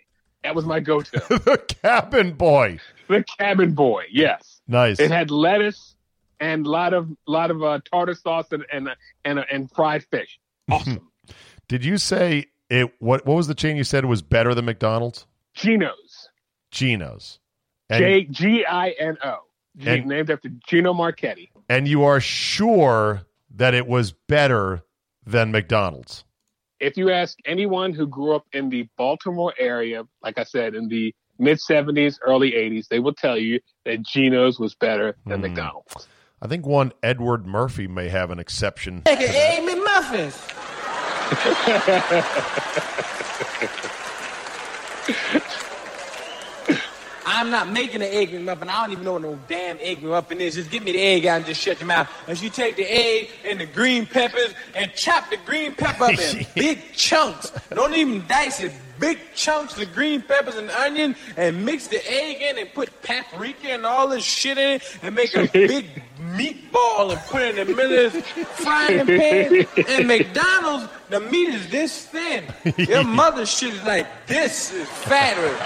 That 0.44 0.54
was 0.54 0.66
my 0.66 0.80
go-to. 0.80 1.12
the 1.30 1.58
cabin 1.82 2.34
boy. 2.34 2.80
the 3.08 3.24
Cabin 3.40 3.74
Boy. 3.74 4.04
Yes. 4.12 4.62
Nice. 4.68 5.00
It 5.00 5.10
had 5.12 5.32
lettuce 5.32 5.96
and 6.42 6.66
a 6.66 6.70
lot 6.70 6.94
of 6.94 7.08
lot 7.28 7.52
of 7.52 7.64
uh, 7.64 7.80
tartar 7.90 8.16
sauce 8.16 8.52
and 8.52 8.66
and 8.74 8.90
and, 9.24 9.40
and 9.52 9.72
fried 9.72 10.04
fish. 10.12 10.40
Awesome. 10.70 11.10
Did 11.70 11.86
you 11.86 11.98
say 11.98 12.48
it? 12.70 12.94
What 13.00 13.26
What 13.26 13.36
was 13.36 13.48
the 13.48 13.56
chain 13.56 13.78
you 13.78 13.84
said 13.86 14.04
was 14.06 14.22
better 14.22 14.54
than 14.54 14.66
McDonald's? 14.66 15.26
Gino's. 15.54 16.30
Gino's. 16.72 17.40
J 17.92 18.24
G 18.26 18.66
I 18.66 18.90
N 18.92 19.18
O. 19.24 19.38
Named 19.76 20.30
after 20.30 20.50
Gino 20.68 20.94
Marchetti. 20.94 21.50
and 21.70 21.88
you 21.88 22.04
are 22.04 22.20
sure 22.20 23.22
that 23.56 23.74
it 23.74 23.88
was 23.88 24.12
better 24.28 24.84
than 25.26 25.52
McDonald's. 25.52 26.24
If 26.80 26.98
you 26.98 27.10
ask 27.12 27.38
anyone 27.46 27.94
who 27.94 28.08
grew 28.08 28.34
up 28.36 28.46
in 28.54 28.70
the 28.70 28.88
Baltimore 28.98 29.54
area, 29.60 30.04
like 30.24 30.38
I 30.38 30.44
said, 30.44 30.74
in 30.76 30.88
the 30.88 31.14
mid 31.38 31.58
70s, 31.60 32.18
early 32.26 32.52
80s, 32.52 32.88
they 32.88 33.00
will 33.00 33.14
tell 33.14 33.38
you 33.38 33.60
that 33.86 34.02
Gino's 34.04 34.60
was 34.60 34.74
better 34.76 35.16
than 35.26 35.40
Hmm. 35.40 35.48
McDonald's. 35.48 36.08
I 36.42 36.48
think 36.48 36.66
one 36.66 36.92
Edward 37.04 37.46
Murphy 37.46 37.88
may 37.88 38.10
have 38.10 38.32
an 38.32 38.40
exception. 38.40 39.04
Make 39.06 39.20
an 39.20 39.30
egg 39.30 39.62
McMuffins. 39.70 40.48
I'm 47.24 47.52
not 47.52 47.72
making 47.72 48.02
an 48.02 48.10
egg 48.12 48.32
McMuffin. 48.32 48.68
I 48.68 48.82
don't 48.82 48.92
even 48.92 49.04
know 49.06 49.14
what 49.14 49.22
no 49.22 49.40
damn 49.48 49.78
egg 49.80 50.02
McMuffin 50.02 50.40
is. 50.40 50.56
Just 50.56 50.72
give 50.72 50.84
me 50.84 50.94
the 50.94 51.02
egg 51.02 51.28
out 51.28 51.38
and 51.38 51.46
just 51.46 51.62
shut 51.62 51.80
your 51.80 51.88
mouth. 51.88 52.10
As 52.28 52.42
you 52.44 52.50
take 52.50 52.76
the 52.76 52.86
egg 52.92 53.30
and 53.46 53.60
the 53.60 53.68
green 53.68 54.08
peppers 54.08 54.54
and 54.76 54.92
chop 54.94 55.30
the 55.30 55.38
green 55.46 55.76
pepper 55.76 56.06
up 56.06 56.20
in 56.20 56.46
big 56.56 56.94
chunks. 56.94 57.52
Don't 57.70 57.94
even 57.94 58.26
dice 58.28 58.62
it. 58.62 58.74
Big 59.02 59.18
chunks 59.36 59.78
of 59.82 59.94
green 59.94 60.22
peppers 60.22 60.56
and 60.56 60.70
onion 60.70 61.16
and 61.36 61.66
mix 61.66 61.88
the 61.88 62.00
egg 62.10 62.42
in 62.42 62.60
and 62.60 62.72
put 62.74 63.02
paprika 63.02 63.72
and 63.72 63.86
all 63.86 64.08
this 64.08 64.24
shit 64.24 64.60
in 64.60 64.76
it 64.76 64.98
and 65.02 65.16
make 65.16 65.36
a 65.36 65.48
big 65.54 65.88
meatball 66.20 67.12
and 67.12 67.20
put 67.22 67.42
it 67.42 67.58
in 67.58 67.68
the 67.68 67.74
middle 67.76 68.06
of 68.06 68.14
this 68.14 68.26
frying 68.60 69.08
pan. 69.08 69.66
And 69.90 70.08
McDonald's, 70.08 70.88
the 71.10 71.20
meat 71.20 71.50
is 71.50 71.68
this 71.70 72.06
thin. 72.06 72.46
Your 72.78 73.04
mother's 73.22 73.50
shit 73.50 73.74
is 73.74 73.84
like 73.84 74.08
this 74.28 74.72
is 74.72 74.88
fatter. 74.88 75.58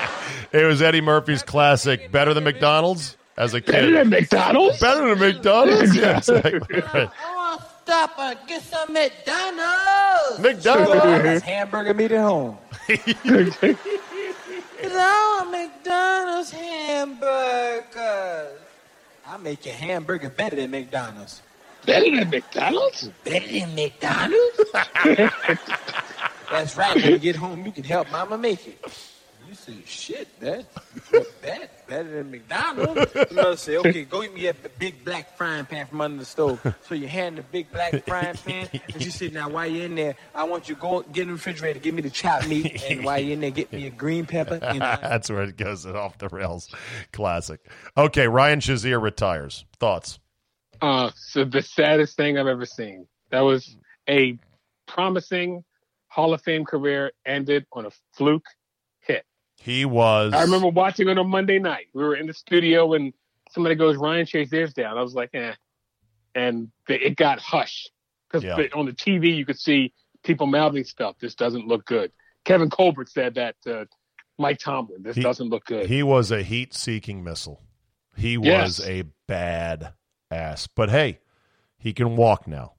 It 0.52 0.66
was 0.66 0.82
Eddie 0.82 1.02
Murphy's 1.02 1.44
classic. 1.44 2.12
Better 2.12 2.34
than 2.34 2.46
McDonald's 2.46 3.18
as 3.38 3.54
a 3.54 3.60
kid. 3.60 3.72
Better 3.74 3.92
than. 3.92 4.10
McDonald's? 4.10 4.80
Better 4.80 5.10
than 5.14 5.20
McDonald's. 5.20 5.96
Yeah, 5.96 6.18
exactly. 6.18 6.80
Right. 6.80 7.10
I 7.26 7.36
want 7.36 7.62
to 7.62 7.68
stop 7.84 8.18
and 8.18 8.40
get 8.48 8.64
some 8.64 8.94
McDonald's. 8.94 10.40
McDonald's. 10.40 11.44
Hamburger 11.44 11.94
meat 11.94 12.14
at 12.14 12.22
home. 12.22 12.58
Cause 12.88 13.58
I 14.84 15.40
want 15.40 15.52
McDonald's 15.52 16.52
hamburgers. 16.52 17.90
I 19.28 19.38
make 19.38 19.66
your 19.66 19.74
hamburger 19.74 20.30
better 20.30 20.56
than 20.56 20.70
McDonald's. 20.70 21.42
Better 21.86 22.16
than 22.16 22.30
McDonald's? 22.30 23.10
Better 23.24 23.48
than 23.48 23.74
McDonald's? 23.74 24.60
That's 26.52 26.78
right. 26.78 26.96
When 26.96 27.12
you 27.12 27.18
get 27.18 27.36
home, 27.36 27.66
you 27.66 27.72
can 27.72 27.84
help 27.84 28.12
Mama 28.12 28.38
make 28.38 28.68
it. 28.68 28.78
You 29.48 29.56
say, 29.56 29.78
shit, 29.86 30.40
that, 30.42 30.66
that 31.42 31.75
better 31.88 32.10
than 32.10 32.32
McDonald's. 32.32 33.14
Your 33.14 33.28
mother 33.32 33.58
say, 33.58 33.78
okay, 33.78 34.04
go 34.04 34.22
get 34.22 34.34
me 34.34 34.48
a 34.48 34.54
big 34.80 35.04
black 35.06 35.38
frying 35.38 35.66
pan 35.66 35.88
from 35.88 36.02
under 36.02 36.20
the 36.20 36.26
stove. 36.26 36.60
So 36.88 36.96
you 36.96 37.08
hand 37.08 37.38
the 37.38 37.42
big 37.44 37.72
black 37.72 38.06
frying 38.06 38.36
pan, 38.36 38.70
and 38.94 39.02
she 39.02 39.10
said, 39.10 39.34
now 39.34 39.50
while 39.50 39.66
you're 39.68 39.86
in 39.86 39.96
there, 39.96 40.16
I 40.34 40.44
want 40.46 40.70
you 40.70 40.76
to 40.76 40.82
go 40.82 41.02
get 41.02 41.24
in 41.24 41.28
the 41.28 41.34
refrigerator, 41.34 41.80
give 41.80 41.96
me 41.96 42.02
the 42.02 42.10
chopped 42.10 42.48
meat, 42.48 42.84
and 42.90 43.04
while 43.06 43.20
you're 43.20 43.34
in 43.34 43.42
there, 43.42 43.52
get 43.52 43.72
me 43.72 43.88
a 43.88 43.92
green 43.92 44.26
pepper. 44.26 44.60
And 44.62 44.84
I- 44.84 44.96
That's 44.98 45.30
where 45.30 45.44
it 45.44 45.58
goes 45.58 45.86
off 45.86 46.18
the 46.18 46.30
rails. 46.30 46.74
Classic. 47.12 47.60
Okay, 47.98 48.28
Ryan 48.28 48.60
Shazier 48.60 49.02
retires. 49.02 49.66
Thoughts? 49.80 50.20
Uh, 50.82 51.12
so 51.16 51.46
the 51.46 51.62
saddest 51.62 52.18
thing 52.18 52.38
I've 52.38 52.48
ever 52.48 52.66
seen. 52.66 53.08
That 53.32 53.42
was 53.42 53.76
a 54.10 54.38
promising 54.88 55.64
Hall 56.08 56.34
of 56.34 56.42
Fame 56.42 56.66
career 56.66 57.12
ended 57.26 57.66
on 57.74 57.86
a 57.86 57.92
fluke 58.14 58.46
hit. 58.46 58.54
He 59.62 59.86
was. 59.86 60.34
I 60.34 60.42
remember 60.44 60.68
watching 60.68 61.08
it 61.08 61.12
on 61.12 61.18
a 61.18 61.24
Monday 61.24 61.60
night. 61.60 61.88
We 61.94 62.04
were 62.04 62.16
in 62.16 62.28
the 62.28 62.34
studio 62.34 62.94
and 62.94 63.14
somebody 63.52 63.76
goes, 63.76 63.98
Ryan 63.98 64.26
Shazier's 64.26 64.74
down. 64.74 64.98
I 64.98 65.02
was 65.02 65.14
like, 65.16 65.32
eh. 65.34 65.54
And 66.36 66.70
it 66.88 67.16
got 67.16 67.40
hushed 67.40 67.92
because 68.28 68.44
Yeah. 68.44 68.68
on 68.74 68.86
the 68.86 68.92
TV 68.94 69.36
you 69.36 69.46
could 69.46 69.60
see 69.60 69.94
people 70.24 70.48
mouthing 70.48 70.84
stuff. 70.84 71.16
This 71.20 71.36
doesn't 71.36 71.68
look 71.68 71.86
good. 71.86 72.12
Kevin 72.44 72.70
Colbert 72.70 73.10
said 73.10 73.36
that 73.36 73.56
to 73.64 73.88
Mike 74.38 74.60
Tomlin. 74.60 75.02
This 75.02 75.16
He- 75.16 75.24
doesn't 75.24 75.50
look 75.50 75.66
good. 75.66 75.88
He 75.88 76.04
was 76.04 76.30
a 76.32 76.44
heat-seeking 76.44 77.24
missile. 77.24 77.62
He 78.18 78.34
Yes. 78.34 78.80
was 78.80 78.88
a 78.88 79.04
bad 79.28 79.94
ass. 80.30 80.68
But 80.68 80.90
hey, 80.90 81.20
he 81.78 81.94
can 81.94 82.16
walk 82.18 82.48
now. 82.48 82.74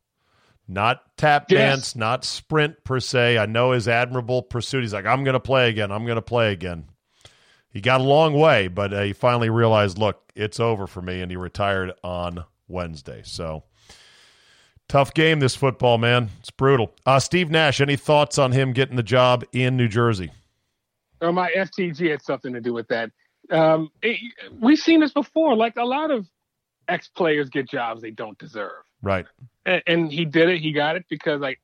Not 0.69 1.03
tap 1.17 1.47
Yes. 1.51 1.59
dance, 1.59 1.97
not 1.97 2.25
sprint 2.25 2.83
per 2.85 2.99
se. 3.01 3.39
I 3.39 3.47
know 3.47 3.71
his 3.73 3.87
admirable 3.87 4.43
pursuit. 4.43 4.83
He's 4.83 4.93
like, 4.93 5.07
I'm 5.07 5.23
going 5.23 5.35
to 5.35 5.41
play 5.41 5.69
again. 5.69 5.93
I'm 5.93 6.05
going 6.05 6.17
to 6.17 6.23
play 6.23 6.53
again. 6.53 6.87
He 7.71 7.81
got 7.81 8.01
a 8.01 8.05
long 8.05 8.33
way, 8.35 8.69
but 8.69 8.93
uh, 8.93 9.03
he 9.03 9.13
finally 9.13 9.51
realized, 9.51 9.99
look, 9.99 10.33
it's 10.35 10.59
over 10.59 10.87
for 10.87 11.03
me, 11.03 11.21
and 11.21 11.31
he 11.31 11.37
retired 11.37 11.93
on 12.03 12.45
Wednesday. 12.69 13.21
So 13.25 13.65
tough 14.89 15.13
game 15.15 15.41
this 15.41 15.55
football, 15.57 15.99
man. 15.99 16.31
It's 16.41 16.51
brutal. 16.51 16.95
Uh, 17.05 17.21
Steve 17.21 17.51
Nash, 17.51 17.81
any 17.81 17.97
thoughts 17.97 18.39
on 18.39 18.53
him 18.53 18.73
getting 18.73 18.97
the 18.97 19.03
job 19.03 19.45
in 19.53 19.77
New 19.77 19.89
Jersey? 19.89 20.31
or 21.23 21.33
my 21.33 21.51
FTG 21.57 22.11
had 22.11 22.21
something 22.21 22.53
to 22.53 22.61
do 22.61 22.75
with 22.75 22.87
that. 22.89 23.11
Um, 23.51 23.91
it- 24.03 24.21
we've 24.61 24.79
seen 24.79 25.01
this 25.01 25.13
before. 25.13 25.55
Like 25.57 25.77
a 25.77 25.85
lot 25.85 26.11
of 26.11 26.27
ex 26.89 27.09
players 27.09 27.49
get 27.49 27.69
jobs 27.71 28.03
they 28.03 28.11
don't 28.11 28.37
deserve, 28.39 28.85
Right. 29.03 29.27
and, 29.65 29.83
and 29.87 30.13
he 30.13 30.25
did 30.25 30.49
it. 30.49 30.61
He 30.61 30.73
got 30.73 30.97
it 30.97 31.05
because 31.09 31.41
like 31.41 31.61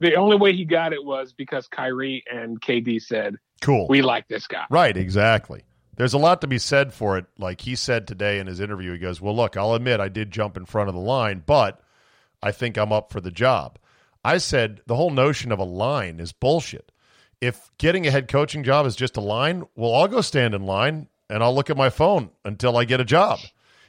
the 0.00 0.14
only 0.14 0.36
way 0.36 0.52
he 0.54 0.64
got 0.64 0.92
it 0.92 1.04
was 1.04 1.32
because 1.32 1.68
Kyrie 1.68 2.24
and 2.32 2.60
KD 2.60 3.02
said 3.02 3.36
Cool. 3.60 3.86
we 3.88 4.02
like 4.02 4.26
this 4.28 4.46
guy. 4.46 4.64
Right, 4.70 4.96
exactly. 4.96 5.62
There's 5.96 6.14
a 6.14 6.18
lot 6.18 6.40
to 6.40 6.46
be 6.46 6.58
said 6.58 6.94
for 6.94 7.18
it. 7.18 7.26
Like 7.38 7.60
he 7.60 7.76
said 7.76 8.06
today 8.08 8.38
in 8.38 8.46
his 8.46 8.58
interview, 8.60 8.92
he 8.92 8.98
goes, 8.98 9.20
Well, 9.20 9.36
look, 9.36 9.56
I'll 9.56 9.74
admit 9.74 10.00
I 10.00 10.08
did 10.08 10.30
jump 10.30 10.56
in 10.56 10.64
front 10.64 10.88
of 10.88 10.94
the 10.94 11.00
line, 11.00 11.42
but 11.44 11.82
I 12.42 12.52
think 12.52 12.78
I'm 12.78 12.92
up 12.92 13.12
for 13.12 13.20
the 13.20 13.30
job. 13.30 13.78
I 14.24 14.38
said 14.38 14.80
the 14.86 14.96
whole 14.96 15.10
notion 15.10 15.52
of 15.52 15.58
a 15.58 15.64
line 15.64 16.18
is 16.20 16.32
bullshit. 16.32 16.90
If 17.42 17.70
getting 17.78 18.06
a 18.06 18.10
head 18.10 18.28
coaching 18.28 18.64
job 18.64 18.86
is 18.86 18.96
just 18.96 19.16
a 19.16 19.20
line, 19.22 19.64
well, 19.76 19.94
I'll 19.94 20.08
go 20.08 20.20
stand 20.22 20.54
in 20.54 20.62
line 20.64 21.08
and 21.28 21.42
I'll 21.42 21.54
look 21.54 21.70
at 21.70 21.76
my 21.76 21.90
phone 21.90 22.30
until 22.44 22.76
I 22.76 22.84
get 22.84 23.00
a 23.00 23.04
job. 23.04 23.38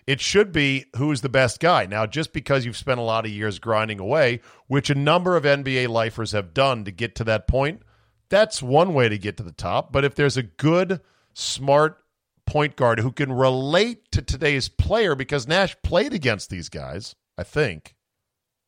It 0.07 0.19
should 0.19 0.51
be 0.51 0.85
who's 0.95 1.21
the 1.21 1.29
best 1.29 1.59
guy. 1.59 1.85
Now, 1.85 2.05
just 2.05 2.33
because 2.33 2.65
you've 2.65 2.77
spent 2.77 2.99
a 2.99 3.03
lot 3.03 3.25
of 3.25 3.31
years 3.31 3.59
grinding 3.59 3.99
away, 3.99 4.41
which 4.67 4.89
a 4.89 4.95
number 4.95 5.35
of 5.37 5.43
NBA 5.43 5.87
lifers 5.89 6.31
have 6.31 6.53
done 6.53 6.83
to 6.85 6.91
get 6.91 7.15
to 7.15 7.23
that 7.25 7.47
point, 7.47 7.81
that's 8.29 8.61
one 8.63 8.93
way 8.93 9.09
to 9.09 9.17
get 9.17 9.37
to 9.37 9.43
the 9.43 9.51
top. 9.51 9.91
But 9.91 10.03
if 10.05 10.15
there's 10.15 10.37
a 10.37 10.43
good, 10.43 11.01
smart 11.33 11.97
point 12.45 12.75
guard 12.75 12.99
who 12.99 13.11
can 13.11 13.31
relate 13.31 14.11
to 14.11 14.21
today's 14.21 14.67
player, 14.69 15.15
because 15.15 15.47
Nash 15.47 15.75
played 15.83 16.13
against 16.13 16.49
these 16.49 16.67
guys, 16.69 17.15
I 17.37 17.43
think. 17.43 17.95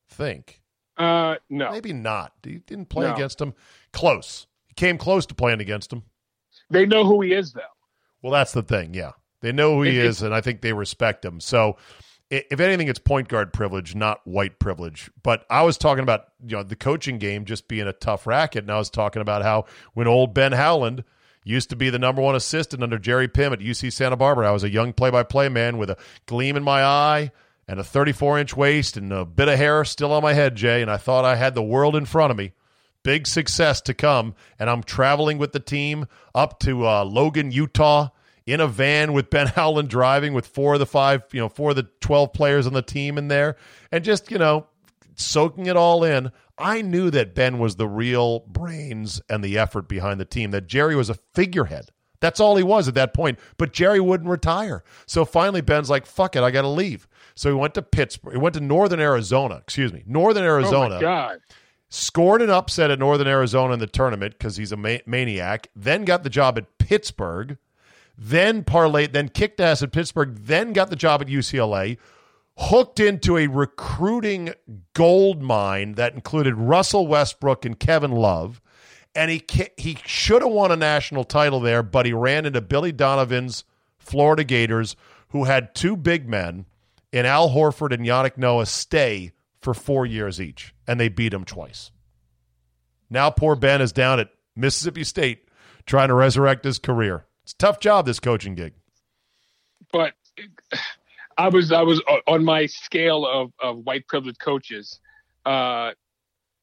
Think. 0.09 0.61
Uh, 0.97 1.35
no, 1.49 1.71
Maybe 1.71 1.91
not. 1.93 2.33
He 2.43 2.59
didn't 2.59 2.89
play 2.89 3.07
No. 3.07 3.15
against 3.15 3.41
him. 3.41 3.53
Close. 3.91 4.45
He 4.67 4.73
came 4.75 4.97
close 4.99 5.25
to 5.25 5.33
playing 5.33 5.59
against 5.61 5.91
him. 5.91 6.03
they 6.69 6.85
know 6.85 7.03
who 7.05 7.21
he 7.21 7.33
is 7.33 7.51
though. 7.53 7.61
Well, 8.21 8.31
that's 8.31 8.51
the 8.53 8.61
thing. 8.63 8.93
Yeah, 8.93 9.11
they 9.43 9.51
know 9.51 9.75
who 9.75 9.81
he 9.83 9.99
is, 9.99 10.21
and 10.21 10.33
I 10.33 10.39
think 10.39 10.61
they 10.61 10.71
respect 10.71 11.23
him. 11.23 11.41
So, 11.41 11.75
if 12.29 12.61
anything, 12.61 12.87
it's 12.87 12.97
point 12.97 13.27
guard 13.27 13.51
privilege, 13.51 13.93
not 13.93 14.25
white 14.25 14.57
privilege. 14.57 15.11
But 15.21 15.45
I 15.49 15.63
was 15.63 15.77
talking 15.77 16.01
about 16.01 16.27
you 16.47 16.55
know 16.55 16.63
the 16.63 16.77
coaching 16.77 17.17
game 17.17 17.43
just 17.43 17.67
being 17.67 17.85
a 17.85 17.93
tough 17.93 18.25
racket, 18.25 18.63
and 18.63 18.71
I 18.71 18.77
was 18.77 18.89
talking 18.89 19.21
about 19.21 19.43
how 19.43 19.65
when 19.93 20.07
old 20.07 20.33
Ben 20.33 20.53
Howland 20.53 21.03
used 21.43 21.69
to 21.71 21.75
be 21.75 21.89
the 21.89 21.99
number 21.99 22.21
one 22.21 22.35
assistant 22.35 22.83
under 22.83 22.97
Jerry 22.97 23.27
Pimm 23.27 23.51
at 23.51 23.59
UC 23.59 23.91
Santa 23.91 24.15
Barbara, 24.15 24.47
I 24.47 24.51
was 24.51 24.63
a 24.63 24.69
young 24.69 24.93
play-by-play 24.93 25.49
man 25.49 25.77
with 25.77 25.89
a 25.89 25.97
gleam 26.25 26.55
in 26.55 26.63
my 26.63 26.81
eye 26.81 27.31
and 27.67 27.81
a 27.81 27.83
34-inch 27.83 28.55
waist 28.55 28.95
and 28.95 29.11
a 29.11 29.25
bit 29.25 29.49
of 29.49 29.57
hair 29.57 29.83
still 29.83 30.13
on 30.13 30.23
my 30.23 30.31
head, 30.31 30.55
Jay, 30.55 30.81
and 30.81 30.89
I 30.89 30.95
thought 30.95 31.25
I 31.25 31.35
had 31.35 31.53
the 31.53 31.61
world 31.61 31.97
in 31.97 32.05
front 32.05 32.31
of 32.31 32.37
me 32.37 32.53
big 33.03 33.27
success 33.27 33.81
to 33.81 33.93
come. 33.93 34.33
And 34.57 34.69
I'm 34.69 34.83
traveling 34.83 35.37
with 35.37 35.51
the 35.51 35.59
team 35.59 36.07
up 36.33 36.59
to 36.59 36.87
uh, 36.87 37.03
Logan, 37.03 37.51
Utah, 37.51 38.09
in 38.45 38.59
a 38.59 38.67
van 38.67 39.13
with 39.13 39.29
Ben 39.29 39.47
Howland 39.55 39.89
driving 39.89 40.33
with 40.33 40.47
four 40.47 40.73
of 40.73 40.79
the 40.79 40.85
five, 40.85 41.23
you 41.31 41.39
know, 41.39 41.49
four 41.49 41.71
of 41.71 41.75
the 41.75 41.87
12 42.01 42.33
players 42.33 42.67
on 42.67 42.73
the 42.73 42.81
team 42.81 43.17
in 43.17 43.27
there, 43.27 43.55
and 43.91 44.03
just, 44.03 44.31
you 44.31 44.37
know, 44.37 44.67
soaking 45.15 45.65
it 45.67 45.75
all 45.77 46.03
in. 46.03 46.31
I 46.57 46.81
knew 46.81 47.09
that 47.09 47.33
Ben 47.33 47.57
was 47.57 47.75
the 47.75 47.87
real 47.87 48.41
brains 48.41 49.21
and 49.27 49.43
the 49.43 49.57
effort 49.57 49.87
behind 49.87 50.19
the 50.19 50.25
team, 50.25 50.51
that 50.51 50.67
Jerry 50.67 50.95
was 50.95 51.09
a 51.09 51.15
figurehead. 51.33 51.89
That's 52.19 52.39
all 52.39 52.55
he 52.55 52.63
was 52.63 52.87
at 52.87 52.93
that 52.93 53.13
point. 53.13 53.37
But 53.57 53.73
Jerry 53.73 53.99
wouldn't 53.99 54.29
retire. 54.29 54.83
So 55.07 55.25
finally, 55.25 55.59
Ben's 55.61 55.89
like, 55.89 56.05
fuck 56.05 56.37
it, 56.37 56.43
I 56.43 56.51
got 56.51 56.61
to 56.61 56.69
leave. 56.69 57.05
So 57.35 57.49
he 57.49 57.55
went 57.55 57.73
to 57.73 57.81
Pittsburgh. 57.81 58.33
He 58.33 58.39
went 58.39 58.53
to 58.53 58.61
Northern 58.61 58.99
Arizona, 59.01 59.55
excuse 59.55 59.91
me, 59.91 60.03
Northern 60.05 60.43
Arizona 60.43 60.95
Oh 60.95 60.99
my 60.99 61.01
god! 61.01 61.39
scored 61.89 62.41
an 62.41 62.49
upset 62.49 62.91
at 62.91 62.99
Northern 62.99 63.27
Arizona 63.27 63.73
in 63.73 63.79
the 63.79 63.87
tournament 63.87 64.35
because 64.37 64.55
he's 64.55 64.71
a 64.71 64.77
ma- 64.77 64.97
maniac. 65.05 65.67
Then 65.75 66.05
got 66.05 66.23
the 66.23 66.29
job 66.29 66.57
at 66.57 66.77
Pittsburgh. 66.77 67.57
Then 68.17 68.63
parlayed, 68.63 69.11
then 69.13 69.29
kicked 69.29 69.59
ass 69.59 69.81
at 69.81 69.91
Pittsburgh. 69.91 70.35
Then 70.35 70.73
got 70.73 70.89
the 70.89 70.95
job 70.95 71.21
at 71.21 71.27
UCLA. 71.27 71.97
Hooked 72.57 72.99
into 72.99 73.37
a 73.37 73.47
recruiting 73.47 74.53
gold 74.93 75.41
mine 75.41 75.93
that 75.93 76.13
included 76.13 76.55
Russell 76.55 77.07
Westbrook 77.07 77.65
and 77.65 77.79
Kevin 77.79 78.11
Love, 78.11 78.61
and 79.15 79.31
he 79.31 79.43
he 79.75 79.97
should 80.05 80.43
have 80.43 80.51
won 80.51 80.71
a 80.71 80.75
national 80.75 81.23
title 81.23 81.59
there, 81.59 81.81
but 81.81 82.05
he 82.05 82.13
ran 82.13 82.45
into 82.45 82.61
Billy 82.61 82.91
Donovan's 82.91 83.63
Florida 83.97 84.43
Gators, 84.43 84.95
who 85.29 85.45
had 85.45 85.73
two 85.73 85.97
big 85.97 86.29
men 86.29 86.65
in 87.11 87.25
Al 87.25 87.49
Horford 87.49 87.91
and 87.91 88.05
Yannick 88.05 88.37
Noah 88.37 88.67
stay 88.67 89.31
for 89.59 89.73
four 89.73 90.05
years 90.05 90.39
each, 90.39 90.75
and 90.87 90.99
they 90.99 91.09
beat 91.09 91.33
him 91.33 91.45
twice. 91.45 91.89
Now 93.09 93.31
poor 93.31 93.55
Ben 93.55 93.81
is 93.81 93.91
down 93.91 94.19
at 94.19 94.29
Mississippi 94.55 95.03
State 95.03 95.47
trying 95.87 96.09
to 96.09 96.13
resurrect 96.13 96.65
his 96.65 96.77
career. 96.77 97.25
It's 97.43 97.53
a 97.53 97.57
tough 97.57 97.79
job, 97.79 98.05
this 98.05 98.19
coaching 98.19 98.55
gig. 98.55 98.73
But 99.91 100.13
I 101.37 101.49
was 101.49 101.71
I 101.71 101.81
was 101.81 102.01
on 102.27 102.43
my 102.45 102.65
scale 102.65 103.25
of 103.25 103.51
of 103.59 103.79
white 103.85 104.07
privileged 104.07 104.39
coaches. 104.39 104.99
Uh, 105.45 105.91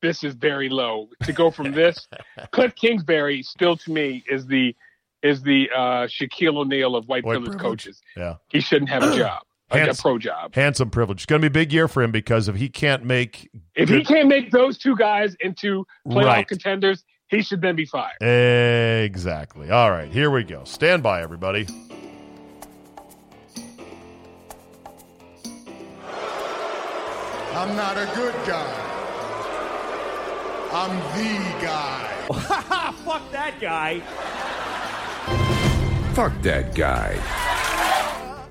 this 0.02 0.24
is 0.24 0.34
very 0.34 0.68
low 0.68 1.08
to 1.24 1.32
go 1.32 1.50
from 1.50 1.72
this. 1.72 2.08
Cliff 2.52 2.74
Kingsbury 2.74 3.42
still 3.42 3.76
to 3.76 3.92
me 3.92 4.24
is 4.28 4.46
the 4.46 4.74
is 5.22 5.42
the 5.42 5.68
uh, 5.76 6.06
Shaquille 6.06 6.56
O'Neal 6.56 6.96
of 6.96 7.06
white, 7.06 7.24
White 7.24 7.32
privileged 7.34 7.58
privilege. 7.58 7.84
coaches. 7.84 8.00
Yeah. 8.16 8.36
He 8.48 8.60
shouldn't 8.60 8.88
have 8.88 9.02
a 9.02 9.14
job, 9.14 9.42
like 9.70 9.86
a 9.90 9.94
pro 9.94 10.16
job. 10.18 10.54
Handsome 10.54 10.88
privilege. 10.88 11.18
It's 11.18 11.26
going 11.26 11.42
to 11.42 11.50
be 11.50 11.52
a 11.60 11.62
big 11.62 11.74
year 11.74 11.88
for 11.88 12.02
him 12.02 12.10
because 12.10 12.48
if 12.48 12.56
he 12.56 12.70
can't 12.70 13.04
make 13.04 13.50
If 13.74 13.90
he 13.90 14.02
can't 14.02 14.28
make 14.28 14.50
those 14.50 14.78
two 14.78 14.96
guys 14.96 15.36
into 15.40 15.84
playoff 16.08 16.24
Right. 16.24 16.48
contenders, 16.48 17.04
he 17.30 17.42
should 17.42 17.60
then 17.60 17.76
be 17.76 17.86
fired. 17.86 18.20
Exactly. 19.04 19.70
All 19.70 19.90
right, 19.90 20.10
here 20.10 20.30
we 20.30 20.44
go. 20.44 20.64
Stand 20.64 21.02
by, 21.02 21.22
everybody. 21.22 21.66
I'm 27.54 27.76
not 27.76 27.96
a 27.96 28.08
good 28.14 28.34
guy. 28.46 28.86
I'm 30.72 30.96
the 31.18 31.64
guy. 31.64 32.06
Fuck 33.04 33.32
that 33.32 33.60
guy. 33.60 34.00
Fuck 36.14 36.40
that 36.42 36.74
guy. 36.74 37.18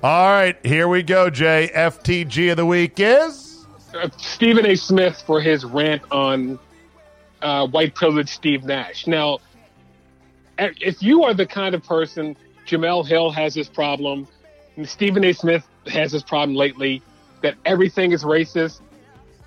All 0.02 0.30
right, 0.30 0.56
here 0.64 0.86
we 0.88 1.02
go, 1.02 1.28
Jay. 1.30 1.70
FTG 1.74 2.50
of 2.52 2.56
the 2.58 2.66
week 2.66 2.94
is. 3.00 3.66
uh, 3.94 4.08
Stephen 4.16 4.66
A. 4.66 4.74
Smith 4.74 5.22
for 5.26 5.40
his 5.40 5.64
rant 5.64 6.02
on 6.10 6.58
uh, 7.42 7.66
white 7.66 7.94
privilege 7.94 8.28
Steve 8.28 8.64
Nash. 8.64 9.06
Now, 9.06 9.38
if 10.58 11.02
you 11.02 11.24
are 11.24 11.34
the 11.34 11.46
kind 11.46 11.74
of 11.74 11.82
person, 11.82 12.36
Jemele 12.66 13.06
Hill 13.06 13.30
has 13.30 13.54
this 13.54 13.68
problem, 13.68 14.28
Stephen 14.84 15.24
A. 15.24 15.32
Smith 15.32 15.66
has 15.86 16.12
this 16.12 16.22
problem 16.22 16.56
lately, 16.56 17.02
that 17.42 17.54
everything 17.64 18.12
is 18.12 18.24
racist, 18.24 18.80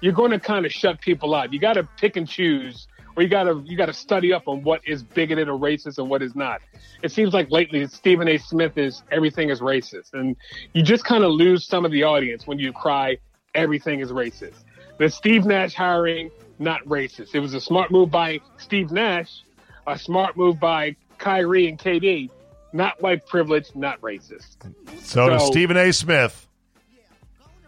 you're 0.01 0.13
going 0.13 0.31
to 0.31 0.39
kind 0.39 0.65
of 0.65 0.71
shut 0.71 0.99
people 0.99 1.33
out. 1.33 1.53
You 1.53 1.59
got 1.59 1.73
to 1.73 1.87
pick 1.97 2.17
and 2.17 2.27
choose, 2.27 2.87
or 3.15 3.23
you 3.23 3.29
got 3.29 3.43
to 3.43 3.63
you 3.65 3.77
got 3.77 3.85
to 3.85 3.93
study 3.93 4.33
up 4.33 4.47
on 4.47 4.63
what 4.63 4.81
is 4.85 5.03
bigoted 5.03 5.47
or 5.47 5.57
racist 5.57 5.97
and 5.97 6.09
what 6.09 6.21
is 6.21 6.35
not. 6.35 6.61
It 7.03 7.11
seems 7.11 7.33
like 7.33 7.49
lately 7.51 7.87
Stephen 7.87 8.27
A. 8.27 8.37
Smith 8.37 8.77
is 8.77 9.03
everything 9.11 9.49
is 9.49 9.61
racist, 9.61 10.13
and 10.13 10.35
you 10.73 10.83
just 10.83 11.05
kind 11.05 11.23
of 11.23 11.31
lose 11.31 11.65
some 11.65 11.85
of 11.85 11.91
the 11.91 12.03
audience 12.03 12.45
when 12.45 12.59
you 12.59 12.73
cry 12.73 13.17
everything 13.55 13.99
is 13.99 14.11
racist. 14.11 14.63
The 14.97 15.09
Steve 15.09 15.45
Nash 15.45 15.73
hiring 15.73 16.31
not 16.63 16.83
racist. 16.85 17.35
It 17.35 17.39
was 17.39 17.53
a 17.53 17.61
smart 17.61 17.91
move 17.91 18.09
by 18.09 18.39
Steve 18.57 18.91
Nash, 18.91 19.43
a 19.85 19.97
smart 19.99 20.37
move 20.37 20.59
by 20.59 20.95
Kyrie 21.17 21.67
and 21.67 21.77
KD. 21.77 22.29
Not 22.71 23.01
white 23.01 23.27
privilege, 23.27 23.67
not 23.75 24.01
racist. 24.01 24.57
So, 25.01 25.29
to 25.29 25.39
So- 25.39 25.45
Stephen 25.47 25.77
A. 25.77 25.91
Smith. 25.93 26.47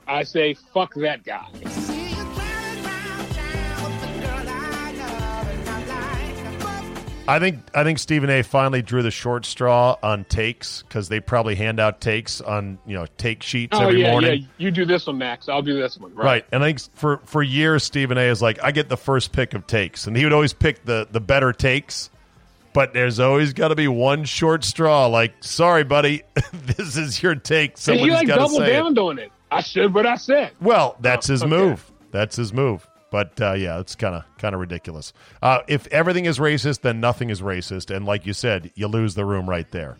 I 0.08 0.24
say 0.24 0.54
fuck 0.54 0.94
that 0.96 1.24
guy. 1.24 1.95
I 7.28 7.40
think 7.40 7.60
I 7.74 7.84
think 7.84 7.98
Stephen 7.98 8.30
A. 8.30 8.44
finally 8.44 8.84
drew 8.84 9.02
the 9.02 9.10
short 9.12 9.46
straw 9.46 9.98
on 10.04 10.26
takes 10.26 10.84
because 10.84 11.10
they 11.10 11.20
probably 11.20 11.56
hand 11.56 11.80
out 11.80 12.00
takes 12.00 12.40
on 12.40 12.78
you 12.86 12.96
know 12.96 13.08
take 13.18 13.42
sheets 13.42 13.76
Oh 13.76 13.88
every 13.88 14.02
yeah, 14.02 14.12
morning. 14.12 14.42
yeah. 14.42 14.48
You 14.58 14.72
do 14.72 14.86
this 14.86 15.08
one, 15.08 15.18
Max. 15.18 15.50
I'll 15.50 15.64
do 15.64 15.74
this 15.80 15.98
one. 15.98 16.14
Right. 16.14 16.26
Right. 16.26 16.46
And 16.52 16.64
I 16.64 16.68
think 16.68 16.82
for 16.94 17.18
for 17.26 17.42
years 17.42 17.84
Stephen 17.84 18.18
A 18.18 18.22
is 18.22 18.42
like, 18.44 18.64
I 18.64 18.72
get 18.72 18.90
the 18.90 18.98
first 18.98 19.32
pick 19.32 19.56
of 19.56 19.66
takes. 19.66 20.06
And 20.06 20.16
he 20.16 20.24
would 20.24 20.34
always 20.34 20.54
pick 20.54 20.86
the 20.86 21.08
the 21.10 21.20
better 21.20 21.52
takes. 21.52 22.12
But 22.74 22.94
there's 22.94 23.22
always 23.22 23.54
got 23.54 23.70
to 23.70 23.76
be 23.76 23.88
one 23.88 24.26
short 24.26 24.66
straw. 24.66 25.06
Like, 25.08 25.34
sorry, 25.40 25.86
buddy, 25.86 26.24
this 26.54 26.98
is 26.98 27.24
your 27.24 27.34
take. 27.34 27.72
And 27.72 27.80
Someone's 27.80 28.06
he 28.10 28.12
like 28.12 28.28
doubled 28.28 28.52
say 28.52 28.70
it. 28.70 28.74
down 28.74 28.98
on 29.00 29.18
it. 29.18 29.32
I 29.50 29.62
said 29.62 29.94
what 29.94 30.06
I 30.06 30.18
said. 30.18 30.52
Well, 30.60 30.98
that's 31.00 31.30
oh, 31.30 31.34
his 31.34 31.44
okay. 31.44 31.50
move. 31.50 31.92
That's 32.12 32.36
his 32.36 32.52
move. 32.52 32.86
But 33.12 33.40
uh, 33.40 33.54
yeah, 33.54 33.80
it's 33.80 33.96
kind 33.96 34.16
of 34.16 34.24
kind 34.38 34.54
of 34.54 34.62
ridiculous. 34.62 35.14
Uh, 35.42 35.60
if 35.68 35.88
everything 35.88 36.26
is 36.26 36.40
racist, 36.40 36.82
then 36.82 37.00
nothing 37.00 37.30
is 37.30 37.42
racist. 37.42 37.96
And 37.96 38.06
like 38.06 38.26
you 38.26 38.34
said, 38.34 38.72
you 38.76 38.88
lose 38.88 39.16
the 39.16 39.26
room 39.26 39.50
right 39.50 39.70
there. 39.72 39.98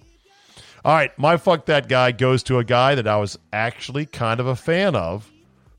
All 0.84 0.94
right, 0.94 1.18
my 1.18 1.38
fuck 1.38 1.66
that 1.66 1.90
guy 1.90 2.12
goes 2.12 2.44
to 2.44 2.60
a 2.60 2.64
guy 2.64 2.94
that 2.94 3.08
I 3.08 3.18
was 3.18 3.40
actually 3.52 4.06
kind 4.06 4.40
of 4.40 4.46
a 4.46 4.56
fan 4.56 4.96
of, 4.96 5.32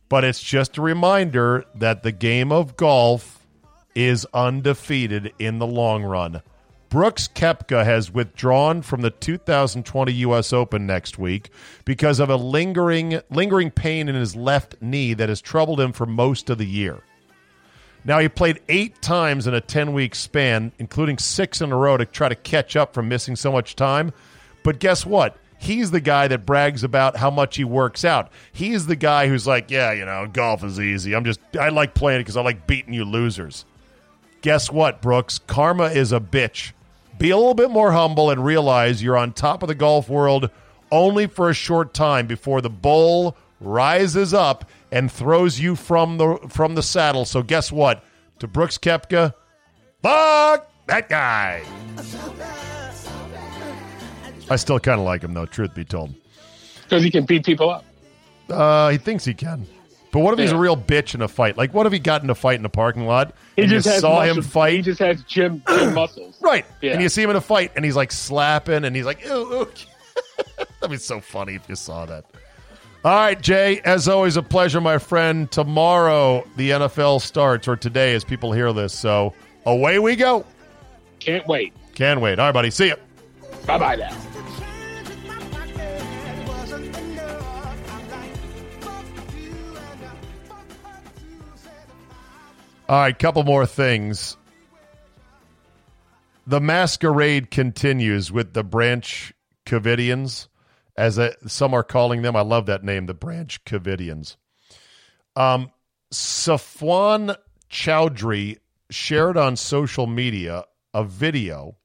but 0.08 0.24
it's 0.24 0.42
just 0.42 0.78
a 0.78 0.82
reminder 0.82 1.64
that 1.76 2.02
the 2.02 2.10
game 2.10 2.50
of 2.50 2.76
golf 2.76 3.46
is 3.94 4.26
undefeated 4.34 5.32
in 5.38 5.58
the 5.58 5.66
long 5.66 6.02
run. 6.02 6.42
Brooks 6.88 7.28
Koepka 7.28 7.84
has 7.84 8.12
withdrawn 8.12 8.82
from 8.82 9.02
the 9.02 9.10
2020 9.10 10.12
U.S. 10.12 10.52
Open 10.52 10.86
next 10.86 11.18
week 11.18 11.50
because 11.84 12.20
of 12.20 12.30
a 12.30 12.36
lingering 12.36 13.20
lingering 13.30 13.70
pain 13.70 14.08
in 14.08 14.14
his 14.14 14.36
left 14.36 14.76
knee 14.80 15.14
that 15.14 15.28
has 15.28 15.40
troubled 15.40 15.80
him 15.80 15.92
for 15.92 16.06
most 16.06 16.48
of 16.48 16.58
the 16.58 16.66
year. 16.66 17.02
Now 18.06 18.20
he 18.20 18.28
played 18.28 18.60
eight 18.68 19.02
times 19.02 19.48
in 19.48 19.54
a 19.54 19.60
10 19.60 19.92
week 19.92 20.14
span, 20.14 20.70
including 20.78 21.18
six 21.18 21.60
in 21.60 21.72
a 21.72 21.76
row 21.76 21.96
to 21.96 22.06
try 22.06 22.28
to 22.28 22.36
catch 22.36 22.76
up 22.76 22.94
from 22.94 23.08
missing 23.08 23.34
so 23.34 23.50
much 23.50 23.74
time. 23.74 24.12
But 24.62 24.78
guess 24.78 25.04
what? 25.04 25.36
He's 25.58 25.90
the 25.90 26.00
guy 26.00 26.28
that 26.28 26.46
brags 26.46 26.84
about 26.84 27.16
how 27.16 27.30
much 27.30 27.56
he 27.56 27.64
works 27.64 28.04
out. 28.04 28.30
He's 28.52 28.86
the 28.86 28.94
guy 28.94 29.26
who's 29.26 29.46
like, 29.46 29.70
yeah, 29.70 29.92
you 29.92 30.04
know, 30.04 30.28
golf 30.32 30.62
is 30.62 30.78
easy. 30.78 31.16
I'm 31.16 31.24
just, 31.24 31.40
I 31.58 31.70
like 31.70 31.94
playing 31.94 32.20
it 32.20 32.24
because 32.24 32.36
I 32.36 32.42
like 32.42 32.66
beating 32.66 32.94
you 32.94 33.04
losers. 33.04 33.64
Guess 34.42 34.70
what, 34.70 35.02
Brooks? 35.02 35.40
Karma 35.40 35.86
is 35.86 36.12
a 36.12 36.20
bitch. 36.20 36.72
Be 37.18 37.30
a 37.30 37.36
little 37.36 37.54
bit 37.54 37.70
more 37.70 37.90
humble 37.90 38.30
and 38.30 38.44
realize 38.44 39.02
you're 39.02 39.16
on 39.16 39.32
top 39.32 39.62
of 39.62 39.68
the 39.68 39.74
golf 39.74 40.08
world 40.08 40.50
only 40.92 41.26
for 41.26 41.50
a 41.50 41.54
short 41.54 41.94
time 41.94 42.26
before 42.26 42.60
the 42.60 42.70
bull 42.70 43.36
rises 43.60 44.34
up 44.34 44.68
and 44.92 45.10
throws 45.10 45.58
you 45.60 45.76
from 45.76 46.18
the 46.18 46.36
from 46.48 46.74
the 46.74 46.82
saddle. 46.82 47.24
So 47.24 47.42
guess 47.42 47.70
what? 47.72 48.04
To 48.40 48.46
Brooks 48.46 48.78
Koepka, 48.78 49.34
fuck 50.02 50.70
that 50.86 51.08
guy. 51.08 51.62
I 54.48 54.56
still 54.56 54.78
kind 54.78 55.00
of 55.00 55.04
like 55.06 55.22
him 55.22 55.34
though. 55.34 55.46
Truth 55.46 55.74
be 55.74 55.84
told, 55.84 56.14
because 56.82 57.02
he 57.02 57.10
can 57.10 57.24
beat 57.24 57.44
people 57.44 57.70
up. 57.70 57.84
uh, 58.50 58.90
he 58.90 58.98
thinks 58.98 59.24
he 59.24 59.34
can. 59.34 59.66
But 60.12 60.20
what 60.20 60.32
if 60.32 60.38
he's 60.38 60.52
a 60.52 60.56
real 60.56 60.76
bitch 60.78 61.14
in 61.14 61.20
a 61.20 61.28
fight? 61.28 61.58
Like, 61.58 61.74
what 61.74 61.84
if 61.84 61.92
he 61.92 61.98
got 61.98 62.22
in 62.22 62.30
a 62.30 62.34
fight 62.34 62.58
in 62.58 62.64
a 62.64 62.68
parking 62.70 63.06
lot 63.06 63.34
He 63.54 63.62
and 63.62 63.70
just 63.70 63.86
you 63.86 63.92
saw 64.00 64.20
muscle- 64.20 64.36
him 64.36 64.42
fight? 64.42 64.72
He 64.74 64.82
just 64.82 65.00
has 65.00 65.22
gym, 65.24 65.62
gym 65.68 65.92
muscles. 65.94 66.38
Right. 66.40 66.64
Yeah. 66.80 66.92
And 66.92 67.02
you 67.02 67.10
see 67.10 67.22
him 67.22 67.28
in 67.30 67.36
a 67.36 67.40
fight 67.40 67.72
and 67.76 67.84
he's 67.84 67.96
like 67.96 68.10
slapping 68.12 68.84
and 68.84 68.96
he's 68.96 69.04
like, 69.04 69.22
ew, 69.26 69.30
ew. 69.50 69.68
That'd 70.80 70.90
be 70.90 70.96
so 70.96 71.20
funny 71.20 71.54
if 71.56 71.68
you 71.68 71.74
saw 71.74 72.06
that. 72.06 72.24
All 73.06 73.14
right, 73.14 73.40
Jay, 73.40 73.80
as 73.84 74.08
always, 74.08 74.36
a 74.36 74.42
pleasure, 74.42 74.80
my 74.80 74.98
friend. 74.98 75.48
Tomorrow, 75.48 76.44
the 76.56 76.70
NFL 76.70 77.20
starts, 77.20 77.68
or 77.68 77.76
today 77.76 78.16
as 78.16 78.24
people 78.24 78.50
hear 78.50 78.72
this. 78.72 78.92
So 78.92 79.32
away 79.64 80.00
we 80.00 80.16
go. 80.16 80.44
Can't 81.20 81.46
wait. 81.46 81.72
Can't 81.94 82.20
wait. 82.20 82.40
All 82.40 82.46
right, 82.46 82.52
buddy. 82.52 82.70
See 82.70 82.88
ya. 82.88 82.96
Bye 83.64 83.78
bye 83.78 83.94
now. 83.94 84.10
All 92.88 92.98
right, 93.02 93.16
couple 93.16 93.44
more 93.44 93.66
things. 93.66 94.36
The 96.44 96.60
masquerade 96.60 97.52
continues 97.52 98.32
with 98.32 98.52
the 98.52 98.64
Branch 98.64 99.32
Covidians, 99.64 100.48
as 100.96 101.18
a, 101.18 101.34
some 101.46 101.74
are 101.74 101.82
calling 101.82 102.22
them. 102.22 102.36
I 102.36 102.42
love 102.42 102.66
that 102.66 102.84
name, 102.84 103.06
the 103.06 103.14
Branch 103.14 103.64
Covidians. 103.64 104.36
Um, 105.34 105.70
Safwan 106.12 107.36
Choudhry 107.70 108.58
shared 108.90 109.36
on 109.36 109.56
social 109.56 110.06
media 110.06 110.64
a 110.94 111.04
video 111.04 111.76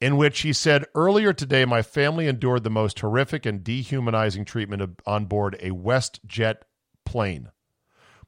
in 0.00 0.16
which 0.16 0.40
he 0.40 0.52
said, 0.52 0.84
Earlier 0.94 1.32
today, 1.32 1.64
my 1.64 1.82
family 1.82 2.26
endured 2.28 2.64
the 2.64 2.70
most 2.70 3.00
horrific 3.00 3.46
and 3.46 3.64
dehumanizing 3.64 4.44
treatment 4.44 4.82
of- 4.82 4.96
on 5.06 5.24
board 5.24 5.56
a 5.60 5.70
WestJet 5.70 6.56
plane. 7.04 7.50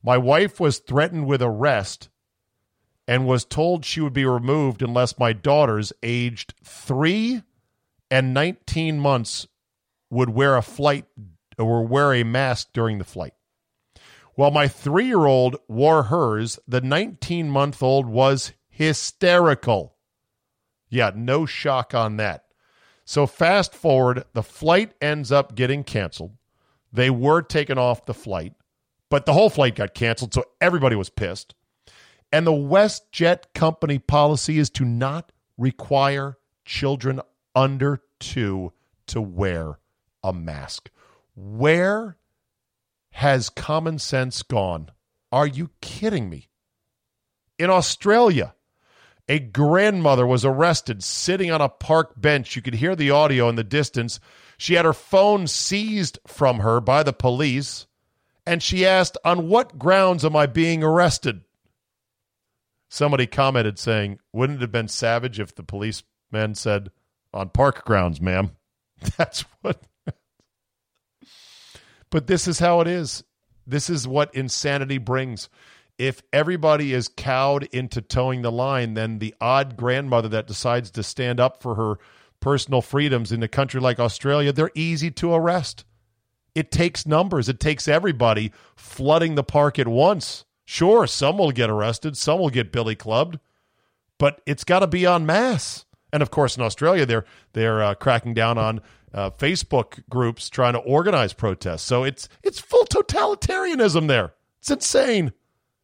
My 0.02 0.16
wife 0.16 0.58
was 0.60 0.78
threatened 0.78 1.26
with 1.26 1.42
arrest 1.42 2.08
and 3.06 3.26
was 3.26 3.44
told 3.44 3.84
she 3.84 4.00
would 4.00 4.12
be 4.12 4.24
removed 4.24 4.82
unless 4.82 5.18
my 5.18 5.32
daughters, 5.32 5.92
aged 6.02 6.54
three 6.62 7.42
and 8.10 8.32
19 8.32 8.98
months, 9.00 9.46
would 10.10 10.30
wear 10.30 10.56
a 10.56 10.62
flight 10.62 11.06
or 11.58 11.86
wear 11.86 12.14
a 12.14 12.22
mask 12.24 12.68
during 12.72 12.98
the 12.98 13.04
flight. 13.04 13.34
While 14.34 14.50
my 14.52 14.68
three 14.68 15.06
year 15.06 15.26
old 15.26 15.56
wore 15.66 16.04
hers, 16.04 16.58
the 16.68 16.80
19 16.80 17.50
month 17.50 17.82
old 17.82 18.06
was 18.06 18.52
hysterical. 18.68 19.96
Yeah, 20.88 21.10
no 21.14 21.44
shock 21.44 21.94
on 21.94 22.16
that. 22.18 22.44
So, 23.04 23.26
fast 23.26 23.74
forward, 23.74 24.24
the 24.34 24.42
flight 24.42 24.92
ends 25.00 25.32
up 25.32 25.54
getting 25.54 25.82
canceled. 25.82 26.36
They 26.92 27.10
were 27.10 27.42
taken 27.42 27.78
off 27.78 28.06
the 28.06 28.14
flight, 28.14 28.52
but 29.10 29.26
the 29.26 29.32
whole 29.32 29.50
flight 29.50 29.74
got 29.74 29.94
canceled, 29.94 30.34
so 30.34 30.44
everybody 30.60 30.94
was 30.94 31.10
pissed. 31.10 31.54
And 32.30 32.46
the 32.46 32.52
WestJet 32.52 33.54
company 33.54 33.98
policy 33.98 34.58
is 34.58 34.70
to 34.70 34.84
not 34.84 35.32
require 35.56 36.36
children 36.64 37.20
under 37.54 38.02
two 38.20 38.72
to 39.06 39.20
wear 39.20 39.78
a 40.28 40.32
mask. 40.32 40.90
Where 41.34 42.16
has 43.12 43.50
common 43.50 43.98
sense 43.98 44.42
gone? 44.42 44.90
Are 45.32 45.46
you 45.46 45.70
kidding 45.80 46.28
me? 46.28 46.48
In 47.58 47.70
Australia, 47.70 48.54
a 49.28 49.38
grandmother 49.38 50.26
was 50.26 50.44
arrested 50.44 51.02
sitting 51.02 51.50
on 51.50 51.60
a 51.60 51.68
park 51.68 52.20
bench. 52.20 52.56
You 52.56 52.62
could 52.62 52.74
hear 52.74 52.94
the 52.94 53.10
audio 53.10 53.48
in 53.48 53.56
the 53.56 53.64
distance. 53.64 54.20
She 54.56 54.74
had 54.74 54.84
her 54.84 54.92
phone 54.92 55.46
seized 55.46 56.18
from 56.26 56.60
her 56.60 56.80
by 56.80 57.02
the 57.02 57.12
police, 57.12 57.86
and 58.46 58.62
she 58.62 58.86
asked, 58.86 59.18
On 59.24 59.48
what 59.48 59.78
grounds 59.78 60.24
am 60.24 60.34
I 60.34 60.46
being 60.46 60.82
arrested? 60.82 61.42
Somebody 62.88 63.26
commented 63.26 63.78
saying, 63.78 64.18
Wouldn't 64.32 64.58
it 64.58 64.62
have 64.62 64.72
been 64.72 64.88
savage 64.88 65.38
if 65.38 65.54
the 65.54 65.62
policeman 65.62 66.54
said, 66.54 66.90
On 67.34 67.50
park 67.50 67.84
grounds, 67.84 68.20
ma'am? 68.20 68.52
That's 69.16 69.44
what. 69.60 69.82
But 72.10 72.26
this 72.26 72.48
is 72.48 72.58
how 72.58 72.80
it 72.80 72.88
is. 72.88 73.24
This 73.66 73.90
is 73.90 74.08
what 74.08 74.34
insanity 74.34 74.98
brings. 74.98 75.48
If 75.98 76.22
everybody 76.32 76.94
is 76.94 77.08
cowed 77.08 77.64
into 77.64 78.00
toeing 78.00 78.42
the 78.42 78.52
line, 78.52 78.94
then 78.94 79.18
the 79.18 79.34
odd 79.40 79.76
grandmother 79.76 80.28
that 80.28 80.46
decides 80.46 80.90
to 80.92 81.02
stand 81.02 81.40
up 81.40 81.62
for 81.62 81.74
her 81.74 81.98
personal 82.40 82.80
freedoms 82.80 83.32
in 83.32 83.42
a 83.42 83.48
country 83.48 83.80
like 83.80 83.98
Australia, 83.98 84.52
they're 84.52 84.70
easy 84.74 85.10
to 85.10 85.34
arrest. 85.34 85.84
It 86.54 86.70
takes 86.70 87.06
numbers. 87.06 87.48
It 87.48 87.60
takes 87.60 87.88
everybody 87.88 88.52
flooding 88.76 89.34
the 89.34 89.44
park 89.44 89.78
at 89.78 89.88
once. 89.88 90.44
Sure, 90.64 91.06
some 91.06 91.38
will 91.38 91.50
get 91.50 91.70
arrested, 91.70 92.16
some 92.16 92.38
will 92.38 92.50
get 92.50 92.72
billy 92.72 92.94
clubbed, 92.94 93.38
but 94.18 94.42
it's 94.44 94.64
got 94.64 94.80
to 94.80 94.86
be 94.86 95.06
en 95.06 95.24
masse. 95.24 95.86
And 96.12 96.22
of 96.22 96.30
course, 96.30 96.56
in 96.56 96.62
Australia, 96.62 97.06
they're 97.06 97.24
they're 97.54 97.82
uh, 97.82 97.94
cracking 97.94 98.34
down 98.34 98.58
on 98.58 98.80
uh, 99.14 99.30
Facebook 99.30 100.02
groups 100.08 100.50
trying 100.50 100.74
to 100.74 100.80
organize 100.80 101.32
protests. 101.32 101.82
So 101.82 102.04
it's 102.04 102.28
it's 102.42 102.58
full 102.60 102.84
totalitarianism 102.84 104.08
there. 104.08 104.34
It's 104.60 104.70
insane. 104.70 105.32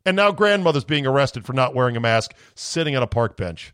And 0.06 0.16
now 0.16 0.32
grandmother's 0.32 0.84
being 0.84 1.06
arrested 1.06 1.46
for 1.46 1.54
not 1.54 1.74
wearing 1.74 1.96
a 1.96 2.00
mask, 2.00 2.34
sitting 2.54 2.94
on 2.94 3.02
a 3.02 3.06
park 3.06 3.36
bench. 3.36 3.72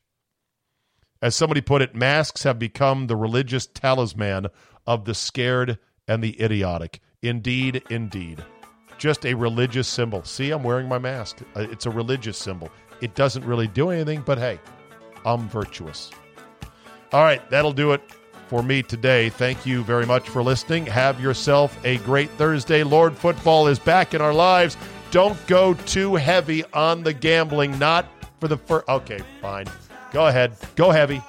As 1.20 1.34
somebody 1.34 1.60
put 1.60 1.82
it, 1.82 1.94
masks 1.94 2.44
have 2.44 2.58
become 2.58 3.06
the 3.06 3.16
religious 3.16 3.66
talisman 3.66 4.46
of 4.86 5.04
the 5.04 5.14
scared 5.14 5.78
and 6.06 6.22
the 6.22 6.40
idiotic. 6.40 7.00
Indeed, 7.20 7.82
indeed. 7.90 8.42
Just 8.96 9.26
a 9.26 9.34
religious 9.34 9.88
symbol. 9.88 10.22
See, 10.24 10.50
I'm 10.50 10.62
wearing 10.62 10.88
my 10.88 10.98
mask. 10.98 11.40
Uh, 11.56 11.66
It's 11.70 11.86
a 11.86 11.90
religious 11.90 12.38
symbol. 12.38 12.70
It 13.00 13.14
doesn't 13.14 13.44
really 13.44 13.66
do 13.66 13.90
anything, 13.90 14.22
but 14.24 14.38
hey, 14.38 14.60
I'm 15.24 15.48
virtuous. 15.48 16.10
All 17.12 17.24
right, 17.24 17.48
that'll 17.50 17.72
do 17.72 17.92
it 17.92 18.02
for 18.50 18.64
me 18.64 18.82
today. 18.82 19.28
Thank 19.28 19.64
you 19.64 19.84
very 19.84 20.04
much 20.04 20.28
for 20.28 20.42
listening. 20.42 20.84
Have 20.86 21.20
yourself 21.20 21.78
a 21.84 21.98
great 21.98 22.28
Thursday. 22.30 22.82
Lord 22.82 23.16
Football 23.16 23.68
is 23.68 23.78
back 23.78 24.12
in 24.12 24.20
our 24.20 24.34
lives. 24.34 24.76
Don't 25.12 25.38
go 25.46 25.74
too 25.74 26.16
heavy 26.16 26.64
on 26.74 27.04
the 27.04 27.12
gambling. 27.12 27.78
Not 27.78 28.06
for 28.40 28.48
the 28.48 28.56
first. 28.56 28.88
Okay, 28.88 29.20
fine. 29.40 29.66
Go 30.10 30.26
ahead. 30.26 30.56
Go 30.74 30.90
heavy. 30.90 31.22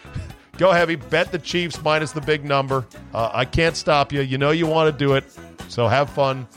Go 0.56 0.72
heavy. 0.72 0.94
Bet 0.94 1.30
the 1.30 1.38
Chiefs 1.38 1.78
minus 1.82 2.12
the 2.12 2.22
big 2.22 2.42
number. 2.42 2.86
Uh, 3.12 3.30
I 3.34 3.44
can't 3.44 3.76
stop 3.76 4.10
you. 4.10 4.22
You 4.22 4.38
know 4.38 4.50
you 4.50 4.66
want 4.66 4.90
to 4.90 4.98
do 4.98 5.12
it. 5.12 5.24
So 5.68 5.88
have 5.88 6.08
fun. 6.08 6.48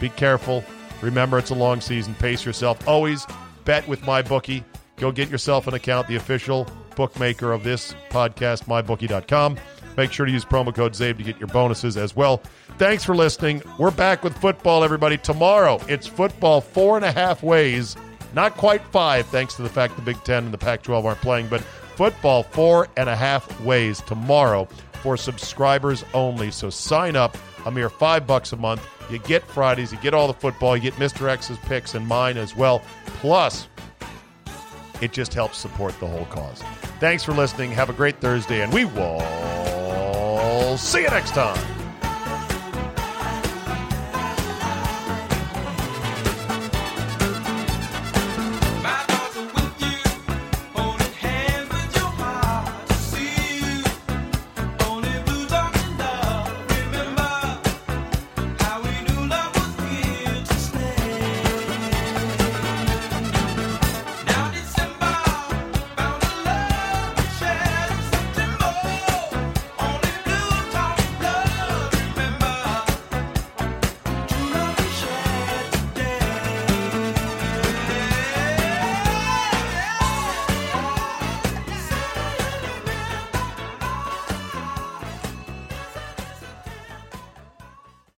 Be 0.00 0.08
careful. 0.08 0.64
Remember, 1.02 1.38
it's 1.38 1.50
a 1.50 1.54
long 1.54 1.80
season. 1.80 2.16
Pace 2.16 2.44
yourself. 2.44 2.88
Always 2.88 3.28
bet 3.64 3.86
with 3.86 4.04
my 4.04 4.22
bookie. 4.22 4.64
Go 4.96 5.10
get 5.12 5.28
yourself 5.28 5.66
an 5.66 5.74
account, 5.74 6.06
the 6.08 6.16
official 6.16 6.66
bookmaker 6.96 7.52
of 7.52 7.64
this 7.64 7.94
podcast, 8.10 8.64
mybookie.com. 8.64 9.56
Make 9.96 10.12
sure 10.12 10.24
to 10.26 10.32
use 10.32 10.44
promo 10.44 10.74
code 10.74 10.92
ZABE 10.92 11.18
to 11.18 11.22
get 11.22 11.38
your 11.38 11.48
bonuses 11.48 11.96
as 11.96 12.16
well. 12.16 12.42
Thanks 12.78 13.04
for 13.04 13.14
listening. 13.14 13.62
We're 13.78 13.90
back 13.90 14.24
with 14.24 14.36
football, 14.38 14.84
everybody. 14.84 15.18
Tomorrow, 15.18 15.80
it's 15.88 16.06
football 16.06 16.60
four 16.60 16.96
and 16.96 17.04
a 17.04 17.12
half 17.12 17.42
ways. 17.42 17.96
Not 18.34 18.56
quite 18.56 18.82
five, 18.86 19.26
thanks 19.26 19.54
to 19.56 19.62
the 19.62 19.68
fact 19.68 19.96
the 19.96 20.02
Big 20.02 20.22
Ten 20.24 20.44
and 20.44 20.54
the 20.54 20.58
Pac 20.58 20.82
12 20.82 21.04
aren't 21.04 21.20
playing, 21.20 21.48
but 21.48 21.60
football 21.60 22.42
four 22.42 22.88
and 22.96 23.08
a 23.08 23.16
half 23.16 23.60
ways 23.60 24.00
tomorrow 24.00 24.64
for 25.02 25.18
subscribers 25.18 26.04
only. 26.14 26.50
So 26.50 26.70
sign 26.70 27.14
up, 27.14 27.36
a 27.66 27.70
mere 27.70 27.90
five 27.90 28.26
bucks 28.26 28.52
a 28.52 28.56
month. 28.56 28.86
You 29.10 29.18
get 29.18 29.42
Fridays, 29.44 29.92
you 29.92 29.98
get 29.98 30.14
all 30.14 30.26
the 30.26 30.32
football, 30.32 30.74
you 30.76 30.82
get 30.82 30.94
Mr. 30.94 31.28
X's 31.28 31.58
picks 31.58 31.94
and 31.94 32.06
mine 32.06 32.38
as 32.38 32.56
well. 32.56 32.80
Plus, 33.04 33.68
it 35.02 35.12
just 35.12 35.34
helps 35.34 35.58
support 35.58 35.98
the 35.98 36.06
whole 36.06 36.26
cause. 36.26 36.62
Thanks 37.00 37.24
for 37.24 37.32
listening. 37.32 37.72
Have 37.72 37.90
a 37.90 37.92
great 37.92 38.20
Thursday, 38.20 38.62
and 38.62 38.72
we 38.72 38.84
will 38.84 40.78
see 40.78 41.02
you 41.02 41.08
next 41.08 41.32
time. 41.32 41.81